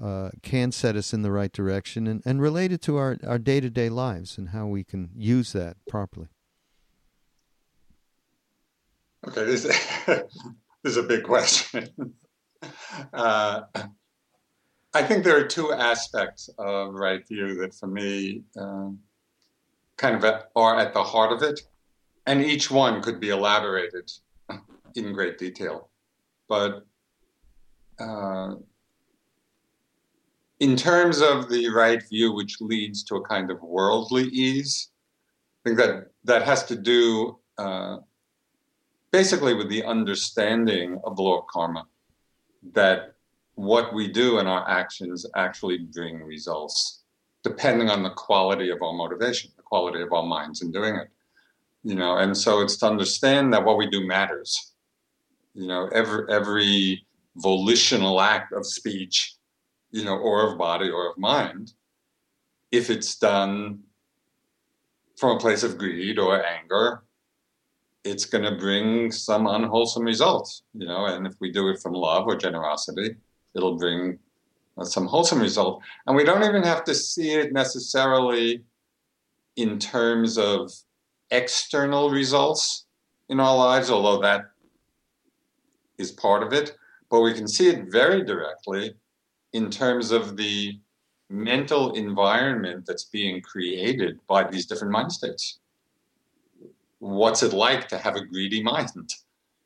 uh, 0.00 0.30
can 0.40 0.72
set 0.72 0.96
us 0.96 1.12
in 1.12 1.20
the 1.20 1.30
right 1.30 1.52
direction, 1.52 2.06
and, 2.06 2.22
and 2.24 2.40
related 2.40 2.80
to 2.80 2.96
our 2.96 3.18
our 3.26 3.38
day 3.38 3.60
to 3.60 3.68
day 3.68 3.90
lives 3.90 4.38
and 4.38 4.48
how 4.48 4.66
we 4.66 4.84
can 4.84 5.10
use 5.14 5.52
that 5.52 5.76
properly. 5.86 6.28
Okay, 9.28 9.44
this, 9.44 9.66
is 10.84 10.96
a 10.96 11.02
big 11.02 11.24
question. 11.24 11.90
Uh, 13.12 13.60
I 14.94 15.02
think 15.02 15.22
there 15.22 15.36
are 15.36 15.46
two 15.46 15.70
aspects 15.70 16.48
of 16.56 16.94
right 16.94 17.20
view 17.28 17.56
that, 17.56 17.74
for 17.74 17.86
me, 17.86 18.44
um, 18.56 19.00
kind 19.98 20.24
of 20.24 20.24
are 20.56 20.78
at 20.78 20.94
the 20.94 21.02
heart 21.02 21.30
of 21.30 21.42
it, 21.42 21.60
and 22.26 22.42
each 22.42 22.70
one 22.70 23.02
could 23.02 23.20
be 23.20 23.30
elaborated 23.30 24.10
in 24.94 25.12
great 25.12 25.38
detail. 25.38 25.90
But 26.48 26.86
uh, 27.98 28.54
in 30.60 30.76
terms 30.76 31.20
of 31.20 31.48
the 31.48 31.68
right 31.68 32.02
view, 32.08 32.32
which 32.32 32.60
leads 32.60 33.02
to 33.04 33.16
a 33.16 33.22
kind 33.26 33.50
of 33.50 33.62
worldly 33.62 34.24
ease, 34.24 34.88
I 35.64 35.68
think 35.68 35.78
that 35.78 36.10
that 36.24 36.42
has 36.42 36.64
to 36.66 36.76
do 36.76 37.38
uh, 37.58 37.98
basically 39.12 39.54
with 39.54 39.68
the 39.68 39.84
understanding 39.84 41.00
of 41.04 41.16
the 41.16 41.22
law 41.22 41.40
of 41.40 41.46
karma 41.46 41.86
that 42.72 43.14
what 43.54 43.94
we 43.94 44.08
do 44.08 44.38
in 44.38 44.46
our 44.46 44.68
actions 44.68 45.24
actually 45.36 45.78
bring 45.78 46.22
results, 46.22 47.04
depending 47.42 47.88
on 47.90 48.02
the 48.02 48.10
quality 48.10 48.70
of 48.70 48.82
our 48.82 48.92
motivation, 48.92 49.50
the 49.56 49.62
quality 49.62 50.02
of 50.02 50.12
our 50.12 50.24
minds 50.24 50.62
in 50.62 50.72
doing 50.72 50.96
it. 50.96 51.08
You 51.84 51.94
know, 51.94 52.16
and 52.16 52.36
so 52.36 52.60
it's 52.60 52.78
to 52.78 52.86
understand 52.86 53.52
that 53.52 53.64
what 53.64 53.76
we 53.76 53.88
do 53.88 54.06
matters. 54.06 54.72
You 55.54 55.66
know, 55.66 55.88
every 55.88 56.24
every 56.32 57.06
volitional 57.36 58.20
act 58.20 58.52
of 58.52 58.66
speech, 58.66 59.34
you 59.90 60.04
know, 60.04 60.16
or 60.16 60.50
of 60.50 60.58
body 60.58 60.88
or 60.88 61.10
of 61.10 61.18
mind, 61.18 61.72
if 62.72 62.90
it's 62.90 63.16
done 63.16 63.80
from 65.16 65.36
a 65.36 65.40
place 65.40 65.62
of 65.62 65.78
greed 65.78 66.18
or 66.18 66.44
anger 66.44 67.04
it's 68.04 68.26
going 68.26 68.44
to 68.44 68.56
bring 68.56 69.10
some 69.10 69.46
unwholesome 69.46 70.04
results, 70.04 70.62
you 70.74 70.86
know. 70.86 71.06
And 71.06 71.26
if 71.26 71.34
we 71.40 71.50
do 71.50 71.68
it 71.70 71.80
from 71.80 71.94
love 71.94 72.26
or 72.26 72.36
generosity, 72.36 73.16
it'll 73.56 73.78
bring 73.78 74.18
uh, 74.76 74.84
some 74.84 75.06
wholesome 75.06 75.40
result. 75.40 75.82
And 76.06 76.14
we 76.14 76.24
don't 76.24 76.44
even 76.44 76.62
have 76.62 76.84
to 76.84 76.94
see 76.94 77.32
it 77.32 77.52
necessarily 77.52 78.62
in 79.56 79.78
terms 79.78 80.36
of 80.36 80.70
external 81.36 82.10
results 82.10 82.86
in 83.28 83.40
our 83.40 83.56
lives, 83.56 83.90
although 83.90 84.20
that 84.20 84.42
is 85.98 86.12
part 86.12 86.42
of 86.42 86.52
it. 86.52 86.76
But 87.10 87.20
we 87.20 87.34
can 87.34 87.48
see 87.48 87.68
it 87.68 87.90
very 87.90 88.24
directly 88.24 88.94
in 89.52 89.70
terms 89.70 90.10
of 90.10 90.36
the 90.36 90.78
mental 91.30 91.94
environment 91.94 92.84
that's 92.86 93.04
being 93.04 93.40
created 93.40 94.18
by 94.26 94.44
these 94.44 94.66
different 94.66 94.92
mind 94.92 95.12
states 95.12 95.58
what's 97.04 97.42
it 97.42 97.52
like 97.52 97.86
to 97.88 97.98
have 97.98 98.16
a 98.16 98.24
greedy 98.24 98.62
mind? 98.62 99.12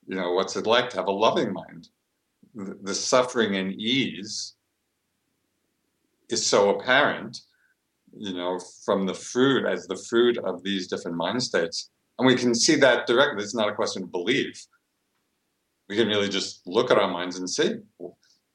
You 0.07 0.17
know, 0.17 0.33
what's 0.33 0.57
it 0.57 0.67
like 0.67 0.91
to 0.91 0.97
have 0.97 1.07
a 1.07 1.13
loving 1.13 1.53
mind? 1.53 1.89
The, 2.55 2.95
suffering 2.95 3.57
and 3.57 3.73
ease 3.75 4.55
is 6.29 6.45
so 6.45 6.71
apparent, 6.71 7.43
you 8.17 8.35
know, 8.35 8.59
from 8.85 9.07
the 9.07 9.15
fruit 9.15 9.67
as 9.67 9.87
the 9.87 10.03
fruit 10.09 10.39
of 10.39 10.63
these 10.63 10.87
different 10.89 11.17
mind 11.17 11.43
states. 11.43 11.91
And 12.19 12.27
we 12.27 12.35
can 12.35 12.55
see 12.55 12.77
that 12.77 13.07
directly. 13.07 13.43
It's 13.43 13.55
not 13.55 13.69
a 13.69 13.75
question 13.75 14.03
of 14.03 14.13
belief. 14.13 14.67
We 15.89 15.97
can 15.97 16.09
really 16.09 16.29
just 16.29 16.67
look 16.67 16.91
at 16.91 16.99
our 16.99 17.11
minds 17.11 17.39
and 17.39 17.49
see 17.49 17.77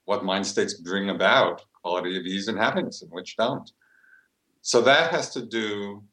what 0.06 0.26
mind 0.26 0.45
states 0.45 0.76
bring 0.76 1.10
about 1.10 1.64
quality 1.82 2.18
of 2.18 2.26
ease 2.26 2.47
and 2.47 2.58
happiness 2.58 3.01
and 3.01 3.12
which 3.12 3.36
don't. 3.38 3.70
So 4.62 4.82
that 4.82 5.12
has 5.12 5.30
to 5.32 5.45
do 5.45 6.04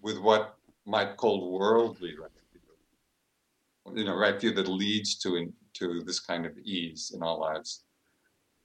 with 0.00 0.18
what 0.18 0.56
might 0.86 1.16
call 1.16 1.52
worldly 1.52 2.16
right 2.18 2.30
view, 2.52 3.98
you 4.00 4.04
know, 4.04 4.16
right 4.16 4.40
view 4.40 4.52
that 4.54 4.68
leads 4.68 5.16
to 5.18 5.36
in, 5.36 5.52
to 5.74 6.02
this 6.04 6.20
kind 6.20 6.46
of 6.46 6.56
ease 6.58 7.12
in 7.14 7.22
our 7.22 7.36
lives. 7.36 7.84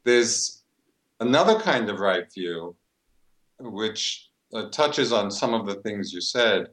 There's 0.03 0.62
another 1.23 1.57
kind 1.59 1.89
of 1.89 1.99
right 1.99 2.27
view, 2.33 2.75
which 3.59 4.29
uh, 4.53 4.69
touches 4.69 5.11
on 5.11 5.31
some 5.31 5.53
of 5.53 5.65
the 5.65 5.75
things 5.81 6.13
you 6.13 6.21
said, 6.21 6.67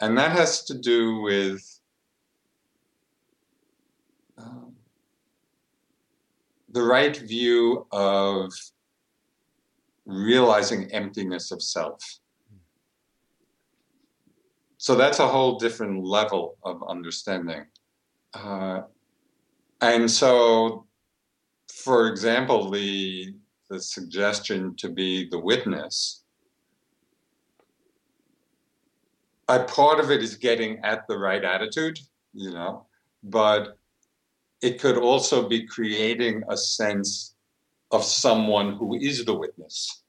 and 0.00 0.16
that 0.16 0.32
has 0.32 0.64
to 0.64 0.74
do 0.78 1.20
with 1.20 1.60
um, 4.38 4.72
the 6.70 6.82
right 6.82 7.16
view 7.16 7.86
of 7.92 8.52
realizing 10.06 10.90
emptiness 10.92 11.50
of 11.50 11.60
self. 11.62 12.02
So 14.78 14.94
that's 14.94 15.18
a 15.18 15.28
whole 15.28 15.58
different 15.58 16.04
level 16.04 16.56
of 16.64 16.82
understanding. 16.88 17.66
Uh, 18.32 18.82
and 19.82 20.10
so, 20.10 20.86
for 21.84 22.08
example, 22.08 22.70
the 22.70 23.34
the 23.70 23.80
suggestion 23.80 24.74
to 24.76 24.88
be 24.88 25.28
the 25.30 25.38
witness, 25.38 26.24
a 29.48 29.64
part 29.64 29.98
of 29.98 30.10
it 30.10 30.22
is 30.22 30.34
getting 30.34 30.78
at 30.84 31.06
the 31.08 31.16
right 31.16 31.44
attitude, 31.44 31.98
you 32.34 32.50
know, 32.50 32.86
but 33.22 33.78
it 34.60 34.80
could 34.80 34.98
also 34.98 35.48
be 35.48 35.66
creating 35.66 36.42
a 36.48 36.56
sense 36.56 37.34
of 37.90 38.04
someone 38.04 38.74
who 38.74 38.94
is 38.94 39.24
the 39.24 39.34
witness 39.34 40.02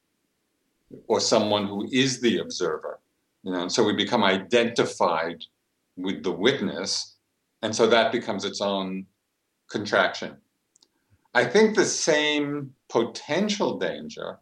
or 1.08 1.20
someone 1.20 1.66
who 1.66 1.88
is 1.92 2.20
the 2.20 2.40
observer 2.40 3.00
you 3.44 3.52
know, 3.52 3.62
and 3.62 3.72
so 3.72 3.84
we 3.84 3.94
become 3.94 4.24
identified 4.24 5.44
with 5.98 6.24
the 6.24 6.32
witness, 6.32 7.16
and 7.62 7.76
so 7.76 7.88
that 7.88 8.12
becomes 8.12 8.46
its 8.46 8.62
own 8.62 9.06
contraction. 9.70 10.38
I 11.34 11.46
think 11.46 11.76
the 11.76 11.86
same 11.86 12.72
potential 12.90 13.80
danger 13.80 14.40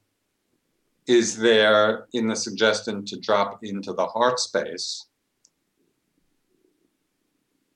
is 1.07 1.37
there 1.37 2.07
in 2.13 2.27
the 2.27 2.35
suggestion 2.35 3.05
to 3.05 3.19
drop 3.19 3.63
into 3.63 3.93
the 3.93 4.05
heart 4.05 4.39
space. 4.39 5.07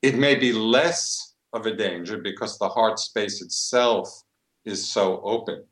It 0.02 0.16
may 0.16 0.36
be 0.36 0.52
less 0.52 1.36
of 1.54 1.66
a 1.66 1.76
danger 1.76 2.18
because 2.18 2.58
the 2.58 2.70
heart 2.70 3.00
space 3.00 3.42
itself 3.42 4.24
is 4.66 4.88
so 4.88 5.22
open, 5.22 5.64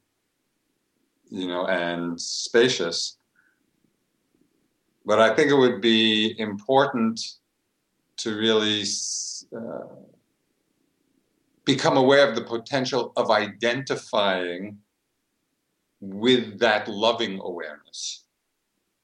you 1.30 1.48
know, 1.48 1.66
and 1.68 2.20
spacious 2.20 3.18
but 5.06 5.20
I 5.20 5.36
think 5.36 5.50
it 5.52 5.56
would 5.56 5.82
be 5.82 6.36
important 6.40 7.20
to 8.18 8.38
really 8.38 8.84
uh, 9.56 9.88
become 11.66 11.98
aware 11.98 12.28
of 12.28 12.36
the 12.36 12.44
potential 12.44 13.14
of 13.16 13.30
identifying 13.30 14.78
with 16.00 16.60
that 16.60 16.88
loving 16.88 17.40
awareness. 17.40 18.26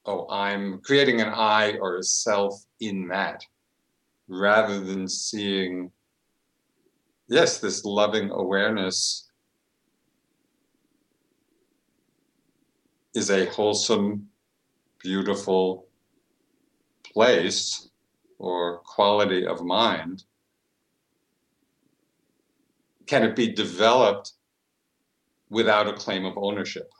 Oh, 0.04 0.26
I'm 0.30 0.80
creating 0.80 1.20
an 1.20 1.28
I 1.28 1.76
or 1.80 1.98
a 1.98 2.02
self 2.02 2.64
in 2.80 3.08
that, 3.08 3.44
rather 4.26 4.80
than 4.80 5.06
seeing, 5.06 5.92
yes, 7.28 7.58
this 7.58 7.84
loving 7.84 8.30
awareness 8.30 9.28
is 13.14 13.30
a 13.30 13.46
wholesome, 13.46 14.28
beautiful 15.02 15.86
place 17.12 17.88
or 18.38 18.78
quality 18.78 19.46
of 19.46 19.62
mind. 19.62 20.24
Can 23.08 23.24
it 23.24 23.34
be 23.34 23.52
developed 23.52 24.32
without 25.50 25.88
a 25.88 25.94
claim 25.94 26.24
of 26.24 26.34
ownership? 26.36 26.92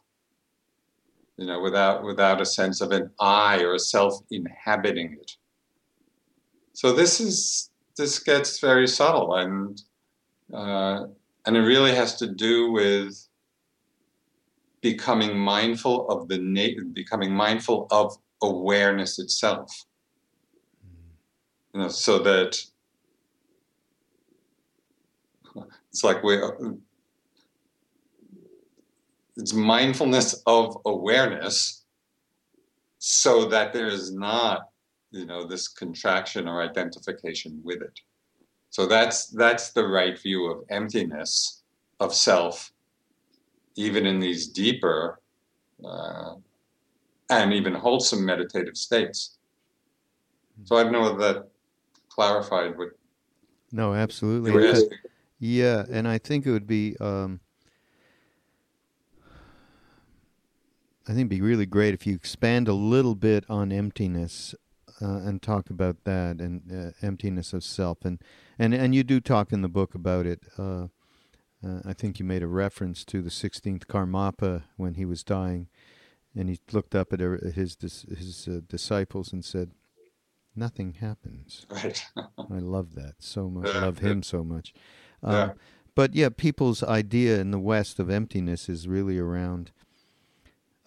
You 1.36 1.46
know, 1.46 1.60
without 1.60 2.02
without 2.02 2.40
a 2.40 2.46
sense 2.46 2.80
of 2.80 2.90
an 2.90 3.10
I 3.20 3.60
or 3.62 3.74
a 3.74 3.78
self 3.78 4.14
inhabiting 4.30 5.16
it. 5.20 5.30
So 6.72 6.92
this 6.92 7.20
is 7.20 7.70
this 7.96 8.18
gets 8.18 8.58
very 8.58 8.88
subtle 8.88 9.34
and 9.34 9.80
uh, 10.52 11.04
and 11.46 11.56
it 11.56 11.60
really 11.60 11.94
has 11.94 12.16
to 12.16 12.26
do 12.26 12.72
with 12.72 13.28
becoming 14.80 15.38
mindful 15.38 16.08
of 16.08 16.28
the 16.28 16.38
na- 16.38 16.82
becoming 16.92 17.32
mindful 17.32 17.86
of 17.90 18.16
awareness 18.42 19.18
itself 19.18 19.84
you 21.74 21.80
know 21.80 21.88
so 21.88 22.18
that 22.18 22.56
it's 25.90 26.04
like 26.04 26.22
we 26.22 26.40
it's 29.36 29.52
mindfulness 29.52 30.42
of 30.46 30.76
awareness 30.86 31.84
so 32.98 33.48
that 33.48 33.72
there 33.72 33.86
is 33.86 34.12
not 34.12 34.68
you 35.10 35.26
know 35.26 35.46
this 35.46 35.68
contraction 35.68 36.48
or 36.48 36.62
identification 36.62 37.60
with 37.64 37.80
it 37.82 38.00
so 38.70 38.86
that's 38.86 39.26
that's 39.28 39.72
the 39.72 39.86
right 39.86 40.18
view 40.20 40.50
of 40.50 40.64
emptiness 40.70 41.62
of 42.00 42.14
self 42.14 42.72
even 43.78 44.06
in 44.06 44.18
these 44.18 44.48
deeper 44.48 45.20
uh, 45.84 46.34
and 47.30 47.52
even 47.52 47.74
wholesome 47.74 48.24
meditative 48.24 48.76
states. 48.76 49.38
So 50.64 50.76
I 50.76 50.82
don't 50.82 50.92
know 50.92 51.12
if 51.12 51.18
that 51.18 51.48
clarified 52.08 52.76
what. 52.76 52.88
No, 53.70 53.94
absolutely. 53.94 54.50
Yeah, 55.38 55.84
and 55.90 56.08
I 56.08 56.18
think 56.18 56.46
it 56.46 56.50
would 56.50 56.66
be. 56.66 56.96
Um, 57.00 57.40
I 61.04 61.12
think 61.12 61.20
it'd 61.20 61.28
be 61.30 61.40
really 61.40 61.64
great 61.64 61.94
if 61.94 62.06
you 62.06 62.14
expand 62.14 62.68
a 62.68 62.74
little 62.74 63.14
bit 63.14 63.44
on 63.48 63.72
emptiness 63.72 64.54
uh, 65.00 65.20
and 65.24 65.40
talk 65.40 65.70
about 65.70 66.04
that 66.04 66.40
and 66.40 66.62
uh, 66.70 66.90
emptiness 67.00 67.52
of 67.52 67.64
self, 67.64 68.04
and 68.04 68.20
and 68.58 68.74
and 68.74 68.94
you 68.94 69.02
do 69.04 69.20
talk 69.20 69.52
in 69.52 69.62
the 69.62 69.68
book 69.68 69.94
about 69.94 70.26
it. 70.26 70.40
Uh, 70.58 70.88
uh, 71.64 71.80
I 71.84 71.92
think 71.92 72.18
you 72.18 72.24
made 72.24 72.42
a 72.42 72.46
reference 72.46 73.04
to 73.06 73.20
the 73.20 73.30
16th 73.30 73.86
Karmapa 73.86 74.62
when 74.76 74.94
he 74.94 75.04
was 75.04 75.24
dying, 75.24 75.68
and 76.36 76.48
he 76.48 76.60
looked 76.72 76.94
up 76.94 77.12
at 77.12 77.20
his 77.20 77.76
his 77.80 78.48
uh, 78.48 78.60
disciples 78.68 79.32
and 79.32 79.44
said, 79.44 79.70
"Nothing 80.54 80.94
happens." 80.94 81.66
Right. 81.70 82.04
I 82.16 82.58
love 82.58 82.94
that 82.96 83.14
so 83.18 83.48
much. 83.48 83.74
I 83.74 83.80
love 83.80 83.98
him 83.98 84.22
so 84.22 84.44
much. 84.44 84.74
Um, 85.22 85.34
yeah. 85.34 85.52
But 85.94 86.14
yeah, 86.14 86.28
people's 86.28 86.82
idea 86.82 87.40
in 87.40 87.50
the 87.50 87.58
West 87.58 87.98
of 87.98 88.08
emptiness 88.08 88.68
is 88.68 88.86
really 88.86 89.18
around 89.18 89.72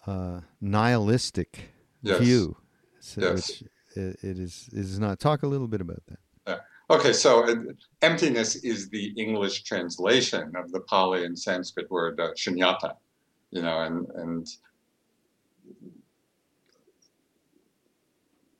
uh, 0.06 0.40
nihilistic 0.60 1.72
yes. 2.02 2.20
view. 2.20 2.56
So 3.00 3.20
yes. 3.20 3.62
It, 3.94 4.16
it 4.22 4.38
is 4.38 4.70
is 4.72 4.98
not. 4.98 5.20
Talk 5.20 5.42
a 5.42 5.46
little 5.46 5.68
bit 5.68 5.82
about 5.82 6.02
that. 6.06 6.18
Okay, 6.92 7.14
so 7.14 7.44
uh, 7.44 7.54
emptiness 8.02 8.56
is 8.56 8.90
the 8.90 9.14
English 9.16 9.62
translation 9.62 10.52
of 10.56 10.70
the 10.72 10.80
Pali 10.80 11.24
and 11.24 11.38
Sanskrit 11.38 11.90
word 11.90 12.20
uh, 12.20 12.32
shunyata, 12.36 12.96
you 13.50 13.62
know, 13.62 13.80
and 13.80 14.06
and 14.16 14.46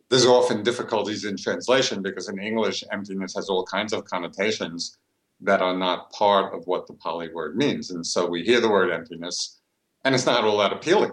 there's 0.09 0.25
often 0.25 0.63
difficulties 0.63 1.27
in 1.27 1.37
translation 1.37 2.01
because 2.01 2.31
in 2.31 2.39
English, 2.39 2.83
emptiness 2.91 3.35
has 3.35 3.51
all 3.51 3.67
kinds 3.67 3.93
of 3.93 4.05
connotations 4.05 4.97
that 5.43 5.61
are 5.61 5.77
not 5.77 6.13
part 6.13 6.55
of 6.55 6.67
what 6.67 6.87
the 6.87 6.95
Pali 6.95 7.33
word 7.33 7.57
means, 7.57 7.91
and 7.91 8.07
so 8.07 8.27
we 8.27 8.45
hear 8.45 8.61
the 8.61 8.71
word 8.71 8.91
emptiness, 8.91 9.61
and 10.05 10.15
it's 10.15 10.27
not 10.27 10.45
all 10.45 10.59
that 10.59 10.73
appealing. 10.73 11.13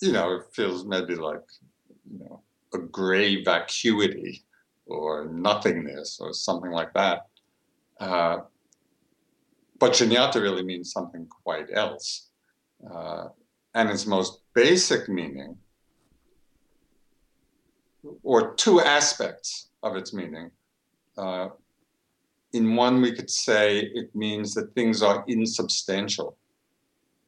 You 0.00 0.12
know, 0.12 0.32
it 0.32 0.42
feels 0.52 0.84
maybe 0.84 1.14
like 1.14 1.42
you 2.10 2.18
know 2.18 2.42
a 2.74 2.78
gray 2.78 3.42
vacuity 3.42 4.44
or 4.86 5.26
nothingness 5.26 6.18
or 6.20 6.32
something 6.32 6.70
like 6.70 6.92
that. 6.94 7.26
Uh, 8.00 8.38
but 9.78 9.92
shunyata 9.92 10.40
really 10.40 10.62
means 10.62 10.92
something 10.92 11.26
quite 11.44 11.66
else. 11.72 12.28
Uh, 12.88 13.28
and 13.74 13.90
its 13.90 14.06
most 14.06 14.40
basic 14.54 15.08
meaning, 15.08 15.56
or 18.22 18.54
two 18.54 18.80
aspects 18.80 19.70
of 19.82 19.96
its 19.96 20.12
meaning. 20.12 20.50
Uh, 21.16 21.48
in 22.52 22.76
one, 22.76 23.00
we 23.00 23.12
could 23.12 23.30
say 23.30 23.78
it 23.80 24.14
means 24.14 24.54
that 24.54 24.74
things 24.74 25.02
are 25.02 25.24
insubstantial, 25.26 26.36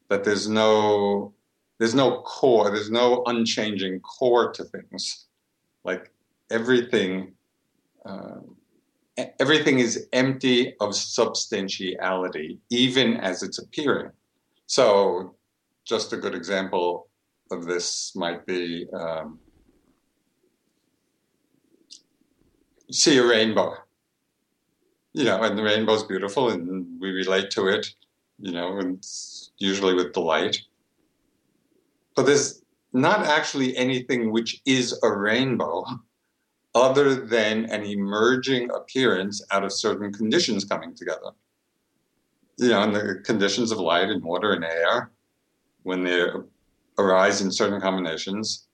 that 0.09 0.25
there's 0.25 0.49
no 0.49 1.33
there's 1.79 1.95
no 1.95 2.23
core, 2.23 2.71
there's 2.71 2.91
no 2.91 3.25
unchanging 3.27 4.01
core 4.01 4.53
to 4.53 4.65
things. 4.65 5.27
Like 5.83 6.13
everything 6.51 7.35
uh, 8.07 8.41
everything 9.39 9.79
is 9.79 10.09
empty 10.13 10.75
of 10.81 10.95
substantiality, 10.95 12.59
even 12.71 13.17
as 13.19 13.43
it's 13.43 13.59
appearing. 13.59 14.11
So, 14.67 15.37
just 15.85 16.13
a 16.13 16.17
good 16.17 16.35
example 16.35 17.09
of 17.51 17.67
this 17.67 18.15
might 18.17 18.47
be 18.47 18.87
um, 18.93 19.39
see 22.91 23.19
a 23.19 23.27
rainbow, 23.27 23.75
you 25.15 25.25
know, 25.25 25.41
and 25.43 25.57
the 25.57 25.63
rainbow 25.63 25.95
is 25.95 26.03
beautiful 26.03 26.51
and 26.51 27.01
we 27.01 27.11
relate 27.11 27.51
to 27.53 27.69
it, 27.69 27.95
you 28.39 28.53
know, 28.53 28.79
and 28.79 29.07
usually 29.59 29.95
with 29.95 30.13
delight. 30.13 30.61
But 32.17 32.27
there's 32.27 32.63
not 32.93 33.25
actually 33.25 33.77
anything 33.77 34.33
which 34.33 34.61
is 34.67 34.99
a 35.03 35.11
rainbow 35.11 35.85
other 36.75 37.15
than 37.15 37.67
an 37.67 37.85
emerging 37.85 38.71
appearance 38.73 39.41
out 39.53 39.63
of 39.65 39.73
certain 39.73 40.13
conditions 40.13 40.65
coming 40.65 40.95
together. 40.95 41.31
You 42.57 42.69
know, 42.71 42.83
and 42.83 42.95
the 42.95 43.21
conditions 43.25 43.71
of 43.71 43.79
light 43.79 44.11
and 44.11 44.23
water 44.23 44.53
and 44.53 44.65
air, 44.65 45.13
when 45.85 46.03
they 46.03 46.27
arise 46.99 47.41
in 47.41 47.53
certain 47.53 47.81
combinations, 47.81 48.67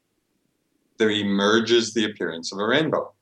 there 0.97 1.11
emerges 1.11 1.93
the 1.93 2.05
appearance 2.05 2.53
of 2.53 2.59
a 2.59 2.67
rainbow. 2.67 3.13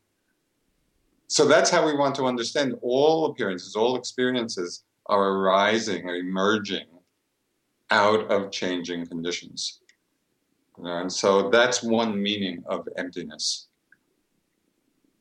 So 1.28 1.46
that's 1.46 1.70
how 1.70 1.84
we 1.86 1.94
want 1.94 2.14
to 2.16 2.26
understand 2.26 2.74
all 2.82 3.26
appearances, 3.26 3.76
all 3.76 3.96
experiences 3.96 4.84
are 5.06 5.28
arising 5.28 6.08
or 6.08 6.16
emerging 6.16 6.86
out 7.90 8.30
of 8.30 8.50
changing 8.50 9.06
conditions. 9.06 9.80
And 10.78 11.12
so 11.12 11.50
that's 11.50 11.82
one 11.82 12.20
meaning 12.20 12.62
of 12.66 12.88
emptiness. 12.96 13.68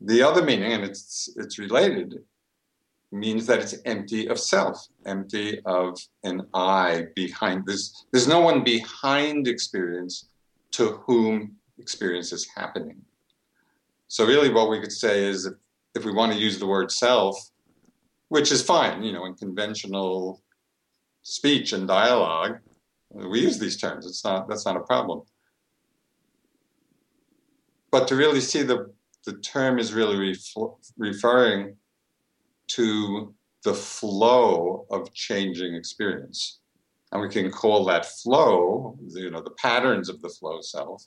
The 0.02 0.22
other 0.22 0.44
meaning, 0.44 0.74
and 0.74 0.84
it's 0.84 1.30
it's 1.36 1.58
related, 1.58 2.20
means 3.12 3.46
that 3.48 3.60
it's 3.60 3.76
empty 3.86 4.28
of 4.28 4.40
self, 4.40 4.88
empty 5.06 5.60
of 5.66 5.98
an 6.24 6.46
I 6.54 7.08
behind 7.16 7.66
this. 7.66 8.06
There's 8.12 8.28
no 8.28 8.42
one 8.42 8.64
behind 8.64 9.48
experience 9.48 10.30
to 10.72 11.02
whom 11.06 11.56
experience 11.80 12.32
is 12.32 12.48
happening. 12.56 13.02
So 14.08 14.26
really 14.26 14.54
what 14.54 14.70
we 14.70 14.80
could 14.80 14.92
say 14.92 15.26
is 15.26 15.46
if, 15.46 15.54
if 15.98 16.06
we 16.06 16.14
want 16.14 16.32
to 16.32 16.40
use 16.40 16.60
the 16.60 16.68
word 16.68 16.92
self, 16.92 17.36
which 18.30 18.52
is 18.52 18.62
fine, 18.62 19.04
you 19.04 19.12
know, 19.12 19.26
in 19.26 19.34
conventional 19.34 20.42
speech 21.24 21.74
and 21.74 21.88
dialogue, 21.88 22.60
we 23.10 23.42
use 23.42 23.58
these 23.60 23.78
terms. 23.78 24.06
It's 24.06 24.24
not 24.24 24.48
that's 24.48 24.66
not 24.66 24.78
a 24.78 24.82
problem. 24.82 25.24
But 27.92 28.08
to 28.10 28.16
really 28.16 28.42
see 28.42 28.62
the 28.62 28.94
the 29.26 29.34
term 29.40 29.80
is 29.80 29.94
really 29.94 30.36
referring 30.98 31.76
to 32.68 33.34
the 33.64 33.74
flow 33.74 34.86
of 34.92 35.14
changing 35.14 35.76
experience. 35.76 36.60
And 37.12 37.22
we 37.22 37.30
can 37.30 37.50
call 37.52 37.86
that 37.86 38.06
flow, 38.06 38.98
you 39.08 39.30
know, 39.30 39.42
the 39.42 39.52
patterns 39.52 40.10
of 40.10 40.22
the 40.22 40.30
flow 40.30 40.62
self. 40.62 41.04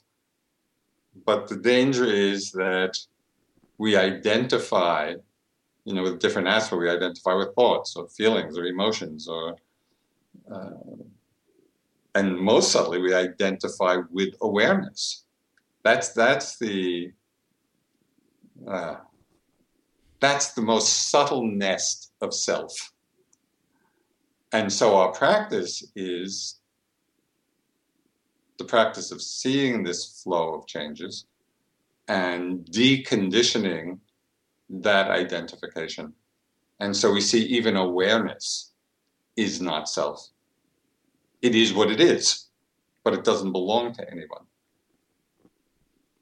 But 1.25 1.47
the 1.47 1.57
danger 1.57 2.05
is 2.05 2.51
that 2.51 2.97
we 3.81 3.95
identify, 3.95 5.15
you 5.85 5.93
know, 5.95 6.03
with 6.03 6.19
different 6.19 6.47
aspects. 6.47 6.79
We 6.79 6.87
identify 6.87 7.33
with 7.33 7.55
thoughts 7.55 7.95
or 7.95 8.07
feelings 8.09 8.55
or 8.55 8.65
emotions 8.65 9.27
or 9.27 9.55
uh, 10.53 10.69
and 12.13 12.37
most 12.37 12.71
subtly, 12.71 12.99
we 13.01 13.15
identify 13.15 13.97
with 14.11 14.35
awareness. 14.41 15.25
That's 15.83 16.09
that's 16.13 16.59
the 16.59 17.11
uh, 18.67 18.97
that's 20.19 20.53
the 20.53 20.61
most 20.61 21.09
subtle 21.09 21.47
nest 21.47 22.13
of 22.21 22.35
self. 22.35 22.93
And 24.51 24.71
so 24.71 24.95
our 24.95 25.11
practice 25.11 25.91
is 25.95 26.59
the 28.59 28.65
practice 28.65 29.11
of 29.11 29.23
seeing 29.23 29.81
this 29.81 30.21
flow 30.21 30.53
of 30.53 30.67
changes 30.67 31.25
and 32.11 32.65
deconditioning 32.65 33.97
that 34.69 35.09
identification. 35.09 36.11
And 36.81 36.95
so 36.95 37.13
we 37.13 37.21
see 37.21 37.41
even 37.45 37.77
awareness 37.77 38.73
is 39.37 39.61
not 39.61 39.87
self. 39.87 40.27
It 41.41 41.55
is 41.55 41.73
what 41.73 41.89
it 41.89 42.01
is, 42.01 42.49
but 43.05 43.13
it 43.13 43.23
doesn't 43.23 43.53
belong 43.53 43.93
to 43.93 44.11
anyone. 44.11 44.45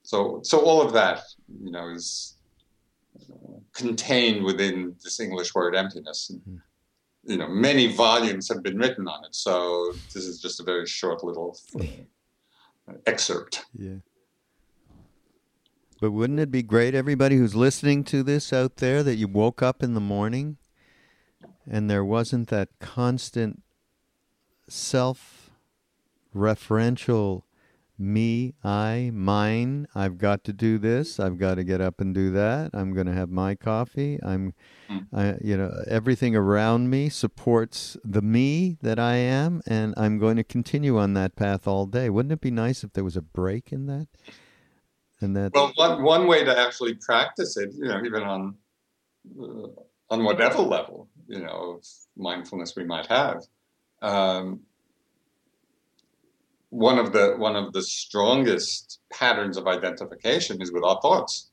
So, 0.03 0.41
so 0.43 0.59
all 0.59 0.79
of 0.79 0.93
that, 0.93 1.21
you 1.63 1.71
know, 1.71 1.89
is 1.89 2.35
contained 3.73 4.43
within 4.43 4.95
this 5.03 5.19
English 5.19 5.55
word 5.55 5.75
emptiness. 5.75 6.31
Mm-hmm. 6.31 6.57
You 7.31 7.37
know, 7.37 7.47
many 7.47 7.95
volumes 7.95 8.47
have 8.49 8.61
been 8.61 8.77
written 8.77 9.07
on 9.07 9.25
it, 9.25 9.33
so 9.33 9.91
this 10.13 10.25
is 10.25 10.39
just 10.39 10.59
a 10.59 10.63
very 10.63 10.85
short 10.85 11.23
little 11.23 11.57
excerpt. 13.07 13.65
Yeah. 13.73 13.97
But 15.99 16.11
wouldn't 16.11 16.39
it 16.39 16.51
be 16.51 16.63
great, 16.63 16.95
everybody 16.95 17.35
who's 17.35 17.55
listening 17.55 18.03
to 18.05 18.23
this 18.23 18.53
out 18.53 18.77
there, 18.77 19.03
that 19.03 19.15
you 19.15 19.27
woke 19.27 19.61
up 19.61 19.83
in 19.83 19.93
the 19.93 19.99
morning 19.99 20.57
and 21.69 21.89
there 21.89 22.05
wasn't 22.05 22.47
that 22.49 22.69
constant 22.79 23.61
self 24.67 25.51
referential 26.35 27.43
me, 27.99 28.53
I, 28.63 29.11
mine. 29.13 29.85
I've 29.93 30.17
got 30.17 30.45
to 30.45 30.53
do 30.53 30.77
this. 30.77 31.19
I've 31.19 31.37
got 31.37 31.55
to 31.55 31.65
get 31.65 31.81
up 31.81 31.99
and 31.99 32.15
do 32.15 32.31
that. 32.31 32.71
I'm 32.73 32.93
going 32.93 33.07
to 33.07 33.13
have 33.13 33.29
my 33.29 33.55
coffee. 33.55 34.19
I'm, 34.23 34.53
mm. 34.89 35.05
I, 35.13 35.35
you 35.43 35.57
know, 35.57 35.71
everything 35.85 36.33
around 36.33 36.89
me 36.89 37.09
supports 37.09 37.97
the 38.05 38.21
me 38.21 38.77
that 38.81 38.99
I 38.99 39.15
am, 39.15 39.61
and 39.67 39.93
I'm 39.97 40.17
going 40.17 40.37
to 40.37 40.45
continue 40.45 40.97
on 40.97 41.13
that 41.15 41.35
path 41.35 41.67
all 41.67 41.85
day. 41.85 42.09
Wouldn't 42.09 42.31
it 42.31 42.39
be 42.39 42.51
nice 42.51 42.85
if 42.85 42.93
there 42.93 43.03
was 43.03 43.17
a 43.17 43.21
break 43.21 43.73
in 43.73 43.87
that? 43.87 44.07
And 45.21 45.35
that. 45.35 45.53
Well, 45.53 45.71
one 45.75 46.03
one 46.03 46.27
way 46.27 46.43
to 46.43 46.57
actually 46.57 46.95
practice 46.95 47.57
it, 47.57 47.71
you 47.73 47.85
know, 47.85 48.01
even 48.05 48.23
on 48.23 48.55
uh, 49.41 49.67
on 50.09 50.23
whatever 50.23 50.59
level, 50.59 51.09
you 51.27 51.39
know, 51.39 51.77
of 51.77 51.85
mindfulness 52.15 52.75
we 52.75 52.85
might 52.85 53.07
have. 53.07 53.43
Um, 54.01 54.61
one 56.69 56.99
of 56.99 57.13
the 57.13 57.35
one 57.37 57.55
of 57.55 57.73
the 57.73 57.81
strongest 57.81 58.99
patterns 59.11 59.57
of 59.57 59.67
identification 59.67 60.61
is 60.61 60.71
with 60.71 60.83
our 60.83 60.99
thoughts 61.01 61.49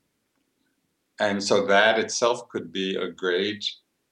and 1.19 1.43
so 1.43 1.65
that 1.65 1.97
itself 1.97 2.47
could 2.49 2.71
be 2.71 2.95
a 2.95 3.09
great 3.09 3.65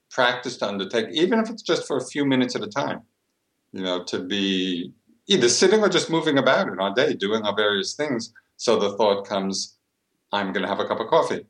practice 0.10 0.58
to 0.58 0.68
undertake 0.68 1.08
even 1.12 1.39
if 1.39 1.49
it's 1.49 1.62
just 1.62 1.86
for 1.86 1.97
a 1.97 2.06
few 2.06 2.26
minutes 2.26 2.56
at 2.56 2.64
a 2.64 2.68
time 2.68 3.01
you 3.72 3.84
know 3.84 4.03
to 4.03 4.20
be 4.20 4.91
either 5.28 5.49
sitting 5.49 5.82
or 5.82 5.89
just 5.89 6.10
moving 6.10 6.38
about 6.39 6.68
in 6.68 6.80
our 6.80 6.93
day 6.93 7.14
doing 7.14 7.43
our 7.43 7.56
various 7.56 7.93
things 7.93 8.34
so 8.58 8.78
the 8.78 8.95
thought 8.97 9.28
comes 9.28 9.78
i'm 10.32 10.51
going 10.51 10.64
to 10.64 10.70
have 10.70 10.80
a 10.80 10.88
cup 10.88 10.99
of 10.99 11.08
coffee 11.08 11.45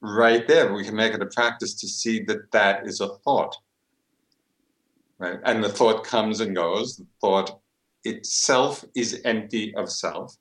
right 0.00 0.46
there 0.48 0.72
we 0.72 0.84
can 0.84 0.96
make 0.96 1.12
it 1.12 1.22
a 1.22 1.26
practice 1.26 1.74
to 1.74 1.86
see 1.86 2.22
that 2.22 2.50
that 2.52 2.86
is 2.86 3.00
a 3.00 3.08
thought 3.24 3.56
right? 5.20 5.38
And 5.44 5.62
the 5.62 5.68
thought 5.68 6.02
comes 6.02 6.40
and 6.40 6.56
goes. 6.56 6.96
The 6.96 7.06
thought 7.20 7.60
itself 8.02 8.84
is 8.96 9.20
empty 9.24 9.72
of 9.76 9.92
self. 9.92 10.34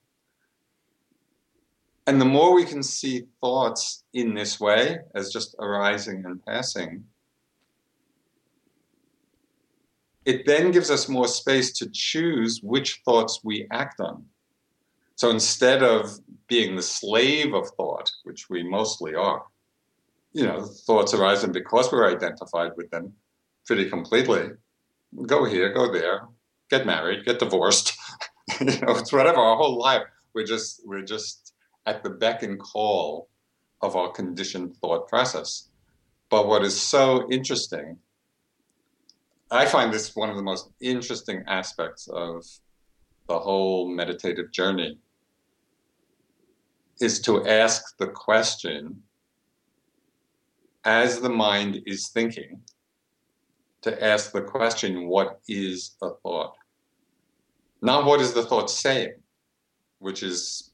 And 2.07 2.19
the 2.19 2.25
more 2.25 2.55
we 2.55 2.65
can 2.65 2.81
see 2.81 3.27
thoughts 3.39 4.03
in 4.13 4.33
this 4.33 4.59
way, 4.59 4.97
as 5.13 5.31
just 5.31 5.55
arising 5.59 6.23
and 6.25 6.43
passing, 6.43 7.03
it 10.25 10.45
then 10.47 10.71
gives 10.71 10.89
us 10.89 11.07
more 11.07 11.27
space 11.27 11.71
to 11.73 11.89
choose 11.91 12.61
which 12.63 13.01
thoughts 13.05 13.41
we 13.43 13.67
act 13.71 13.99
on. 13.99 14.25
So 15.19 15.29
instead 15.29 15.83
of 15.83 16.17
being 16.47 16.77
the 16.77 16.81
slave 16.81 17.53
of 17.53 17.67
thought, 17.75 18.09
which 18.23 18.49
we 18.49 18.63
mostly 18.63 19.15
are, 19.15 19.43
you 20.31 20.45
know, 20.45 20.63
thoughts 20.63 21.13
arise 21.13 21.43
and 21.43 21.51
because 21.51 21.91
we're 21.91 22.09
identified 22.09 22.71
with 22.77 22.89
them 22.89 23.11
pretty 23.65 23.89
completely, 23.89 24.51
go 25.27 25.43
here, 25.43 25.73
go 25.73 25.91
there, 25.91 26.21
get 26.69 26.85
married, 26.85 27.25
get 27.25 27.39
divorced. 27.39 27.97
you 28.61 28.67
know, 28.67 28.95
it's 28.95 29.11
whatever. 29.11 29.39
Our 29.39 29.57
whole 29.57 29.77
life, 29.77 30.03
we're 30.33 30.45
just 30.45 30.83
we're 30.85 31.03
just 31.03 31.53
at 31.85 32.01
the 32.01 32.11
beck 32.11 32.41
and 32.41 32.57
call 32.57 33.27
of 33.81 33.97
our 33.97 34.13
conditioned 34.13 34.77
thought 34.77 35.09
process. 35.09 35.67
But 36.29 36.47
what 36.47 36.63
is 36.63 36.79
so 36.79 37.29
interesting, 37.29 37.97
I 39.51 39.65
find 39.65 39.93
this 39.93 40.15
one 40.15 40.29
of 40.29 40.37
the 40.37 40.43
most 40.43 40.69
interesting 40.79 41.43
aspects 41.45 42.07
of 42.07 42.45
the 43.27 43.37
whole 43.37 43.85
meditative 43.89 44.53
journey, 44.53 44.97
is 46.99 47.19
to 47.21 47.45
ask 47.47 47.97
the 47.97 48.07
question 48.07 49.01
as 50.85 51.19
the 51.19 51.29
mind 51.29 51.81
is 51.85 52.09
thinking 52.09 52.61
to 53.81 54.03
ask 54.03 54.31
the 54.31 54.41
question, 54.41 55.07
what 55.07 55.39
is 55.47 55.95
a 56.01 56.09
thought? 56.21 56.55
Not 57.81 58.05
what 58.05 58.19
is 58.19 58.33
the 58.33 58.43
thought 58.43 58.69
saying, 58.69 59.13
which 59.99 60.21
is 60.21 60.71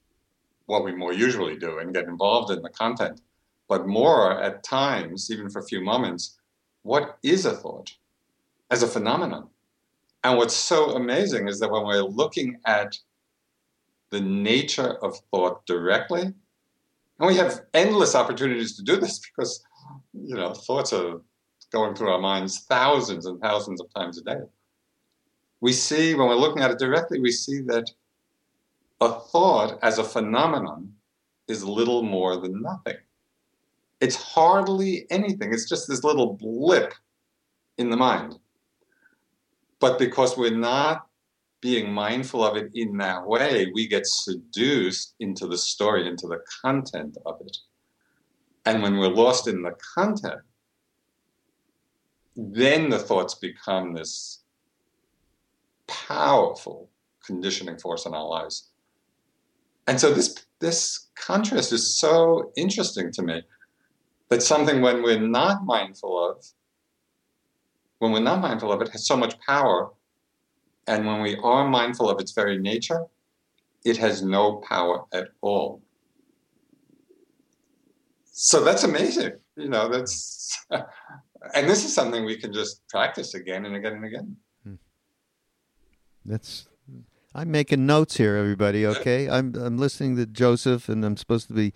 what 0.66 0.84
we 0.84 0.92
more 0.92 1.12
usually 1.12 1.56
do 1.56 1.78
and 1.78 1.94
get 1.94 2.06
involved 2.06 2.50
in 2.50 2.62
the 2.62 2.70
content, 2.70 3.20
but 3.68 3.86
more 3.86 4.40
at 4.40 4.64
times, 4.64 5.30
even 5.30 5.48
for 5.48 5.60
a 5.60 5.66
few 5.66 5.80
moments, 5.80 6.38
what 6.82 7.18
is 7.22 7.46
a 7.46 7.52
thought 7.52 7.92
as 8.70 8.82
a 8.82 8.88
phenomenon? 8.88 9.48
And 10.24 10.36
what's 10.36 10.54
so 10.54 10.96
amazing 10.96 11.46
is 11.46 11.60
that 11.60 11.70
when 11.70 11.84
we're 11.84 12.02
looking 12.02 12.58
at 12.66 12.98
the 14.16 14.22
nature 14.22 14.94
of 15.04 15.18
thought 15.30 15.66
directly, 15.66 16.22
and 16.22 17.26
we 17.26 17.36
have 17.36 17.60
endless 17.74 18.14
opportunities 18.14 18.74
to 18.76 18.82
do 18.82 18.96
this 18.96 19.20
because, 19.20 19.62
you 20.14 20.34
know, 20.34 20.54
thoughts 20.54 20.94
are 20.94 21.20
going 21.70 21.94
through 21.94 22.10
our 22.10 22.18
minds 22.18 22.60
thousands 22.60 23.26
and 23.26 23.38
thousands 23.42 23.78
of 23.78 23.92
times 23.94 24.16
a 24.16 24.22
day. 24.22 24.40
We 25.60 25.74
see, 25.74 26.14
when 26.14 26.28
we're 26.28 26.34
looking 26.34 26.62
at 26.62 26.70
it 26.70 26.78
directly, 26.78 27.20
we 27.20 27.30
see 27.30 27.60
that 27.62 27.90
a 29.02 29.20
thought 29.20 29.78
as 29.82 29.98
a 29.98 30.04
phenomenon 30.04 30.94
is 31.46 31.62
little 31.62 32.02
more 32.02 32.38
than 32.38 32.62
nothing. 32.62 32.96
It's 34.00 34.16
hardly 34.16 35.06
anything, 35.10 35.52
it's 35.52 35.68
just 35.68 35.88
this 35.88 36.04
little 36.04 36.32
blip 36.32 36.94
in 37.76 37.90
the 37.90 37.98
mind. 37.98 38.38
But 39.78 39.98
because 39.98 40.38
we're 40.38 40.56
not 40.56 41.06
being 41.60 41.92
mindful 41.92 42.44
of 42.44 42.56
it 42.56 42.70
in 42.74 42.96
that 42.98 43.26
way, 43.26 43.70
we 43.74 43.88
get 43.88 44.06
seduced 44.06 45.14
into 45.20 45.46
the 45.46 45.58
story, 45.58 46.06
into 46.06 46.26
the 46.26 46.40
content 46.62 47.16
of 47.24 47.40
it. 47.40 47.56
And 48.64 48.82
when 48.82 48.98
we're 48.98 49.08
lost 49.08 49.48
in 49.48 49.62
the 49.62 49.74
content, 49.94 50.40
then 52.36 52.90
the 52.90 52.98
thoughts 52.98 53.34
become 53.34 53.94
this 53.94 54.42
powerful 55.86 56.90
conditioning 57.24 57.78
force 57.78 58.06
in 58.06 58.14
our 58.14 58.26
lives. 58.26 58.68
And 59.86 60.00
so 60.00 60.12
this 60.12 60.46
this 60.58 61.08
contrast 61.16 61.72
is 61.72 61.98
so 61.98 62.50
interesting 62.56 63.12
to 63.12 63.22
me 63.22 63.42
that 64.30 64.42
something 64.42 64.80
when 64.80 65.02
we're 65.02 65.20
not 65.20 65.64
mindful 65.64 66.30
of, 66.30 66.44
when 67.98 68.12
we're 68.12 68.20
not 68.20 68.40
mindful 68.40 68.72
of 68.72 68.80
it, 68.82 68.88
has 68.88 69.06
so 69.06 69.16
much 69.16 69.38
power. 69.40 69.90
And 70.86 71.06
when 71.06 71.20
we 71.20 71.36
are 71.36 71.68
mindful 71.68 72.08
of 72.08 72.20
its 72.20 72.32
very 72.32 72.58
nature, 72.58 73.06
it 73.84 73.96
has 73.96 74.22
no 74.22 74.56
power 74.56 75.04
at 75.12 75.28
all. 75.40 75.82
So 78.32 78.62
that's 78.62 78.84
amazing. 78.84 79.32
You 79.56 79.68
know, 79.68 79.88
that's 79.88 80.64
and 81.54 81.68
this 81.68 81.84
is 81.84 81.94
something 81.94 82.24
we 82.24 82.36
can 82.36 82.52
just 82.52 82.86
practice 82.88 83.34
again 83.34 83.64
and 83.64 83.74
again 83.74 83.94
and 83.94 84.04
again. 84.04 84.36
Hmm. 84.62 84.74
That's. 86.24 86.68
I'm 87.34 87.50
making 87.50 87.84
notes 87.84 88.16
here, 88.16 88.36
everybody. 88.36 88.86
Okay, 88.86 89.28
I'm 89.28 89.54
I'm 89.54 89.78
listening 89.78 90.16
to 90.16 90.26
Joseph, 90.26 90.88
and 90.88 91.04
I'm 91.04 91.16
supposed 91.16 91.48
to 91.48 91.54
be 91.54 91.72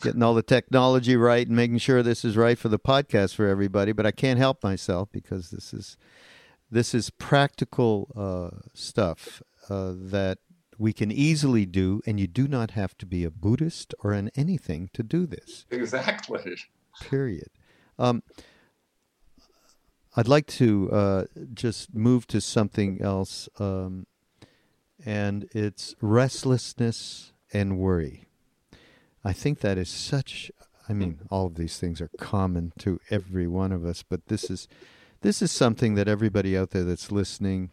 getting 0.00 0.22
all 0.22 0.34
the 0.34 0.42
technology 0.42 1.16
right 1.16 1.46
and 1.46 1.54
making 1.54 1.78
sure 1.78 2.02
this 2.02 2.24
is 2.24 2.36
right 2.36 2.58
for 2.58 2.68
the 2.68 2.78
podcast 2.78 3.34
for 3.34 3.46
everybody. 3.46 3.92
But 3.92 4.06
I 4.06 4.10
can't 4.10 4.38
help 4.38 4.62
myself 4.62 5.08
because 5.12 5.50
this 5.50 5.72
is 5.72 5.96
this 6.72 6.94
is 6.94 7.10
practical 7.10 8.08
uh, 8.16 8.58
stuff 8.72 9.42
uh, 9.68 9.92
that 9.94 10.38
we 10.78 10.94
can 10.94 11.12
easily 11.12 11.66
do, 11.66 12.00
and 12.06 12.18
you 12.18 12.26
do 12.26 12.48
not 12.48 12.72
have 12.72 12.96
to 12.98 13.06
be 13.06 13.24
a 13.24 13.30
Buddhist 13.30 13.94
or 14.02 14.12
an 14.12 14.30
anything 14.34 14.88
to 14.94 15.02
do 15.02 15.26
this. 15.26 15.66
Exactly. 15.70 16.56
Period. 17.02 17.50
Um, 17.98 18.22
I'd 20.16 20.28
like 20.28 20.46
to 20.46 20.90
uh, 20.90 21.24
just 21.52 21.94
move 21.94 22.26
to 22.28 22.40
something 22.40 23.02
else, 23.02 23.50
um, 23.58 24.06
and 25.04 25.48
it's 25.52 25.94
restlessness 26.00 27.32
and 27.52 27.78
worry. 27.78 28.24
I 29.22 29.34
think 29.34 29.60
that 29.60 29.76
is 29.76 29.90
such. 29.90 30.50
I 30.88 30.94
mean, 30.94 31.20
all 31.30 31.46
of 31.46 31.54
these 31.54 31.78
things 31.78 32.00
are 32.00 32.10
common 32.18 32.72
to 32.78 32.98
every 33.10 33.46
one 33.46 33.72
of 33.72 33.84
us, 33.84 34.02
but 34.02 34.26
this 34.26 34.50
is 34.50 34.68
this 35.22 35.42
is 35.42 35.50
something 35.50 35.94
that 35.94 36.08
everybody 36.08 36.56
out 36.56 36.70
there 36.70 36.84
that's 36.84 37.10
listening. 37.10 37.70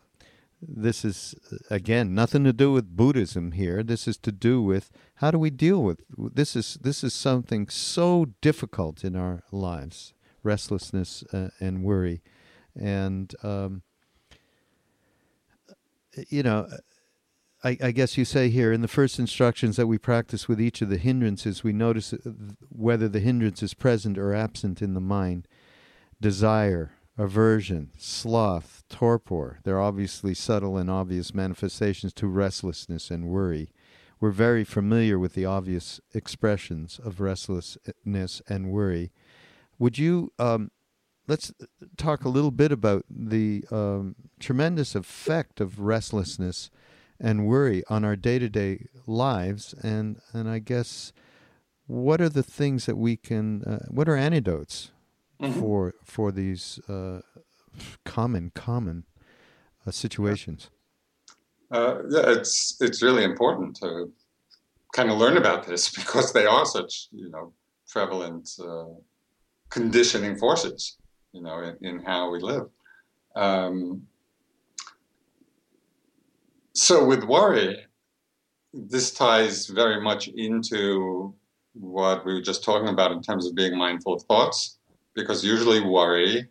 This 0.61 1.05
is 1.05 1.35
again 1.69 2.13
nothing 2.13 2.43
to 2.43 2.53
do 2.53 2.71
with 2.71 2.95
Buddhism 2.95 3.53
here. 3.53 3.83
This 3.83 4.07
is 4.07 4.17
to 4.19 4.31
do 4.31 4.61
with 4.61 4.91
how 5.15 5.31
do 5.31 5.39
we 5.39 5.49
deal 5.49 5.83
with 5.83 6.01
this 6.17 6.55
is 6.55 6.77
this 6.81 7.03
is 7.03 7.13
something 7.13 7.69
so 7.69 8.27
difficult 8.41 9.03
in 9.03 9.15
our 9.15 9.43
lives 9.51 10.13
restlessness 10.43 11.23
uh, 11.33 11.49
and 11.59 11.83
worry. 11.83 12.21
And, 12.75 13.33
um, 13.43 13.81
you 16.29 16.43
know, 16.43 16.67
I, 17.63 17.77
I, 17.81 17.91
guess 17.91 18.17
you 18.17 18.25
say 18.25 18.49
here 18.49 18.71
in 18.71 18.81
the 18.81 18.87
first 18.87 19.19
instructions 19.19 19.75
that 19.75 19.87
we 19.87 19.97
practice 19.97 20.47
with 20.47 20.61
each 20.61 20.81
of 20.81 20.89
the 20.89 20.97
hindrances, 20.97 21.63
we 21.63 21.73
notice 21.73 22.13
uh, 22.13 22.17
whether 22.69 23.09
the 23.09 23.19
hindrance 23.19 23.61
is 23.61 23.73
present 23.73 24.17
or 24.17 24.33
absent 24.33 24.81
in 24.81 24.93
the 24.93 25.01
mind. 25.01 25.47
Desire, 26.21 26.91
aversion, 27.19 27.91
sloth, 27.97 28.83
torpor, 28.89 29.59
they're 29.63 29.81
obviously 29.81 30.33
subtle 30.33 30.77
and 30.77 30.89
obvious 30.89 31.33
manifestations 31.33 32.13
to 32.13 32.27
restlessness 32.27 33.11
and 33.11 33.25
worry. 33.25 33.69
We're 34.21 34.31
very 34.31 34.63
familiar 34.63 35.19
with 35.19 35.33
the 35.33 35.45
obvious 35.45 35.99
expressions 36.13 36.99
of 37.03 37.19
restlessness 37.19 38.41
and 38.47 38.71
worry. 38.71 39.11
Would 39.77 39.97
you 39.97 40.31
um, 40.39 40.71
let's 41.27 41.53
talk 41.97 42.23
a 42.23 42.29
little 42.29 42.51
bit 42.51 42.71
about 42.71 43.05
the 43.09 43.65
um, 43.69 44.15
tremendous 44.39 44.95
effect 44.95 45.59
of 45.61 45.79
restlessness 45.79 46.69
and 47.19 47.45
worry 47.45 47.83
on 47.89 48.05
our 48.05 48.15
day-to-day 48.15 48.85
lives, 49.05 49.75
and 49.83 50.19
and 50.33 50.49
I 50.49 50.59
guess 50.59 51.11
what 51.85 52.21
are 52.21 52.29
the 52.29 52.43
things 52.43 52.85
that 52.85 52.97
we 52.97 53.17
can 53.17 53.63
uh, 53.63 53.85
what 53.89 54.07
are 54.07 54.15
antidotes 54.15 54.91
mm-hmm. 55.41 55.59
for 55.59 55.93
for 56.03 56.31
these 56.31 56.79
uh, 56.87 57.21
common 58.05 58.51
common 58.53 59.05
uh, 59.85 59.91
situations? 59.91 60.69
Uh, 61.71 61.99
yeah, 62.09 62.31
it's 62.31 62.77
it's 62.81 63.01
really 63.01 63.23
important 63.23 63.75
to 63.77 64.11
kind 64.93 65.11
of 65.11 65.17
learn 65.17 65.37
about 65.37 65.65
this 65.65 65.89
because 65.99 66.33
they 66.33 66.45
are 66.45 66.65
such 66.65 67.07
you 67.11 67.29
know 67.29 67.53
prevalent 67.87 68.49
uh, 68.59 68.85
conditioning 69.69 70.35
forces, 70.37 70.97
you 71.33 71.41
know, 71.41 71.59
in, 71.59 71.77
in 71.81 71.99
how 72.03 72.29
we 72.29 72.39
live. 72.39 72.67
Um, 73.35 74.03
so 76.73 77.05
with 77.05 77.23
worry, 77.23 77.85
this 78.73 79.11
ties 79.11 79.67
very 79.67 80.01
much 80.01 80.27
into 80.27 81.33
what 81.73 82.25
we 82.25 82.33
were 82.33 82.41
just 82.41 82.63
talking 82.63 82.89
about 82.89 83.11
in 83.11 83.21
terms 83.21 83.47
of 83.47 83.55
being 83.55 83.77
mindful 83.77 84.13
of 84.13 84.23
thoughts, 84.23 84.78
because 85.19 85.43
usually 85.43 85.81
worry 85.81 86.47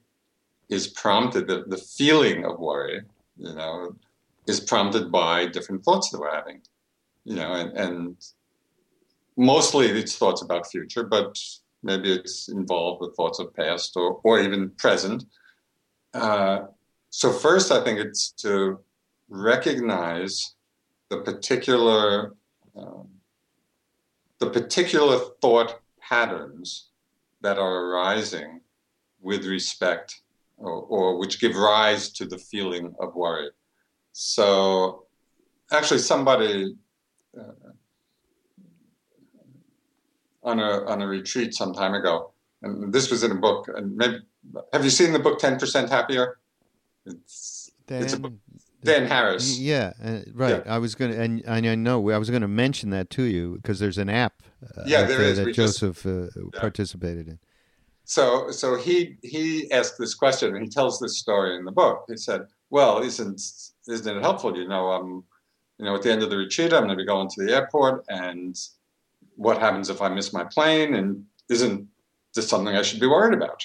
is 0.68 0.88
prompted, 0.88 1.46
the, 1.46 1.64
the 1.66 1.78
feeling 1.78 2.44
of 2.44 2.58
worry, 2.58 3.00
you 3.36 3.54
know, 3.54 3.94
is 4.46 4.60
prompted 4.60 5.10
by 5.10 5.46
different 5.46 5.82
thoughts 5.84 6.10
that 6.10 6.20
we're 6.20 6.34
having, 6.34 6.60
you 7.24 7.36
know, 7.36 7.52
and, 7.54 7.72
and 7.76 8.16
mostly 9.36 9.86
it's 9.86 10.16
thoughts 10.16 10.42
about 10.42 10.70
future, 10.70 11.04
but 11.04 11.38
maybe 11.82 12.12
it's 12.12 12.48
involved 12.48 13.00
with 13.00 13.16
thoughts 13.16 13.38
of 13.38 13.54
past 13.54 13.96
or, 13.96 14.20
or 14.24 14.40
even 14.40 14.70
present. 14.70 15.24
Uh, 16.12 16.60
so, 17.10 17.32
first, 17.32 17.72
I 17.72 17.82
think 17.82 17.98
it's 17.98 18.30
to 18.42 18.78
recognize 19.28 20.54
the 21.08 21.18
particular 21.22 22.34
um, 22.76 23.08
the 24.38 24.50
particular 24.50 25.18
thought 25.40 25.80
patterns 26.00 26.88
that 27.41 27.59
are 27.59 27.86
arising 27.86 28.61
with 29.20 29.45
respect 29.45 30.22
or, 30.57 30.72
or, 30.72 31.18
which 31.18 31.41
give 31.41 31.55
rise 31.57 32.11
to 32.11 32.26
the 32.26 32.39
feeling 32.39 32.95
of 33.01 33.14
worry. 33.14 33.51
So, 34.12 35.07
actually, 35.70 36.01
somebody 36.01 36.74
uh, 37.39 37.53
on 40.43 40.59
a 40.59 40.84
on 40.86 41.03
a 41.03 41.07
retreat 41.07 41.55
some 41.55 41.72
time 41.72 41.95
ago, 41.95 42.32
and 42.62 42.93
this 42.93 43.11
was 43.11 43.22
in 43.22 43.30
a 43.30 43.36
book. 43.36 43.68
And 43.74 43.97
maybe 43.97 44.18
have 44.72 44.82
you 44.82 44.91
seen 44.91 45.12
the 45.12 45.18
book 45.18 45.39
Ten 45.39 45.59
Percent 45.59 45.91
Happier? 45.91 46.39
It's 47.07 47.70
it's 47.89 48.14
a 48.14 48.18
book. 48.18 48.32
Dan 48.85 49.07
Harris. 49.07 49.59
Yeah, 49.59 49.93
uh, 50.03 50.20
right. 50.35 50.62
Yeah. 50.64 50.72
I 50.72 50.79
was 50.79 50.95
going 50.95 51.12
to, 51.12 51.20
and, 51.20 51.43
and 51.47 51.66
I 51.66 51.74
know 51.74 52.11
I 52.11 52.18
was 52.18 52.31
going 52.31 52.43
to 52.43 52.49
mention 52.49 52.91
that 52.91 53.11
to 53.11 53.22
you 53.22 53.57
because 53.57 53.79
there's 53.79 53.99
an 53.99 54.09
app. 54.09 54.43
Uh, 54.62 54.83
yeah, 54.87 55.03
there 55.03 55.20
is. 55.22 55.39
that 55.39 55.47
we 55.47 55.53
Joseph 55.53 56.03
just, 56.03 56.07
uh, 56.07 56.41
yeah. 56.55 56.61
participated 56.61 57.29
in. 57.29 57.39
So, 58.05 58.51
so 58.51 58.76
he 58.76 59.18
he 59.22 59.70
asked 59.72 59.99
this 59.99 60.14
question, 60.14 60.55
and 60.55 60.64
he 60.64 60.70
tells 60.70 60.99
this 60.99 61.18
story 61.18 61.57
in 61.57 61.64
the 61.64 61.72
book. 61.72 62.05
He 62.09 62.16
said, 62.16 62.43
"Well, 62.70 63.03
isn't 63.03 63.41
isn't 63.89 64.16
it 64.16 64.22
helpful? 64.22 64.57
You 64.57 64.68
know, 64.68 64.93
I'm, 64.93 65.24
you 65.79 65.85
know, 65.85 65.97
at 65.97 66.03
the 66.03 66.12
end 66.12 66.22
of 66.22 66.31
the 66.31 66.37
retreat, 66.37 66.72
I'm 66.72 66.85
going 66.85 66.91
to 66.91 66.97
be 66.97 67.05
going 67.05 67.29
to 67.29 67.45
the 67.45 67.55
airport, 67.55 68.05
and 68.09 68.57
what 69.37 69.59
happens 69.59 69.91
if 69.91 70.01
I 70.01 70.09
miss 70.09 70.33
my 70.33 70.45
plane? 70.45 70.95
And 70.95 71.24
isn't 71.51 71.87
this 72.35 72.49
something 72.49 72.74
I 72.74 72.83
should 72.83 73.01
be 73.01 73.07
worried 73.07 73.35
about? 73.35 73.62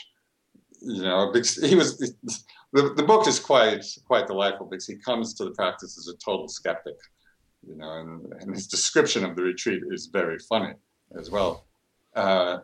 You 0.81 1.03
know, 1.03 1.31
because 1.31 1.55
he 1.63 1.75
was 1.75 2.13
the, 2.73 2.93
the 2.95 3.03
book 3.03 3.27
is 3.27 3.39
quite 3.39 3.85
quite 4.05 4.27
delightful 4.27 4.65
because 4.65 4.87
he 4.87 4.95
comes 4.95 5.33
to 5.35 5.45
the 5.45 5.51
practice 5.51 5.97
as 5.97 6.07
a 6.07 6.17
total 6.17 6.47
skeptic, 6.47 6.97
you 7.65 7.75
know, 7.75 7.91
and, 7.99 8.33
and 8.41 8.53
his 8.53 8.67
description 8.67 9.23
of 9.23 9.35
the 9.35 9.43
retreat 9.43 9.83
is 9.91 10.07
very 10.07 10.39
funny 10.39 10.73
as 11.17 11.29
well. 11.29 11.65
Uh, 12.15 12.57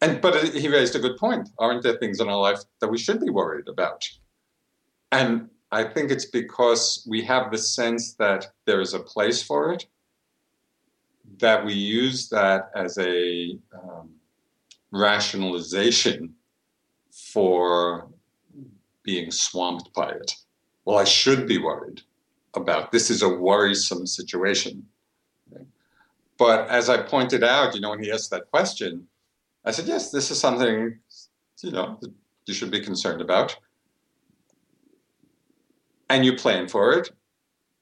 and 0.00 0.20
but 0.20 0.54
he 0.54 0.68
raised 0.68 0.94
a 0.94 1.00
good 1.00 1.16
point. 1.18 1.48
Aren't 1.58 1.82
there 1.82 1.96
things 1.96 2.20
in 2.20 2.28
our 2.28 2.38
life 2.38 2.60
that 2.80 2.88
we 2.88 2.98
should 2.98 3.20
be 3.20 3.30
worried 3.30 3.68
about? 3.68 4.08
And 5.10 5.50
I 5.72 5.82
think 5.84 6.10
it's 6.10 6.26
because 6.26 7.04
we 7.08 7.22
have 7.24 7.50
the 7.50 7.58
sense 7.58 8.14
that 8.14 8.46
there 8.64 8.80
is 8.80 8.94
a 8.94 9.00
place 9.00 9.42
for 9.42 9.72
it, 9.72 9.86
that 11.38 11.64
we 11.64 11.72
use 11.72 12.28
that 12.28 12.70
as 12.76 12.96
a 12.98 13.58
um, 13.74 14.10
rationalization 14.92 16.34
for 17.10 18.08
being 19.08 19.30
swamped 19.30 19.88
by 19.94 20.10
it. 20.10 20.34
Well, 20.84 20.98
I 20.98 21.04
should 21.04 21.48
be 21.48 21.56
worried 21.56 22.02
about 22.54 22.92
this 22.92 23.08
is 23.08 23.22
a 23.22 23.36
worrisome 23.48 24.06
situation. 24.06 24.84
But 26.36 26.68
as 26.68 26.90
I 26.90 26.98
pointed 27.02 27.42
out, 27.42 27.74
you 27.74 27.80
know, 27.80 27.90
when 27.90 28.02
he 28.02 28.12
asked 28.12 28.30
that 28.32 28.50
question, 28.50 29.08
I 29.64 29.70
said, 29.70 29.86
yes, 29.86 30.10
this 30.10 30.30
is 30.30 30.38
something, 30.38 30.98
you 31.62 31.70
know, 31.70 31.98
you 32.46 32.52
should 32.52 32.70
be 32.70 32.80
concerned 32.80 33.22
about. 33.22 33.56
And 36.10 36.24
you 36.26 36.34
plan 36.36 36.68
for 36.68 36.92
it. 36.92 37.10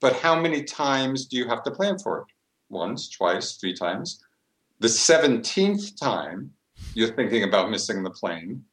But 0.00 0.12
how 0.14 0.40
many 0.40 0.62
times 0.62 1.26
do 1.26 1.36
you 1.36 1.48
have 1.48 1.64
to 1.64 1.72
plan 1.72 1.98
for 1.98 2.20
it? 2.20 2.26
once, 2.68 3.08
twice, 3.08 3.56
three 3.56 3.74
times. 3.74 4.22
The 4.80 4.88
17th 4.88 5.98
time 5.98 6.52
you're 6.94 7.14
thinking 7.14 7.44
about 7.44 7.70
missing 7.70 8.02
the 8.02 8.10
plane, 8.10 8.64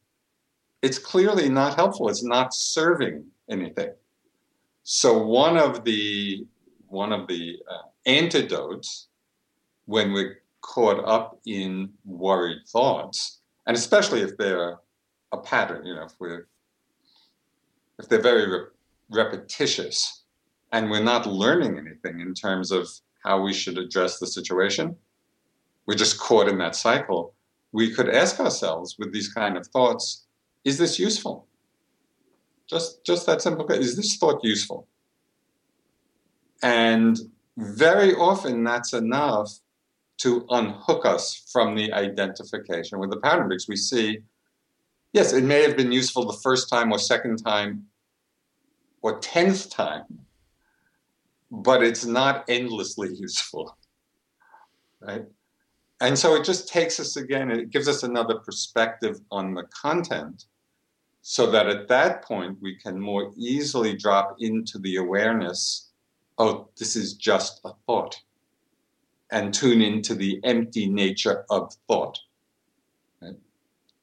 it's 0.83 0.99
clearly 0.99 1.47
not 1.49 1.75
helpful. 1.75 2.09
It's 2.09 2.25
not 2.25 2.53
serving 2.53 3.23
anything. 3.49 3.93
So 4.83 5.17
one 5.17 5.57
of 5.57 5.85
the 5.85 6.45
one 6.87 7.13
of 7.13 7.27
the 7.27 7.57
uh, 7.71 7.87
antidotes 8.05 9.07
when 9.85 10.11
we're 10.11 10.41
caught 10.61 11.03
up 11.05 11.39
in 11.47 11.89
worried 12.05 12.59
thoughts, 12.67 13.39
and 13.65 13.75
especially 13.75 14.21
if 14.21 14.37
they're 14.37 14.77
a 15.31 15.37
pattern, 15.37 15.85
you 15.85 15.95
know, 15.95 16.03
if 16.03 16.13
we're 16.19 16.47
if 17.97 18.09
they're 18.09 18.21
very 18.21 18.47
re- 18.51 18.67
repetitious 19.09 20.23
and 20.73 20.89
we're 20.89 21.03
not 21.03 21.25
learning 21.25 21.77
anything 21.77 22.19
in 22.19 22.33
terms 22.33 22.71
of 22.71 22.89
how 23.23 23.41
we 23.41 23.53
should 23.53 23.77
address 23.77 24.19
the 24.19 24.27
situation. 24.27 24.95
We're 25.85 25.95
just 25.95 26.19
caught 26.19 26.49
in 26.49 26.57
that 26.57 26.75
cycle. 26.75 27.33
We 27.71 27.93
could 27.93 28.09
ask 28.09 28.39
ourselves 28.39 28.97
with 28.99 29.13
these 29.13 29.29
kind 29.29 29.55
of 29.57 29.67
thoughts, 29.67 30.22
is 30.63 30.77
this 30.77 30.97
useful? 30.99 31.47
Just, 32.69 33.05
just 33.05 33.25
that 33.25 33.41
simple. 33.41 33.69
Is 33.71 33.95
this 33.95 34.15
thought 34.17 34.43
useful? 34.43 34.87
And 36.61 37.19
very 37.57 38.15
often 38.15 38.63
that's 38.63 38.93
enough 38.93 39.51
to 40.19 40.45
unhook 40.49 41.05
us 41.05 41.49
from 41.51 41.75
the 41.75 41.91
identification 41.91 42.99
with 42.99 43.09
the 43.09 43.17
pattern 43.17 43.49
because 43.49 43.67
we 43.67 43.75
see, 43.75 44.19
yes, 45.11 45.33
it 45.33 45.43
may 45.43 45.61
have 45.63 45.75
been 45.75 45.91
useful 45.91 46.25
the 46.25 46.39
first 46.41 46.69
time 46.69 46.91
or 46.91 46.99
second 46.99 47.43
time 47.43 47.85
or 49.01 49.19
tenth 49.19 49.69
time, 49.69 50.05
but 51.51 51.83
it's 51.83 52.05
not 52.05 52.45
endlessly 52.47 53.13
useful, 53.13 53.77
right? 55.01 55.25
And 55.99 56.17
so 56.17 56.35
it 56.35 56.45
just 56.45 56.69
takes 56.69 56.99
us 56.99 57.17
again, 57.17 57.51
it 57.51 57.69
gives 57.69 57.87
us 57.87 58.03
another 58.03 58.35
perspective 58.35 59.19
on 59.31 59.53
the 59.53 59.63
content 59.63 60.45
so 61.23 61.49
that 61.49 61.67
at 61.67 61.87
that 61.87 62.23
point 62.23 62.57
we 62.61 62.75
can 62.75 62.99
more 62.99 63.31
easily 63.35 63.95
drop 63.95 64.35
into 64.39 64.77
the 64.77 64.97
awareness 64.97 65.89
oh, 66.37 66.67
this 66.77 66.95
is 66.95 67.13
just 67.13 67.61
a 67.65 67.71
thought, 67.85 68.19
and 69.31 69.53
tune 69.53 69.81
into 69.81 70.15
the 70.15 70.39
empty 70.43 70.87
nature 70.87 71.45
of 71.49 71.73
thought. 71.87 72.19
Right? 73.21 73.35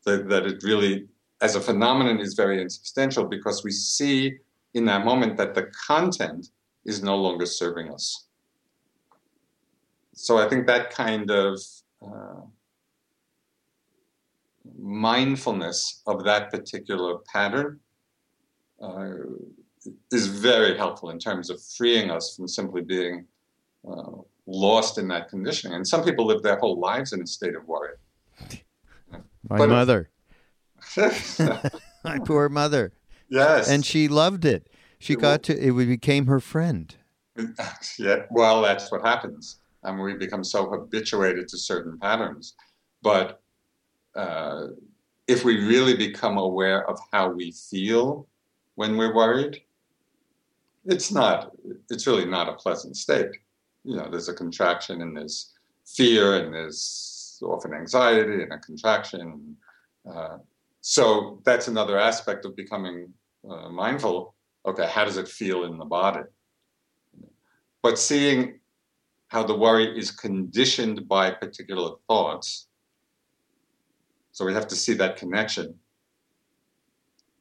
That, 0.05 0.29
that 0.29 0.47
it 0.47 0.62
really, 0.62 1.09
as 1.41 1.57
a 1.57 1.61
phenomenon, 1.61 2.21
is 2.21 2.35
very 2.35 2.61
insubstantial 2.61 3.25
because 3.25 3.64
we 3.64 3.71
see 3.71 4.39
in 4.75 4.85
that 4.87 5.05
moment 5.05 5.37
that 5.37 5.55
the 5.55 5.71
content 5.87 6.49
is 6.85 7.03
no 7.03 7.16
longer 7.16 7.47
serving 7.47 7.93
us. 7.93 8.27
So 10.14 10.39
I 10.39 10.49
think 10.49 10.66
that 10.66 10.91
kind 10.91 11.31
of 11.31 11.61
uh, 12.03 12.41
mindfulness 14.79 16.03
of 16.07 16.25
that 16.25 16.51
particular 16.51 17.19
pattern 17.33 17.81
uh, 18.83 19.11
is 20.11 20.27
very 20.27 20.77
helpful 20.77 21.11
in 21.11 21.19
terms 21.19 21.51
of 21.51 21.63
freeing 21.63 22.11
us 22.11 22.37
from 22.37 22.49
simply 22.49 22.83
being 22.83 23.27
uh, 23.89 24.13
lost 24.47 24.99
in 24.99 25.09
that 25.09 25.29
conditioning. 25.29 25.75
And 25.75 25.87
some 25.87 26.05
people 26.05 26.27
live 26.27 26.43
their 26.43 26.59
whole 26.59 26.79
lives 26.79 27.13
in 27.13 27.23
a 27.23 27.27
state 27.27 27.55
of 27.55 27.67
worry. 27.67 27.95
My 29.49 29.59
but 29.59 29.69
mother. 29.69 30.11
My 32.05 32.19
poor 32.25 32.49
mother. 32.49 32.93
Yes. 33.29 33.69
And 33.69 33.85
she 33.85 34.09
loved 34.09 34.45
it. 34.45 34.69
She 34.99 35.15
it 35.15 35.21
got 35.21 35.49
will, 35.49 35.57
to 35.57 35.69
it 35.69 35.87
became 35.87 36.27
her 36.27 36.41
friend. 36.41 36.95
Yeah, 37.99 38.27
well, 38.31 38.61
that's 38.61 38.91
what 38.93 39.03
happens. 39.03 39.61
I 39.83 39.93
mean, 39.93 40.03
we 40.03 40.15
become 40.15 40.45
so 40.45 40.69
habituated 40.69 41.49
to 41.49 41.59
certain 41.59 41.99
patterns. 41.99 42.55
But 43.03 43.39
uh, 44.17 44.69
if 45.27 45.45
we 45.45 45.65
really 45.65 45.97
become 45.97 46.39
aware 46.39 46.89
of 46.89 46.99
how 47.13 47.29
we 47.29 47.53
feel 47.53 48.27
when 48.75 48.97
we're 48.97 49.15
worried, 49.15 49.63
it's 50.85 51.13
not, 51.13 51.53
it's 51.91 52.07
really 52.07 52.25
not 52.25 52.49
a 52.49 52.55
pleasant 52.55 52.97
state. 52.97 53.31
You 53.85 53.97
know, 53.97 54.09
there's 54.11 54.29
a 54.29 54.35
contraction 54.35 55.03
and 55.03 55.17
there's 55.17 55.53
fear 55.87 56.37
and 56.37 56.55
there's 56.55 57.39
often 57.43 57.75
anxiety 57.75 58.43
and 58.43 58.53
a 58.53 58.59
contraction. 58.59 59.57
Uh, 60.11 60.39
so 60.81 61.41
that's 61.45 61.69
another 61.69 61.99
aspect 61.99 62.45
of 62.45 62.57
becoming 62.57 63.13
uh, 63.49 63.69
mindful. 63.69 64.35
Okay, 64.67 64.87
how 64.87 65.05
does 65.05 65.17
it 65.17 65.29
feel 65.29 65.65
in 65.65 65.79
the 65.79 65.85
body? 65.85 66.21
But 67.83 67.99
seeing 67.99 68.61
how 69.29 69.45
the 69.45 69.57
worry 69.57 69.97
is 69.97 70.11
conditioned 70.11 71.07
by 71.09 71.31
particular 71.31 71.93
thoughts. 72.09 72.67
So 74.41 74.47
we 74.47 74.55
have 74.55 74.68
to 74.68 74.74
see 74.74 74.95
that 74.95 75.18
connection. 75.18 75.74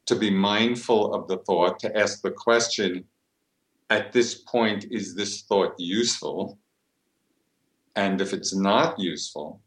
To 0.07 0.15
be 0.17 0.29
mindful 0.29 1.13
of 1.13 1.29
the 1.29 1.37
thought, 1.37 1.79
to 1.79 1.97
ask 1.97 2.21
the 2.21 2.31
question 2.31 3.05
at 3.89 4.11
this 4.11 4.35
point, 4.35 4.87
is 4.91 5.15
this 5.15 5.43
thought 5.43 5.75
useful? 5.77 6.59
And 7.95 8.19
if 8.19 8.33
it's 8.33 8.53
not 8.53 8.99
useful, 8.99 9.61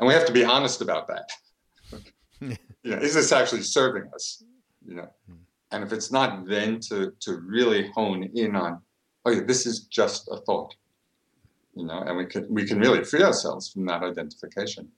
and 0.00 0.08
we 0.08 0.12
have 0.12 0.26
to 0.26 0.32
be 0.32 0.44
honest 0.44 0.80
about 0.80 1.06
that. 1.06 1.30
you 2.40 2.56
know, 2.82 2.96
is 2.96 3.14
this 3.14 3.30
actually 3.30 3.62
serving 3.62 4.10
us? 4.12 4.42
You 4.84 4.96
know, 4.96 5.08
hmm. 5.28 5.36
and 5.70 5.84
if 5.84 5.92
it's 5.92 6.10
not, 6.10 6.48
then 6.48 6.80
to 6.88 7.12
to 7.20 7.36
really 7.36 7.92
hone 7.94 8.28
in 8.34 8.56
on, 8.56 8.80
oh, 9.24 9.30
yeah, 9.30 9.44
this 9.46 9.66
is 9.66 9.82
just 9.82 10.26
a 10.32 10.38
thought. 10.38 10.74
You 11.76 11.86
know, 11.86 12.00
and 12.00 12.16
we 12.16 12.26
can 12.26 12.52
we 12.52 12.66
can 12.66 12.80
really 12.80 13.04
free 13.04 13.22
ourselves 13.22 13.70
from 13.72 13.86
that 13.86 14.02
identification. 14.02 14.90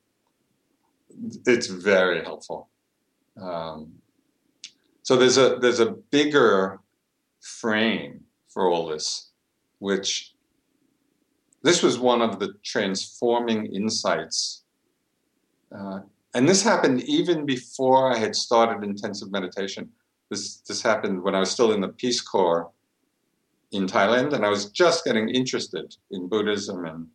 It's 1.46 1.66
very 1.66 2.22
helpful. 2.22 2.68
Um, 3.40 3.92
so 5.02 5.16
there's 5.16 5.38
a 5.38 5.56
there's 5.60 5.80
a 5.80 5.92
bigger 6.10 6.80
frame 7.40 8.20
for 8.48 8.68
all 8.68 8.86
this, 8.86 9.30
which 9.78 10.34
this 11.62 11.82
was 11.82 11.98
one 11.98 12.22
of 12.22 12.38
the 12.38 12.54
transforming 12.62 13.66
insights. 13.66 14.64
Uh, 15.76 16.00
and 16.34 16.48
this 16.48 16.62
happened 16.62 17.02
even 17.04 17.46
before 17.46 18.12
I 18.12 18.18
had 18.18 18.34
started 18.36 18.84
intensive 18.84 19.30
meditation. 19.30 19.88
This, 20.30 20.56
this 20.58 20.82
happened 20.82 21.22
when 21.22 21.34
I 21.34 21.40
was 21.40 21.50
still 21.50 21.72
in 21.72 21.80
the 21.80 21.88
Peace 21.88 22.20
Corps 22.20 22.70
in 23.72 23.86
Thailand, 23.86 24.32
and 24.32 24.44
I 24.44 24.48
was 24.48 24.70
just 24.70 25.04
getting 25.04 25.28
interested 25.28 25.96
in 26.10 26.28
Buddhism 26.28 26.84
and 26.84 27.06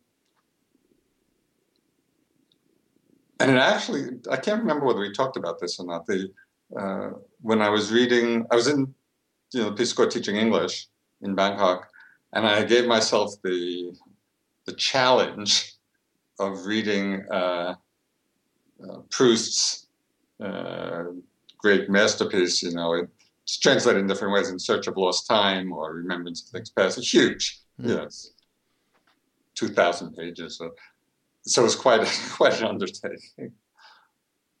and 3.40 3.50
it 3.50 3.56
actually 3.56 4.04
I 4.30 4.36
can't 4.36 4.60
remember 4.60 4.86
whether 4.86 5.00
we 5.00 5.12
talked 5.12 5.36
about 5.36 5.58
this 5.60 5.80
or 5.80 5.86
not. 5.86 6.06
The 6.06 6.28
uh, 6.78 7.10
when 7.40 7.60
I 7.60 7.68
was 7.68 7.90
reading, 7.90 8.46
I 8.50 8.54
was 8.54 8.68
in 8.68 8.94
you 9.52 9.62
know, 9.62 9.72
Peace 9.72 9.92
Corps 9.92 10.06
teaching 10.06 10.36
English 10.36 10.86
in 11.22 11.34
Bangkok, 11.34 11.88
and 12.32 12.46
I 12.46 12.64
gave 12.64 12.86
myself 12.86 13.34
the 13.42 13.92
the 14.66 14.72
challenge 14.74 15.74
of 16.38 16.66
reading 16.66 17.24
uh, 17.30 17.74
uh, 18.82 18.98
Proust's 19.10 19.86
uh, 20.42 21.04
great 21.58 21.90
masterpiece. 21.90 22.62
You 22.62 22.72
know, 22.72 23.06
it's 23.42 23.58
translated 23.58 24.00
in 24.02 24.06
different 24.06 24.34
ways: 24.34 24.48
"In 24.48 24.58
Search 24.58 24.86
of 24.86 24.96
Lost 24.96 25.26
Time" 25.26 25.72
or 25.72 25.94
"Remembrance 25.94 26.42
of 26.42 26.48
Things 26.50 26.70
Past." 26.70 26.98
It's 26.98 27.12
huge. 27.12 27.60
Mm. 27.80 28.02
Yes, 28.02 28.32
two 29.54 29.68
thousand 29.68 30.14
pages. 30.14 30.58
So, 30.58 30.70
so 31.42 31.64
it's 31.64 31.74
quite 31.74 32.06
quite 32.32 32.60
an 32.60 32.66
undertaking. 32.66 33.52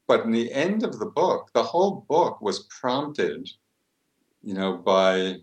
But 0.06 0.24
in 0.24 0.32
the 0.32 0.52
end 0.52 0.82
of 0.82 0.98
the 0.98 1.06
book, 1.06 1.50
the 1.54 1.62
whole 1.62 2.04
book 2.08 2.40
was 2.40 2.66
prompted 2.80 3.48
you 4.42 4.54
know, 4.54 4.76
by 4.76 5.36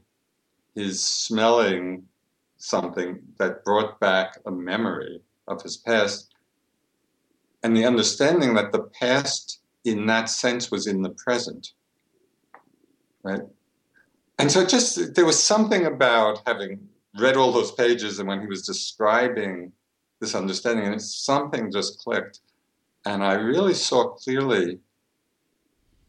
his 0.76 1.04
smelling 1.04 2.04
something 2.58 3.20
that 3.38 3.64
brought 3.64 4.00
back 4.00 4.40
a 4.46 4.52
memory 4.52 5.22
of 5.48 5.62
his 5.62 5.78
past 5.78 6.34
and 7.64 7.76
the 7.76 7.86
understanding 7.86 8.54
that 8.56 8.72
the 8.72 8.84
past 9.00 9.62
in 9.86 10.06
that 10.08 10.30
sense 10.30 10.72
was 10.72 10.88
in 10.88 11.02
the 11.04 11.12
present 11.12 11.74
right 13.22 13.42
and 14.40 14.52
so 14.52 14.66
just 14.66 15.16
there 15.16 15.26
was 15.26 15.42
something 15.42 15.86
about 15.86 16.42
having 16.48 16.80
read 17.20 17.38
all 17.38 17.52
those 17.52 17.72
pages 17.72 18.18
and 18.18 18.28
when 18.28 18.42
he 18.42 18.48
was 18.48 18.66
describing 18.66 19.72
this 20.20 20.36
understanding 20.36 20.86
and 20.86 21.02
something 21.02 21.72
just 21.72 22.00
clicked 22.00 22.40
and 23.06 23.24
i 23.24 23.34
really 23.34 23.74
saw 23.74 24.10
clearly 24.10 24.80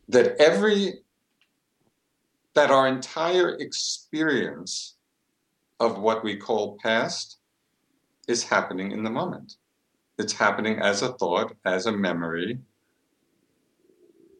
that 0.09 0.37
every 0.41 1.01
that 2.55 2.71
our 2.71 2.89
entire 2.89 3.51
experience 3.57 4.97
of 5.81 5.99
what 5.99 6.25
we 6.25 6.37
call 6.37 6.79
past 6.83 7.39
is 8.27 8.45
happening 8.45 8.93
in 8.93 9.03
the 9.03 9.11
moment. 9.11 9.55
It's 10.19 10.33
happening 10.33 10.79
as 10.79 11.03
a 11.03 11.13
thought, 11.15 11.55
as 11.65 11.87
a 11.87 11.93
memory, 11.93 12.59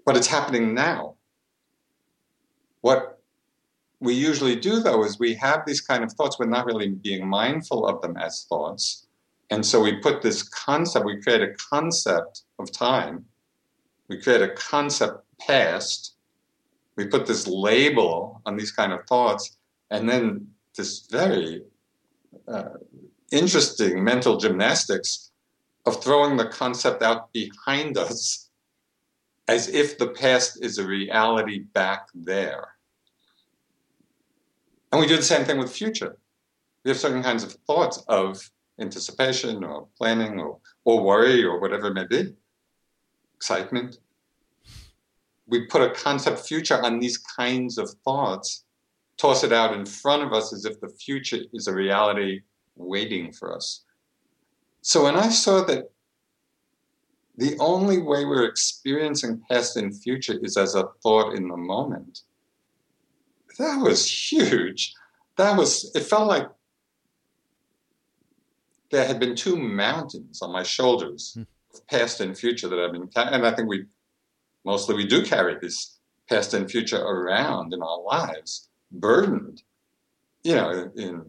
but 0.05 0.17
it's 0.17 0.27
happening 0.27 0.75
now. 0.75 1.15
What 2.81 3.21
we 4.01 4.15
usually 4.15 4.57
do, 4.57 4.81
though, 4.81 5.05
is 5.05 5.19
we 5.19 5.35
have 5.35 5.63
these 5.67 5.81
kind 5.81 6.05
of 6.05 6.13
thoughts, 6.13 6.39
we're 6.39 6.47
not 6.47 6.67
really 6.67 6.89
being 6.89 7.29
mindful 7.29 7.87
of 7.87 8.01
them 8.03 8.17
as 8.17 8.47
thoughts. 8.49 9.08
And 9.51 9.65
so 9.65 9.81
we 9.81 9.97
put 9.97 10.21
this 10.23 10.43
concept, 10.43 11.07
we 11.07 11.23
create 11.23 11.43
a 11.43 11.55
concept 11.71 12.43
of 12.59 12.71
time, 12.71 13.25
we 14.09 14.21
create 14.21 14.43
a 14.43 14.51
concept 14.51 15.25
past, 15.41 16.17
we 16.97 17.07
put 17.07 17.27
this 17.27 17.47
label 17.47 18.43
on 18.45 18.57
these 18.57 18.73
kind 18.73 18.93
of 18.93 19.07
thoughts, 19.07 19.57
and 19.91 20.09
then 20.09 20.49
this 20.77 21.07
very 21.11 21.63
uh, 22.47 22.71
interesting 23.33 24.05
mental 24.05 24.37
gymnastics 24.37 25.31
of 25.87 26.03
throwing 26.03 26.37
the 26.37 26.47
concept 26.47 27.03
out 27.03 27.33
behind 27.33 27.97
us 28.07 28.51
as 29.49 29.69
if 29.69 29.97
the 29.97 30.09
past 30.09 30.63
is 30.63 30.77
a 30.77 30.87
reality 30.87 31.61
back 31.61 32.09
there. 32.15 32.69
And 34.93 35.01
we 35.01 35.07
do 35.07 35.17
the 35.17 35.23
same 35.23 35.45
thing 35.45 35.59
with 35.59 35.73
future. 35.73 36.19
We 36.85 36.91
have 36.91 36.99
certain 36.99 37.23
kinds 37.23 37.45
of 37.45 37.53
thoughts 37.67 38.03
of 38.09 38.51
anticipation 38.81 39.65
or 39.65 39.89
planning 39.97 40.39
or, 40.41 40.59
or 40.85 41.03
worry 41.03 41.45
or 41.45 41.61
whatever 41.61 41.89
it 41.89 41.95
may 41.95 42.07
be, 42.07 42.35
excitement 43.37 43.99
we 45.49 45.67
put 45.67 45.83
a 45.83 45.91
concept 45.91 46.41
future 46.41 46.81
on 46.81 47.01
these 47.01 47.19
kinds 47.19 47.79
of 47.79 47.91
thoughts, 48.05 48.65
toss 49.17 49.43
it 49.43 49.53
out 49.53 49.75
in 49.75 49.85
front 49.85 50.23
of 50.23 50.33
us 50.33 50.53
as 50.53 50.65
if 50.65 50.79
the 50.81 50.89
future 50.89 51.39
is 51.53 51.67
a 51.67 51.75
reality 51.75 52.43
waiting 52.77 53.33
for 53.33 53.55
us. 53.55 53.85
So 54.83 55.05
when 55.05 55.17
I 55.17 55.31
saw 55.31 55.65
that 55.65 55.91
the 57.37 57.57
only 57.59 57.99
way 57.99 58.25
we're 58.25 58.45
experiencing 58.45 59.43
past 59.51 59.77
and 59.77 59.97
future 60.03 60.39
is 60.43 60.57
as 60.57 60.75
a 60.75 60.89
thought 61.03 61.35
in 61.35 61.49
the 61.49 61.57
moment, 61.57 62.21
that 63.59 63.81
was 63.81 64.07
huge. 64.07 64.95
That 65.37 65.57
was, 65.57 65.91
it 65.95 66.03
felt 66.03 66.29
like 66.29 66.49
there 68.91 69.07
had 69.07 69.21
been 69.21 69.37
two 69.37 69.57
mountains 69.57 70.41
on 70.43 70.53
my 70.53 70.63
shoulders, 70.63 71.33
hmm. 71.35 71.43
past 71.91 72.21
and 72.21 72.37
future 72.37 72.69
that 72.69 72.79
I've 72.79 72.93
been, 72.93 73.09
carrying. 73.09 73.35
and 73.35 73.47
I 73.47 73.53
think 73.53 73.69
we 73.69 73.85
mostly 74.65 74.95
we 74.95 75.07
do 75.07 75.25
carry 75.25 75.57
this 75.61 75.99
past 76.29 76.55
and 76.55 76.71
future 76.71 77.01
around 77.01 77.73
in 77.73 77.83
our 77.83 78.01
lives, 78.03 78.69
burdened, 78.91 79.63
you 80.43 80.55
know, 80.55 80.91
in 80.97 81.25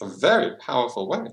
a 0.00 0.08
very 0.08 0.56
powerful 0.56 1.08
way. 1.08 1.26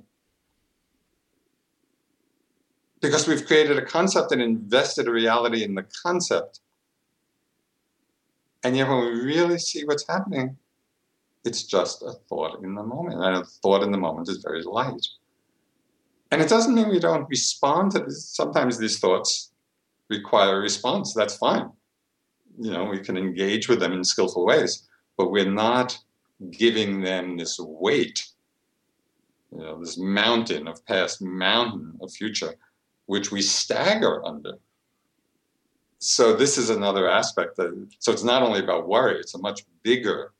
Because 3.01 3.27
we've 3.27 3.45
created 3.45 3.77
a 3.77 3.85
concept 3.85 4.31
and 4.31 4.41
invested 4.41 5.07
a 5.07 5.11
reality 5.11 5.63
in 5.63 5.73
the 5.73 5.85
concept. 6.03 6.59
And 8.63 8.77
yet, 8.77 8.87
when 8.87 8.99
we 8.99 9.21
really 9.21 9.57
see 9.57 9.83
what's 9.85 10.07
happening, 10.07 10.57
it's 11.43 11.63
just 11.63 12.03
a 12.03 12.13
thought 12.29 12.63
in 12.63 12.75
the 12.75 12.83
moment. 12.83 13.23
And 13.23 13.37
a 13.37 13.43
thought 13.43 13.81
in 13.81 13.91
the 13.91 13.97
moment 13.97 14.29
is 14.29 14.37
very 14.37 14.61
light. 14.61 15.07
And 16.31 16.41
it 16.41 16.49
doesn't 16.49 16.73
mean 16.73 16.89
we 16.89 16.99
don't 16.99 17.27
respond 17.29 17.91
to 17.91 17.99
this. 17.99 18.25
Sometimes 18.25 18.77
these 18.77 18.99
thoughts 18.99 19.51
require 20.09 20.57
a 20.57 20.61
response. 20.61 21.13
That's 21.13 21.35
fine. 21.35 21.69
You 22.59 22.71
know, 22.71 22.85
we 22.85 22.99
can 22.99 23.17
engage 23.17 23.67
with 23.67 23.79
them 23.79 23.91
in 23.91 24.03
skillful 24.03 24.45
ways, 24.45 24.87
but 25.17 25.31
we're 25.31 25.51
not 25.51 25.97
giving 26.49 27.01
them 27.01 27.37
this 27.37 27.59
weight, 27.59 28.27
you 29.51 29.59
know, 29.59 29.79
this 29.79 29.97
mountain 29.97 30.67
of 30.67 30.85
past, 30.85 31.21
mountain 31.21 31.97
of 32.01 32.11
future, 32.11 32.55
which 33.05 33.31
we 33.31 33.41
stagger 33.41 34.25
under. 34.25 34.53
So 35.99 36.33
this 36.33 36.57
is 36.57 36.69
another 36.69 37.09
aspect 37.09 37.57
that 37.57 37.87
so 37.99 38.11
it's 38.11 38.23
not 38.23 38.41
only 38.41 38.59
about 38.59 38.87
worry, 38.87 39.19
it's 39.19 39.35
a 39.35 39.37
much 39.37 39.65
bigger 39.83 40.33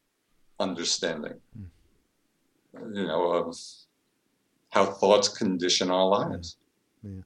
understanding, 0.59 1.35
hmm. 1.55 2.95
you 2.95 3.05
know, 3.05 3.31
of 3.31 3.55
how 4.71 4.85
thoughts 4.85 5.29
condition 5.29 5.91
our 5.91 6.05
lives. 6.07 6.57
Yeah. 7.03 7.21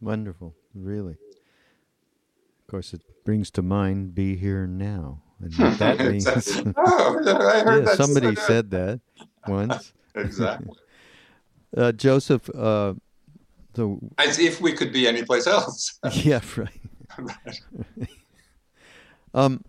Wonderful, 0.00 0.54
really. 0.74 1.12
Of 1.12 2.70
course, 2.70 2.94
it 2.94 3.02
brings 3.24 3.50
to 3.52 3.62
mind 3.62 4.14
"be 4.14 4.36
here 4.36 4.66
now," 4.66 5.22
and 5.40 5.52
that 5.52 5.98
means. 6.10 6.26
oh, 6.76 7.18
I 7.26 7.60
heard 7.60 7.80
yeah, 7.80 7.84
that 7.86 7.96
somebody 7.96 8.34
said. 8.36 8.46
said 8.46 8.70
that 8.70 9.00
once. 9.46 9.92
exactly. 10.14 10.76
Uh, 11.76 11.92
Joseph, 11.92 12.48
uh, 12.54 12.94
the 13.74 13.98
As 14.18 14.38
if 14.38 14.60
we 14.60 14.72
could 14.72 14.92
be 14.92 15.06
anyplace 15.06 15.46
else. 15.46 15.98
yeah, 16.12 16.40
right. 16.56 16.80
um, 19.34 19.64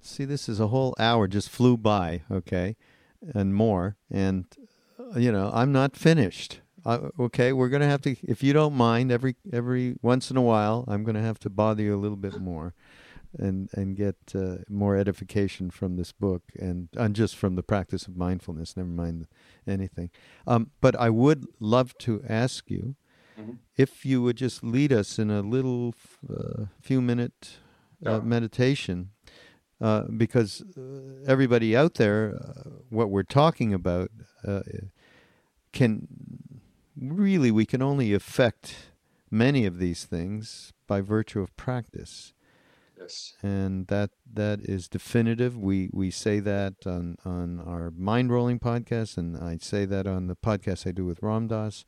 see, 0.00 0.24
this 0.24 0.48
is 0.48 0.60
a 0.60 0.68
whole 0.68 0.94
hour 0.98 1.26
just 1.26 1.50
flew 1.50 1.76
by, 1.76 2.22
okay, 2.30 2.76
and 3.34 3.54
more, 3.54 3.96
and 4.10 4.46
you 5.16 5.32
know, 5.32 5.50
I'm 5.52 5.72
not 5.72 5.96
finished. 5.96 6.60
Uh, 6.84 7.10
okay, 7.18 7.52
we're 7.52 7.68
gonna 7.68 7.88
have 7.88 8.00
to, 8.02 8.16
if 8.22 8.42
you 8.42 8.52
don't 8.52 8.74
mind, 8.74 9.12
every 9.12 9.36
every 9.52 9.96
once 10.02 10.30
in 10.30 10.36
a 10.36 10.42
while, 10.42 10.84
I'm 10.88 11.04
gonna 11.04 11.22
have 11.22 11.38
to 11.40 11.50
bother 11.50 11.82
you 11.82 11.94
a 11.94 12.00
little 12.00 12.16
bit 12.16 12.36
more, 12.38 12.74
and 13.38 13.68
and 13.74 13.94
get 13.96 14.16
uh, 14.34 14.58
more 14.68 14.96
edification 14.96 15.70
from 15.70 15.96
this 15.96 16.12
book, 16.12 16.42
and 16.58 16.88
and 16.96 17.14
just 17.14 17.36
from 17.36 17.54
the 17.56 17.62
practice 17.62 18.06
of 18.06 18.16
mindfulness. 18.16 18.76
Never 18.78 18.88
mind 18.88 19.26
anything. 19.66 20.10
Um, 20.46 20.70
but 20.80 20.96
I 20.96 21.10
would 21.10 21.44
love 21.60 21.96
to 21.98 22.22
ask 22.28 22.70
you 22.70 22.94
Mhm. 23.38 23.58
if 23.76 24.04
you 24.06 24.22
would 24.22 24.36
just 24.38 24.62
lead 24.64 24.92
us 24.92 25.18
in 25.18 25.30
a 25.30 25.42
little 25.42 25.94
uh, 26.28 26.64
few 26.80 27.00
minute 27.02 27.58
uh, 28.06 28.12
Yeah. 28.12 28.20
meditation, 28.20 29.10
uh, 29.82 30.04
because 30.16 30.62
uh, 30.76 31.24
everybody 31.26 31.76
out 31.76 31.94
there, 31.94 32.34
uh, 32.40 32.70
what 32.88 33.10
we're 33.10 33.22
talking 33.22 33.74
about, 33.74 34.10
uh, 34.46 34.62
can 35.72 36.08
really 36.96 37.50
we 37.50 37.64
can 37.66 37.82
only 37.82 38.12
affect 38.12 38.90
many 39.30 39.64
of 39.66 39.78
these 39.78 40.04
things 40.04 40.72
by 40.86 41.00
virtue 41.00 41.40
of 41.40 41.56
practice 41.56 42.34
Yes. 42.98 43.32
and 43.42 43.86
that 43.86 44.10
that 44.34 44.60
is 44.60 44.86
definitive. 44.86 45.56
We 45.56 45.88
we 45.92 46.10
say 46.10 46.38
that 46.40 46.74
on 46.86 47.16
on 47.24 47.58
our 47.60 47.90
Mindrolling 47.90 48.60
podcast, 48.60 49.16
and 49.16 49.38
I 49.38 49.56
say 49.56 49.86
that 49.86 50.06
on 50.06 50.26
the 50.26 50.36
podcast 50.36 50.86
I 50.86 50.92
do 50.92 51.06
with 51.06 51.22
Ram 51.22 51.46
Dass. 51.48 51.86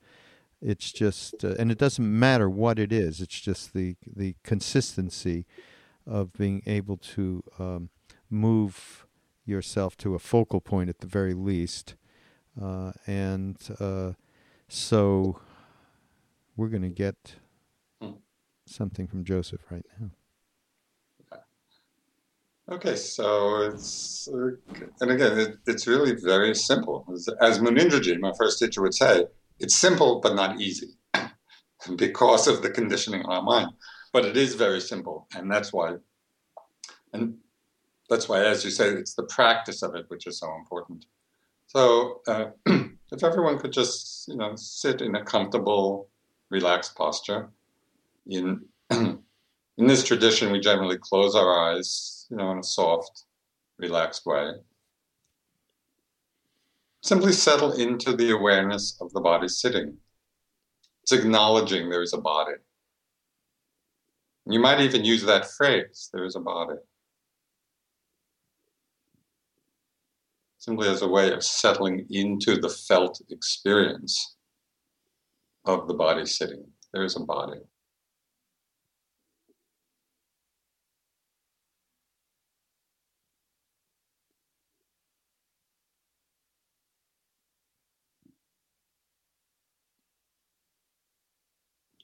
It's 0.62 0.90
just, 0.92 1.44
uh, 1.44 1.54
and 1.58 1.70
it 1.72 1.76
doesn't 1.76 2.18
matter 2.18 2.48
what 2.48 2.78
it 2.78 2.92
is. 2.92 3.20
It's 3.20 3.38
just 3.40 3.74
the 3.74 3.96
the 4.06 4.36
consistency 4.42 5.44
of 6.06 6.32
being 6.32 6.62
able 6.66 6.96
to 6.96 7.42
um, 7.58 7.90
move 8.30 9.04
yourself 9.44 9.96
to 9.98 10.14
a 10.14 10.18
focal 10.18 10.60
point 10.62 10.88
at 10.88 11.00
the 11.00 11.06
very 11.06 11.34
least, 11.34 11.94
uh, 12.60 12.92
and 13.06 13.56
uh, 13.80 14.12
so 14.68 15.38
we're 16.56 16.68
going 16.68 16.82
to 16.82 16.88
get 16.88 17.36
Hmm. 18.00 18.12
something 18.66 19.06
from 19.06 19.24
Joseph 19.24 19.60
right 19.70 19.84
now. 20.00 20.10
Okay, 22.70 22.94
so 22.94 23.62
it's, 23.62 24.28
and 25.00 25.10
again, 25.10 25.38
it, 25.38 25.56
it's 25.66 25.86
really 25.86 26.14
very 26.14 26.54
simple. 26.54 27.04
As, 27.12 27.28
as 27.40 27.58
Munindraji, 27.58 28.18
my 28.20 28.32
first 28.38 28.58
teacher, 28.58 28.82
would 28.82 28.94
say, 28.94 29.24
it's 29.58 29.76
simple 29.76 30.20
but 30.20 30.34
not 30.34 30.60
easy 30.60 30.88
because 31.96 32.46
of 32.46 32.62
the 32.62 32.70
conditioning 32.70 33.22
on 33.24 33.32
our 33.32 33.42
mind. 33.42 33.70
But 34.12 34.24
it 34.26 34.36
is 34.36 34.54
very 34.54 34.80
simple, 34.80 35.26
and 35.34 35.50
that's 35.50 35.72
why, 35.72 35.96
and 37.12 37.36
that's 38.08 38.28
why, 38.28 38.44
as 38.44 38.64
you 38.64 38.70
say, 38.70 38.88
it's 38.90 39.14
the 39.14 39.24
practice 39.24 39.82
of 39.82 39.94
it 39.94 40.04
which 40.08 40.26
is 40.26 40.38
so 40.38 40.54
important. 40.54 41.06
So, 41.74 42.20
uh, 42.26 42.50
if 42.66 43.24
everyone 43.24 43.58
could 43.58 43.72
just, 43.72 44.28
you 44.28 44.36
know, 44.36 44.56
sit 44.56 45.00
in 45.00 45.14
a 45.14 45.24
comfortable, 45.24 46.10
relaxed 46.50 46.94
posture. 46.94 47.48
In 48.26 48.66
in 48.90 49.18
this 49.78 50.04
tradition, 50.04 50.52
we 50.52 50.60
generally 50.60 50.98
close 50.98 51.34
our 51.34 51.70
eyes, 51.70 52.26
you 52.28 52.36
know, 52.36 52.52
in 52.52 52.58
a 52.58 52.62
soft, 52.62 53.24
relaxed 53.78 54.26
way. 54.26 54.50
Simply 57.00 57.32
settle 57.32 57.72
into 57.72 58.14
the 58.14 58.32
awareness 58.32 58.98
of 59.00 59.10
the 59.14 59.22
body 59.22 59.48
sitting. 59.48 59.96
It's 61.04 61.12
acknowledging 61.12 61.88
there 61.88 62.02
is 62.02 62.12
a 62.12 62.20
body. 62.20 62.56
You 64.44 64.60
might 64.60 64.82
even 64.82 65.06
use 65.06 65.22
that 65.22 65.50
phrase, 65.50 66.10
there 66.12 66.26
is 66.26 66.36
a 66.36 66.40
body. 66.40 66.76
Simply 70.62 70.88
as 70.88 71.02
a 71.02 71.08
way 71.08 71.32
of 71.32 71.42
settling 71.42 72.06
into 72.08 72.56
the 72.56 72.68
felt 72.68 73.20
experience 73.30 74.36
of 75.64 75.88
the 75.88 75.94
body 75.94 76.24
sitting. 76.24 76.64
There 76.92 77.02
is 77.02 77.16
a 77.16 77.20
body. 77.20 77.58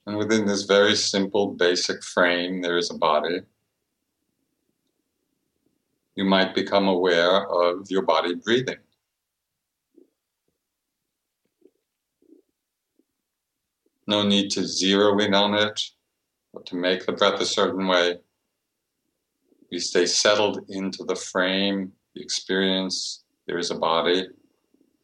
And 0.05 0.17
within 0.17 0.47
this 0.47 0.65
very 0.65 0.97
simple, 0.97 1.55
basic 1.55 2.03
frame, 2.03 2.61
there 2.63 2.77
is 2.77 2.91
a 2.91 2.99
body. 2.99 3.43
You 6.19 6.25
might 6.25 6.53
become 6.53 6.89
aware 6.89 7.49
of 7.49 7.89
your 7.93 8.03
body 8.03 8.35
breathing. 8.35 8.79
No 14.09 14.25
need 14.25 14.51
to 14.51 14.67
zero 14.67 15.17
in 15.21 15.33
on 15.33 15.55
it 15.55 15.81
or 16.53 16.63
to 16.65 16.75
make 16.75 17.07
the 17.07 17.13
breath 17.13 17.41
a 17.41 17.47
certain 17.47 17.87
way. 17.87 18.19
You 19.71 19.79
stay 19.79 20.07
settled 20.07 20.65
into 20.69 21.05
the 21.05 21.15
frame, 21.15 21.93
the 22.17 22.21
experience, 22.21 23.23
there 23.47 23.59
is 23.59 23.71
a 23.71 23.79
body, 23.79 24.27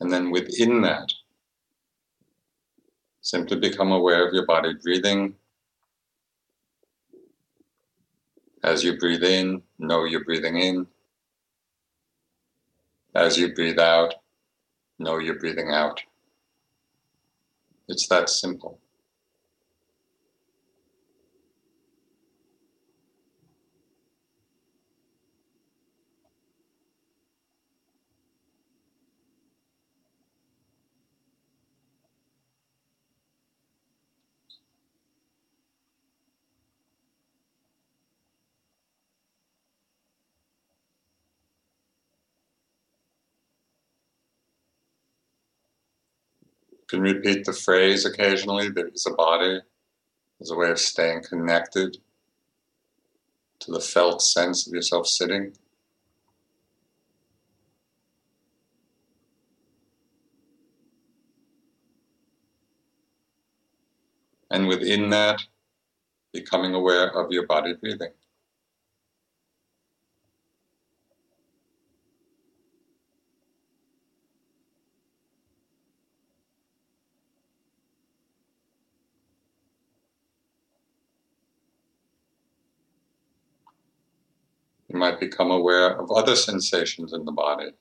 and 0.01 0.13
then 0.13 0.33
within 0.33 0.81
that, 0.81 1.13
Simply 3.21 3.57
become 3.61 3.93
aware 3.93 4.27
of 4.27 4.35
your 4.35 4.47
body 4.47 4.75
breathing. 4.83 5.37
As 8.65 8.83
you 8.83 8.99
breathe 8.99 9.23
in, 9.23 9.63
know 9.79 10.05
you're 10.07 10.25
breathing 10.25 10.59
in. 10.59 10.89
As 13.15 13.39
you 13.39 13.55
breathe 13.55 13.79
out, 13.79 14.15
know 14.99 15.19
you're 15.19 15.39
breathing 15.39 15.71
out. 15.71 16.03
It's 17.89 18.09
that 18.09 18.29
simple. 18.29 18.81
Can 46.95 47.03
repeat 47.03 47.45
the 47.45 47.53
phrase 47.53 48.07
occasionally 48.07 48.69
there 48.69 48.87
is 48.87 49.05
a 49.07 49.15
body 49.15 49.61
as 50.41 50.51
a 50.51 50.55
way 50.55 50.71
of 50.71 50.79
staying 50.79 51.25
connected 51.25 51.97
to 53.59 53.73
the 53.73 53.81
felt 53.81 54.23
sense 54.23 54.67
of 54.67 54.73
yourself 54.73 55.09
sitting. 55.09 55.53
And 64.51 64.69
within 64.69 65.11
that, 65.11 65.43
becoming 66.33 66.75
aware 66.75 67.09
of 67.09 67.33
your 67.33 67.47
body 67.47 67.75
breathing. 67.75 68.13
You 84.95 85.01
might 85.01 85.19
become 85.19 85.51
aware 85.51 85.99
of 86.01 86.13
other 86.13 86.37
sensations 86.37 87.13
in 87.13 87.25
the 87.25 87.33
body 87.33 87.73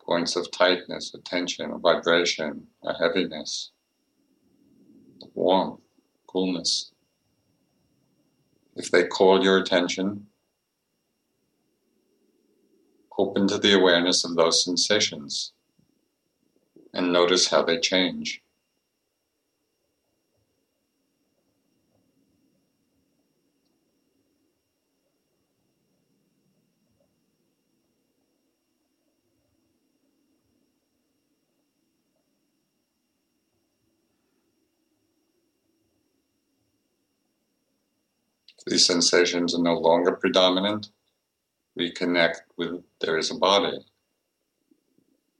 points 0.00 0.36
of 0.36 0.50
tightness, 0.50 1.14
a 1.14 1.18
tension, 1.18 1.70
a 1.70 1.76
vibration, 1.78 2.66
a 2.82 2.94
heaviness, 2.94 3.72
warmth, 5.34 5.80
coolness. 6.26 6.92
If 8.74 8.90
they 8.90 9.06
call 9.06 9.44
your 9.44 9.58
attention, 9.58 10.28
open 13.18 13.46
to 13.48 13.58
the 13.58 13.74
awareness 13.78 14.24
of 14.24 14.34
those 14.34 14.64
sensations 14.64 15.52
and 16.94 17.12
notice 17.12 17.48
how 17.48 17.62
they 17.62 17.78
change. 17.78 18.41
These 38.66 38.86
sensations 38.86 39.54
are 39.54 39.62
no 39.62 39.78
longer 39.78 40.12
predominant, 40.12 40.90
we 41.76 41.90
connect 41.90 42.42
with 42.56 42.82
there 43.00 43.18
is 43.18 43.30
a 43.30 43.34
body. 43.34 43.78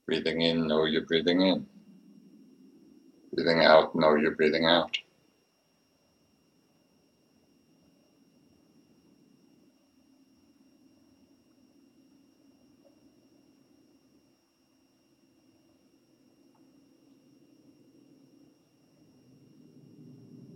Breathing 0.05 0.41
in, 0.41 0.67
know 0.67 0.85
you're 0.85 1.05
breathing 1.05 1.41
in. 1.41 1.67
Breathing 3.33 3.63
out, 3.63 3.95
know 3.95 4.15
you're 4.15 4.35
breathing 4.35 4.65
out. 4.65 4.97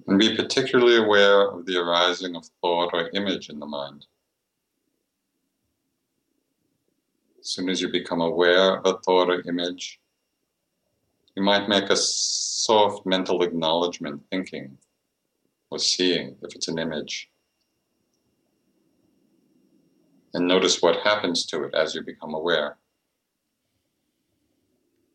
And 0.07 0.17
be 0.17 0.35
particularly 0.35 0.97
aware 0.97 1.49
of 1.49 1.65
the 1.65 1.77
arising 1.77 2.35
of 2.35 2.45
thought 2.61 2.91
or 2.93 3.09
image 3.13 3.49
in 3.49 3.59
the 3.59 3.65
mind. 3.65 4.05
As 7.39 7.49
soon 7.49 7.69
as 7.69 7.81
you 7.81 7.91
become 7.91 8.21
aware 8.21 8.77
of 8.77 8.85
a 8.85 8.97
thought 8.99 9.29
or 9.29 9.41
image, 9.47 9.99
you 11.35 11.43
might 11.43 11.69
make 11.69 11.89
a 11.89 11.95
soft 11.95 13.05
mental 13.05 13.43
acknowledgement, 13.43 14.23
thinking 14.31 14.77
or 15.69 15.77
seeing 15.77 16.37
if 16.41 16.55
it's 16.55 16.69
an 16.69 16.79
image. 16.79 17.29
And 20.33 20.47
notice 20.47 20.81
what 20.81 21.01
happens 21.01 21.45
to 21.47 21.63
it 21.63 21.75
as 21.75 21.95
you 21.95 22.01
become 22.01 22.33
aware. 22.33 22.77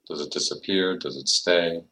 Does 0.07 0.21
it 0.21 0.33
disappear? 0.33 0.97
Does 0.99 1.17
it 1.17 1.29
stay? 1.29 1.83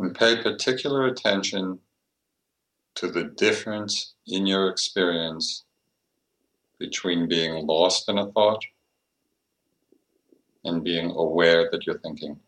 and 0.00 0.09
pay 0.20 0.42
particular 0.42 1.06
attention 1.06 1.78
to 2.94 3.10
the 3.10 3.24
difference 3.38 4.12
in 4.26 4.46
your 4.46 4.68
experience 4.68 5.64
between 6.78 7.26
being 7.26 7.66
lost 7.66 8.06
in 8.06 8.18
a 8.18 8.30
thought 8.32 8.62
and 10.64 10.84
being 10.84 11.10
aware 11.12 11.70
that 11.72 11.86
you're 11.86 11.98
thinking. 12.00 12.38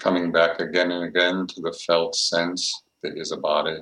Coming 0.00 0.32
back 0.32 0.60
again 0.60 0.90
and 0.90 1.04
again 1.04 1.46
to 1.46 1.60
the 1.60 1.72
felt 1.86 2.16
sense 2.16 2.82
that 3.02 3.16
is 3.16 3.32
a 3.32 3.36
body. 3.36 3.78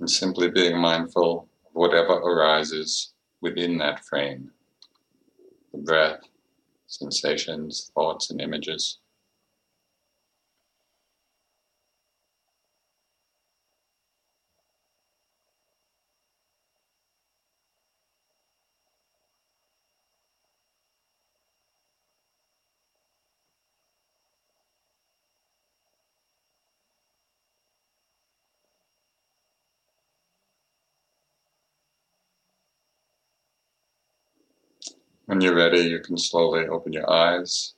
And 0.00 0.10
simply 0.10 0.50
being 0.50 0.76
mindful 0.78 1.48
of 1.66 1.72
whatever 1.72 2.12
arises 2.12 3.14
within 3.40 3.78
that 3.78 4.04
frame 4.04 4.50
the 5.72 5.78
breath, 5.78 6.20
sensations, 6.86 7.90
thoughts, 7.94 8.30
and 8.30 8.40
images. 8.40 8.98
When 35.34 35.40
you're 35.40 35.56
ready, 35.56 35.80
you 35.80 35.98
can 35.98 36.16
slowly 36.16 36.68
open 36.68 36.92
your 36.92 37.10
eyes, 37.10 37.74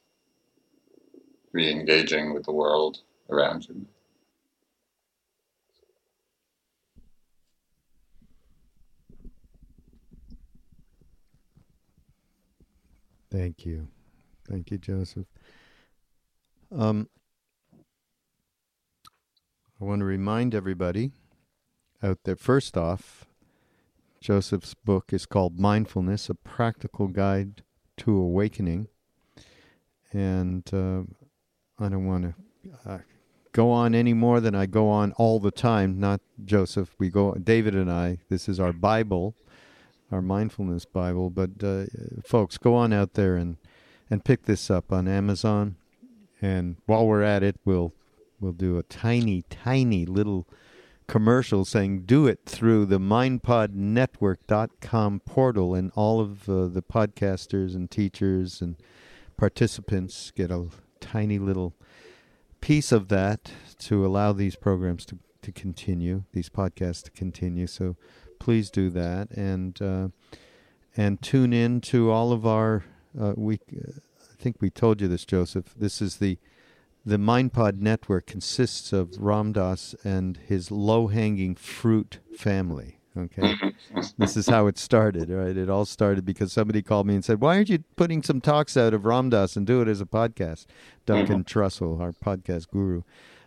re 1.53 1.71
engaging 1.71 2.35
with 2.35 2.45
the 2.45 2.53
world 2.53 2.99
around 3.31 3.67
you. 3.67 3.87
Thank 13.31 13.65
you. 13.65 13.89
Thank 14.47 14.71
you, 14.71 14.77
Joseph. 14.77 15.25
Um, 16.71 17.09
I 19.81 19.85
want 19.85 20.01
to 20.01 20.05
remind 20.05 20.55
everybody 20.55 21.13
out 22.03 22.19
there, 22.25 22.37
first 22.37 22.77
off, 22.77 23.25
Joseph's 24.21 24.75
book 24.75 25.13
is 25.13 25.27
called 25.27 25.59
Mindfulness, 25.59 26.29
a 26.29 26.35
practical 26.35 27.09
guide 27.09 27.63
to 27.99 28.17
awakening. 28.17 28.89
And 30.13 30.69
uh, 30.73 31.03
I 31.79 31.89
don't 31.89 32.07
want 32.07 32.25
to 32.25 32.91
uh, 32.91 32.99
go 33.53 33.71
on 33.71 33.95
any 33.95 34.13
more 34.13 34.41
than 34.41 34.55
I 34.55 34.67
go 34.67 34.89
on 34.89 35.13
all 35.13 35.41
the 35.41 35.51
time. 35.51 35.99
Not 36.01 36.21
Joseph. 36.45 36.95
We 36.99 37.11
go, 37.11 37.33
David 37.35 37.75
and 37.75 37.91
I. 37.91 38.19
This 38.29 38.49
is 38.49 38.61
our 38.61 38.73
Bible, 38.73 39.35
our 40.11 40.23
mindfulness 40.23 40.85
Bible. 40.85 41.31
But 41.31 41.63
uh, 41.63 41.85
folks, 42.25 42.59
go 42.59 42.75
on 42.75 42.93
out 42.93 43.15
there 43.15 43.37
and 43.37 43.57
and 44.09 44.25
pick 44.25 44.45
this 44.45 44.71
up 44.71 44.93
on 44.93 45.09
Amazon. 45.09 45.77
And 46.41 46.77
while 46.87 47.07
we're 47.07 47.23
at 47.23 47.43
it, 47.43 47.57
we'll 47.65 47.93
we'll 48.41 48.53
do 48.53 48.79
a 48.79 48.83
tiny, 48.83 49.43
tiny 49.49 50.07
little 50.07 50.47
commercial 51.07 51.65
saying 51.65 52.03
do 52.03 52.27
it 52.27 52.41
through 52.47 52.87
the 52.87 52.99
mindpodnetwork.com 52.99 55.21
portal 55.21 55.75
and 55.75 55.93
all 55.95 56.21
of 56.21 56.49
uh, 56.49 56.67
the 56.67 56.83
podcasters 56.83 57.75
and 57.75 57.91
teachers 57.91 58.61
and 58.61 58.77
participants 59.37 60.33
get 60.35 60.51
a 60.51 60.67
tiny 61.01 61.39
little 61.39 61.75
piece 62.61 62.91
of 62.91 63.09
that 63.09 63.53
to 63.79 64.05
allow 64.05 64.33
these 64.33 64.57
programs 64.57 65.07
to, 65.07 65.19
to 65.43 65.53
continue, 65.53 66.25
these 66.33 66.49
podcasts 66.49 67.05
to 67.05 67.11
continue. 67.13 67.67
So 67.67 67.97
please 68.39 68.71
do 68.71 68.91
that 68.91 69.31
and 69.31 69.81
uh, 69.81 70.09
and 70.97 71.21
tune 71.21 71.53
in 71.53 71.81
to 71.83 72.11
all 72.11 72.33
of 72.33 72.47
our. 72.47 72.85
Uh, 73.19 73.33
we, 73.37 73.61
I 73.73 74.37
think 74.39 74.57
we 74.61 74.71
told 74.71 75.01
you 75.01 75.09
this, 75.09 75.25
Joseph. 75.25 75.75
This 75.77 76.03
is 76.03 76.17
the 76.17 76.39
the 77.07 77.17
MindPod 77.17 77.79
network 77.79 78.27
consists 78.27 78.93
of 78.93 79.17
Ram 79.19 79.53
Dass 79.53 79.95
and 80.03 80.37
his 80.37 80.73
low-hanging 80.73 81.55
fruit 81.55 82.19
family. 82.37 83.01
Okay, 83.17 83.55
mm-hmm. 83.55 84.01
this 84.19 84.37
is 84.37 84.49
how 84.49 84.67
it 84.67 84.77
started. 84.77 85.31
Right, 85.31 85.57
it 85.57 85.71
all 85.71 85.87
started 85.87 86.27
because 86.27 86.53
somebody 86.53 86.83
called 86.83 87.07
me 87.07 87.15
and 87.15 87.25
said, 87.25 87.41
"Why 87.41 87.57
aren't 87.57 87.71
you 87.71 87.83
putting 87.97 88.23
some 88.23 88.43
talks 88.43 88.77
out 88.77 88.93
of 88.93 89.07
Ram 89.07 89.31
Dass 89.31 89.57
and 89.57 89.67
do 89.67 89.81
it 89.81 89.89
as 89.89 90.03
a 90.03 90.07
podcast?" 90.07 90.67
Duncan 91.07 91.43
mm-hmm. 91.43 91.59
Trussell, 91.59 91.99
our 91.99 92.13
podcast 92.13 92.69
guru. 92.69 93.03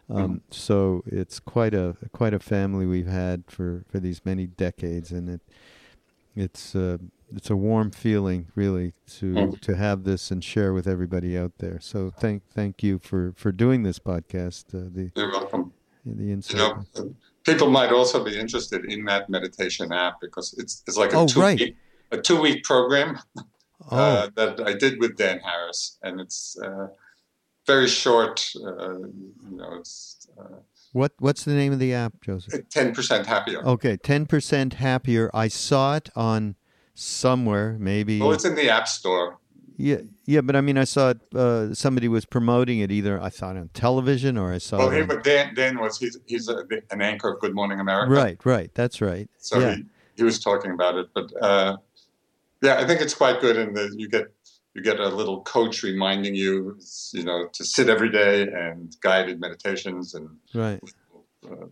Um, 0.10 0.18
mm-hmm. 0.18 0.36
so 0.50 1.04
it's 1.06 1.40
quite 1.40 1.76
a 1.76 1.96
quite 2.12 2.34
a 2.34 2.40
family 2.40 2.88
we've 2.88 3.06
had 3.06 3.44
for, 3.48 3.84
for 3.88 4.00
these 4.00 4.26
many 4.26 4.48
decades, 4.48 5.12
and 5.12 5.30
it 5.30 5.42
it's 6.40 6.76
uh, 6.76 6.98
it's 7.36 7.50
a 7.50 7.56
warm 7.56 7.92
feeling 7.92 8.48
really 8.56 8.94
to 9.18 9.52
to 9.62 9.76
have 9.76 10.04
this 10.04 10.32
and 10.32 10.44
share 10.44 10.74
with 10.74 10.88
everybody 10.88 11.38
out 11.38 11.54
there. 11.60 11.80
So 11.80 12.10
thank 12.10 12.44
thank 12.50 12.82
you 12.82 13.00
for, 13.00 13.34
for 13.36 13.52
doing 13.52 13.84
this 13.84 14.00
podcast. 14.00 14.74
Uh, 14.74 14.90
the 14.92 15.12
You're 15.16 15.32
welcome. 15.32 15.74
the 16.06 16.32
insight. 16.32 16.58
You 16.58 17.04
know, 17.04 17.16
people 17.44 17.70
might 17.70 17.92
also 17.92 18.24
be 18.24 18.38
interested 18.40 18.86
in 18.86 19.06
that 19.06 19.30
meditation 19.30 19.92
app 19.92 20.20
because 20.22 20.56
it's 20.58 20.84
it's 20.88 20.98
like 20.98 21.14
a 21.14 21.18
Oh, 21.18 21.28
two 21.28 21.42
right. 21.42 21.60
week 21.60 21.76
a 22.12 22.18
two 22.18 22.42
week 22.42 22.64
program 22.64 23.20
oh, 23.92 23.98
uh, 23.98 24.30
that 24.36 24.62
I 24.66 24.74
did 24.74 25.00
with 25.00 25.16
Dan 25.18 25.40
Harris, 25.40 25.98
and 26.02 26.20
it's 26.20 26.58
uh, 26.64 26.88
very 27.68 27.88
short. 27.88 28.50
Uh, 28.56 28.98
you 28.98 29.58
know, 29.60 29.76
it's 29.80 30.28
what 30.94 31.14
what's 31.20 31.44
the 31.44 31.54
name 31.54 31.74
of 31.74 31.80
the 31.80 31.94
app, 31.94 32.22
Joseph? 32.22 32.68
ten 32.70 32.94
percent 32.94 33.26
happier. 33.28 33.64
Okay, 33.66 33.98
ten 33.98 34.26
percent 34.26 34.76
happier. 34.76 35.30
I 35.34 35.48
saw 35.48 35.96
it 35.96 36.10
on 36.16 36.56
somewhere, 36.96 37.78
maybe. 37.80 38.20
Well, 38.20 38.32
it's 38.32 38.46
in 38.46 38.56
the 38.56 38.70
App 38.70 38.88
Store. 38.88 39.38
Yeah, 39.78 40.00
yeah, 40.26 40.42
but 40.42 40.58
I 40.58 40.62
mean, 40.62 40.78
I 40.78 40.84
saw 40.84 41.12
it. 41.12 41.20
Uh, 41.34 41.74
somebody 41.74 42.10
was 42.10 42.26
promoting 42.26 42.80
it 42.80 42.92
either. 42.92 43.22
I 43.22 43.30
saw 43.30 43.52
it 43.52 43.58
on 43.58 43.70
television 43.74 44.38
or 44.38 44.52
I 44.54 44.58
saw 44.58 44.80
Well, 44.80 44.92
it. 44.92 44.98
he, 44.98 45.04
but 45.06 45.24
Dan, 45.24 45.56
Dan 45.56 45.80
was 45.80 45.98
he's 45.98 46.18
he's 46.26 46.50
a, 46.50 46.66
an 46.92 47.02
anchor 47.02 47.30
of 47.34 47.40
Good 47.40 47.56
Morning 47.56 47.80
America. 47.80 48.12
right, 48.12 48.38
right. 48.46 48.70
That's 48.74 49.00
right. 49.00 49.30
So 49.38 49.60
yeah. 49.60 49.76
he, 49.76 49.86
he 50.18 50.24
was 50.24 50.38
talking 50.38 50.72
about 50.72 50.96
it, 50.98 51.08
but 51.14 51.32
uh, 51.42 51.78
yeah, 52.62 52.76
I 52.78 52.86
think 52.86 53.00
it's 53.00 53.14
quite 53.14 53.40
good 53.40 53.56
and 53.56 53.78
you 53.98 54.10
get 54.10 54.34
you 54.74 54.82
get 54.82 55.00
a 55.00 55.08
little 55.10 55.42
coach 55.42 55.84
reminding 55.84 56.36
you, 56.36 56.78
you 57.14 57.24
know, 57.24 57.48
to 57.54 57.64
sit 57.66 57.90
every 57.90 58.10
day 58.10 58.44
and 58.44 58.96
guided 59.02 59.40
meditations 59.40 60.14
and 60.14 60.30
Right. 60.54 60.80
uh, 61.50 61.66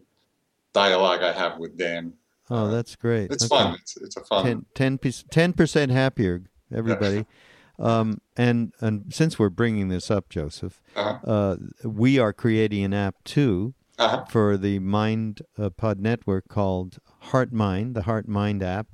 dialogue 0.74 1.22
I 1.22 1.32
have 1.34 1.57
with 1.60 1.78
Dan. 1.78 2.14
Oh, 2.49 2.69
that's 2.69 2.95
great. 2.95 3.32
It's 3.32 3.45
Okay. 3.45 3.56
fun. 3.64 3.76
It's 3.82 3.98
it's 3.98 4.18
a 4.18 4.24
fun. 4.24 4.65
10 4.74 4.98
10 5.30 5.53
percent 5.53 5.91
happier, 5.91 6.44
everybody. 6.74 7.26
Um, 7.80 8.22
and 8.36 8.74
and 8.82 9.14
since 9.14 9.38
we're 9.38 9.52
bringing 9.52 9.90
this 9.90 10.10
up, 10.10 10.30
Joseph, 10.30 10.82
Uh-huh. 10.95 11.19
uh, 11.24 11.57
we 11.88 12.18
are 12.18 12.34
creating 12.34 12.84
an 12.84 12.91
app 12.95 13.24
too 13.24 13.76
Uh-huh. 13.99 14.24
for 14.28 14.57
the 14.57 14.80
Mind 14.80 15.44
uh, 15.60 15.69
Pod 15.69 15.99
Network 15.99 16.48
called 16.48 16.98
Heart 17.30 17.53
Mind, 17.53 17.94
the 17.95 18.02
Heart 18.02 18.28
Mind 18.28 18.64
app. 18.64 18.88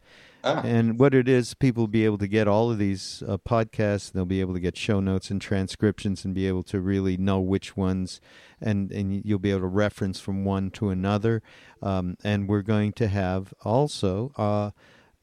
Ah. 0.44 0.62
And 0.64 1.00
what 1.00 1.14
it 1.14 1.30
is, 1.30 1.54
people 1.54 1.84
will 1.84 1.88
be 1.88 2.04
able 2.04 2.18
to 2.18 2.28
get 2.28 2.48
all 2.48 2.70
of 2.70 2.78
these 2.78 3.24
uh, 3.28 3.38
podcasts. 3.38 4.12
They'll 4.12 4.26
be 4.26 4.42
able 4.42 4.54
to 4.54 4.60
get 4.60 4.76
show 4.76 5.00
notes 5.00 5.32
and 5.32 5.42
transcriptions, 5.42 6.26
and 6.26 6.34
be 6.36 6.48
able 6.48 6.64
to 6.64 6.82
really 6.82 7.16
know 7.16 7.40
which 7.40 7.78
ones, 7.78 8.20
and 8.60 8.92
and 8.92 9.24
you'll 9.24 9.40
be 9.40 9.52
able 9.52 9.62
to 9.62 9.68
reference 9.68 10.20
from 10.20 10.44
one 10.44 10.70
to 10.72 10.90
another. 10.90 11.42
Um, 11.82 12.18
and 12.24 12.50
we're 12.50 12.62
going 12.62 12.92
to 12.94 13.08
have 13.08 13.54
also 13.64 14.34
uh, 14.36 14.72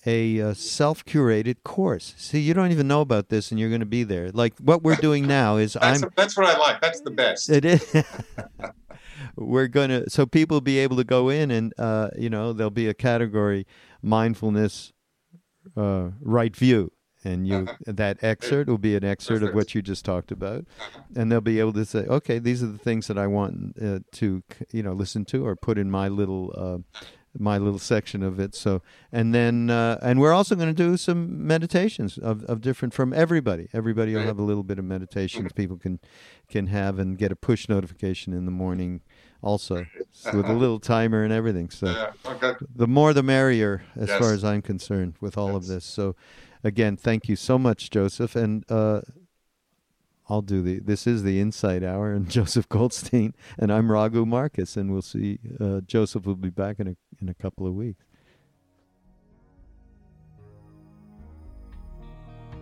a, 0.07 0.41
uh 0.41 0.55
self-curated 0.55 1.65
course. 1.65 2.15
See, 2.17 2.41
you 2.41 2.55
don't 2.55 2.73
even 2.73 2.89
know 2.89 3.03
about 3.03 3.29
this, 3.29 3.51
and 3.51 3.61
you're 3.61 3.69
going 3.69 3.81
to 3.81 3.87
be 3.87 4.05
there. 4.05 4.31
Like 4.31 4.59
what 4.59 4.83
we're 4.83 4.97
doing 4.97 5.27
now 5.27 5.57
is 5.57 5.75
That's, 5.75 6.03
I'm. 6.03 6.11
that's 6.17 6.37
what 6.37 6.47
I 6.47 6.57
like. 6.57 6.81
That's 6.81 7.03
the 7.03 7.11
best. 7.11 7.51
It 7.51 7.65
is. 7.65 7.95
We're 9.37 9.69
gonna 9.69 10.09
so 10.09 10.27
people 10.27 10.57
will 10.57 10.63
be 10.63 10.79
able 10.79 10.97
to 10.97 11.05
go 11.05 11.29
in 11.29 11.51
and 11.51 11.75
uh, 11.79 12.09
you 12.19 12.31
know 12.31 12.53
there'll 12.53 12.71
be 12.71 12.89
a 12.89 12.95
category 12.95 13.67
mindfulness 14.03 14.93
uh, 15.77 16.11
right 16.20 16.55
view. 16.55 16.93
And 17.23 17.47
you 17.47 17.69
that 17.85 18.24
excerpt 18.24 18.70
will 18.70 18.78
be 18.78 18.97
an 18.97 19.05
excerpt 19.05 19.43
of 19.43 19.55
what 19.55 19.74
you 19.74 19.82
just 19.82 20.07
talked 20.07 20.32
about. 20.32 20.65
And 21.15 21.31
they'll 21.31 21.43
be 21.43 21.61
able 21.61 21.74
to 21.74 21.85
say 21.85 22.07
okay 22.07 22.39
these 22.39 22.62
are 22.62 22.66
the 22.66 22.78
things 22.78 23.09
that 23.09 23.19
I 23.19 23.27
want 23.27 23.77
uh, 23.78 23.99
to 24.12 24.43
you 24.73 24.82
know 24.82 24.95
listen 24.95 25.27
to 25.27 25.47
or 25.47 25.55
put 25.55 25.77
in 25.77 25.91
my 25.91 26.09
little 26.09 26.55
uh, 26.57 26.78
my 27.39 27.59
little 27.59 27.78
section 27.78 28.23
of 28.23 28.40
it. 28.40 28.55
So 28.55 28.82
and 29.12 29.35
then 29.35 29.70
uh, 29.70 29.98
and 30.02 30.20
we're 30.20 30.32
also 30.32 30.55
going 30.57 30.69
to 30.69 30.74
do 30.74 30.97
some 30.97 31.47
meditations 31.47 32.19
of, 32.19 32.44
of 32.44 32.61
different 32.61 32.93
from 32.94 33.12
everybody. 33.12 33.69
Everybody 33.73 34.15
will 34.15 34.23
have 34.27 34.39
a 34.39 34.43
little 34.43 34.62
bit 34.65 34.78
of 34.78 34.85
meditations 34.85 35.52
people 35.52 35.77
can 35.77 36.01
can 36.48 36.66
have 36.66 36.98
and 36.98 37.16
get 37.16 37.31
a 37.31 37.36
push 37.36 37.69
notification 37.69 38.32
in 38.32 38.44
the 38.47 38.51
morning 38.51 39.01
also 39.43 39.86
so 40.12 40.32
with 40.36 40.48
a 40.48 40.52
little 40.52 40.81
timer 40.81 41.23
and 41.23 41.32
everything. 41.32 41.70
So 41.70 41.86
Yeah. 41.93 42.12
Okay. 42.32 42.52
the 42.74 42.89
more 42.89 43.12
the 43.12 43.23
merrier 43.23 43.82
as 43.97 44.09
Yes. 44.09 44.19
far 44.19 44.32
as 44.32 44.43
i'm 44.44 44.62
concerned 44.62 45.15
with 45.20 45.39
all 45.39 45.55
of 45.57 45.66
this. 45.66 45.85
So 45.85 46.16
again 46.65 46.97
thank 46.97 47.28
you 47.28 47.36
so 47.36 47.59
much 47.59 47.90
joseph. 47.90 48.35
And 48.35 48.65
uh 48.70 49.02
I'll 50.31 50.43
do 50.43 50.62
the. 50.62 50.78
This 50.78 51.09
is 51.09 51.24
the 51.24 51.40
Insight 51.40 51.82
Hour, 51.82 52.12
and 52.12 52.31
Joseph 52.31 52.69
Goldstein, 52.69 53.35
and 53.59 53.73
I'm 53.73 53.90
Raghu 53.90 54.24
Markus, 54.24 54.77
and 54.77 54.93
we'll 54.93 55.02
see. 55.02 55.40
Uh, 55.59 55.81
Joseph 55.81 56.24
will 56.24 56.36
be 56.36 56.51
back 56.51 56.78
in 56.78 56.86
a 56.86 56.94
in 57.20 57.28
a 57.28 57.35
couple 57.35 57.66
of 57.66 57.74
weeks. 57.74 58.05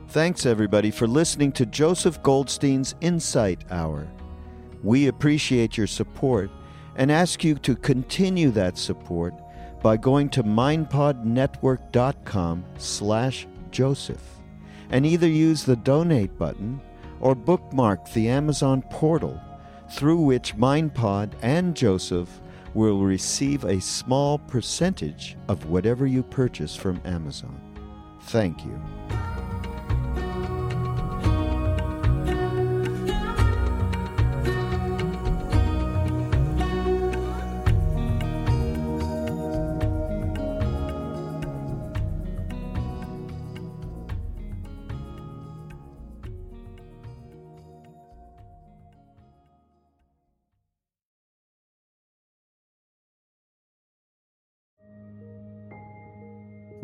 Thanks 0.09 0.47
everybody 0.47 0.91
for 0.91 1.07
listening 1.07 1.53
to 1.53 1.67
Joseph 1.67 2.23
Goldstein's 2.23 2.95
Insight 3.03 3.71
Hour. 3.71 4.09
We 4.83 5.09
appreciate 5.09 5.77
your 5.77 5.87
support 5.87 6.51
and 6.97 7.13
ask 7.13 7.45
you 7.45 7.57
to 7.57 7.77
continue 7.77 8.51
that 8.53 8.79
support 8.79 9.35
by 9.83 9.99
going 9.99 10.31
to 10.31 10.43
mindpodnetwork.com 10.43 12.65
slash 12.79 13.47
joseph 13.71 14.23
and 14.89 15.05
either 15.05 15.29
use 15.29 15.65
the 15.65 15.77
donate 15.77 16.39
button 16.39 16.81
or 17.21 17.35
bookmark 17.35 18.11
the 18.13 18.29
Amazon 18.29 18.83
portal 18.91 19.41
through 19.91 20.21
which 20.21 20.57
MindPod 20.57 21.33
and 21.43 21.75
Joseph 21.75 22.41
will 22.75 23.03
receive 23.03 23.65
a 23.65 23.81
small 23.81 24.39
percentage 24.39 25.37
of 25.49 25.67
whatever 25.67 26.07
you 26.07 26.23
purchase 26.23 26.77
from 26.77 27.01
Amazon. 27.05 27.59
Thank 28.23 28.65
you. 28.65 28.81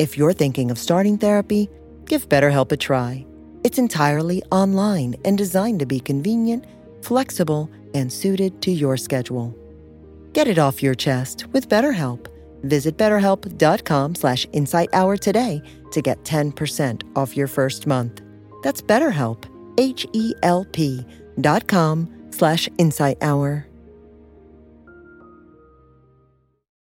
If 0.00 0.16
you're 0.16 0.32
thinking 0.32 0.70
of 0.70 0.78
starting 0.78 1.18
therapy, 1.18 1.68
give 2.06 2.26
BetterHelp 2.26 2.72
a 2.72 2.78
try. 2.78 3.26
It's 3.64 3.76
entirely 3.76 4.42
online 4.50 5.16
and 5.26 5.36
designed 5.36 5.80
to 5.80 5.84
be 5.84 6.00
convenient, 6.00 6.64
flexible, 7.02 7.70
and 7.92 8.10
suited 8.10 8.62
to 8.62 8.70
your 8.70 8.96
schedule. 8.96 9.54
Get 10.32 10.48
it 10.48 10.58
off 10.58 10.82
your 10.82 10.94
chest 10.94 11.44
with 11.52 11.68
BetterHelp. 11.68 12.28
Visit 12.62 12.96
betterhelp.com 12.96 14.14
slash 14.14 14.46
insighthour 14.54 15.20
today 15.20 15.62
to 15.90 16.00
get 16.00 16.24
10% 16.24 17.02
off 17.14 17.36
your 17.36 17.46
first 17.46 17.86
month. 17.86 18.22
That's 18.62 18.80
BetterHelp, 18.80 19.44
H-E-L-P 19.76 21.04
dot 21.42 21.68
com 21.68 22.08
slash 22.30 22.70
insighthour. 22.78 23.69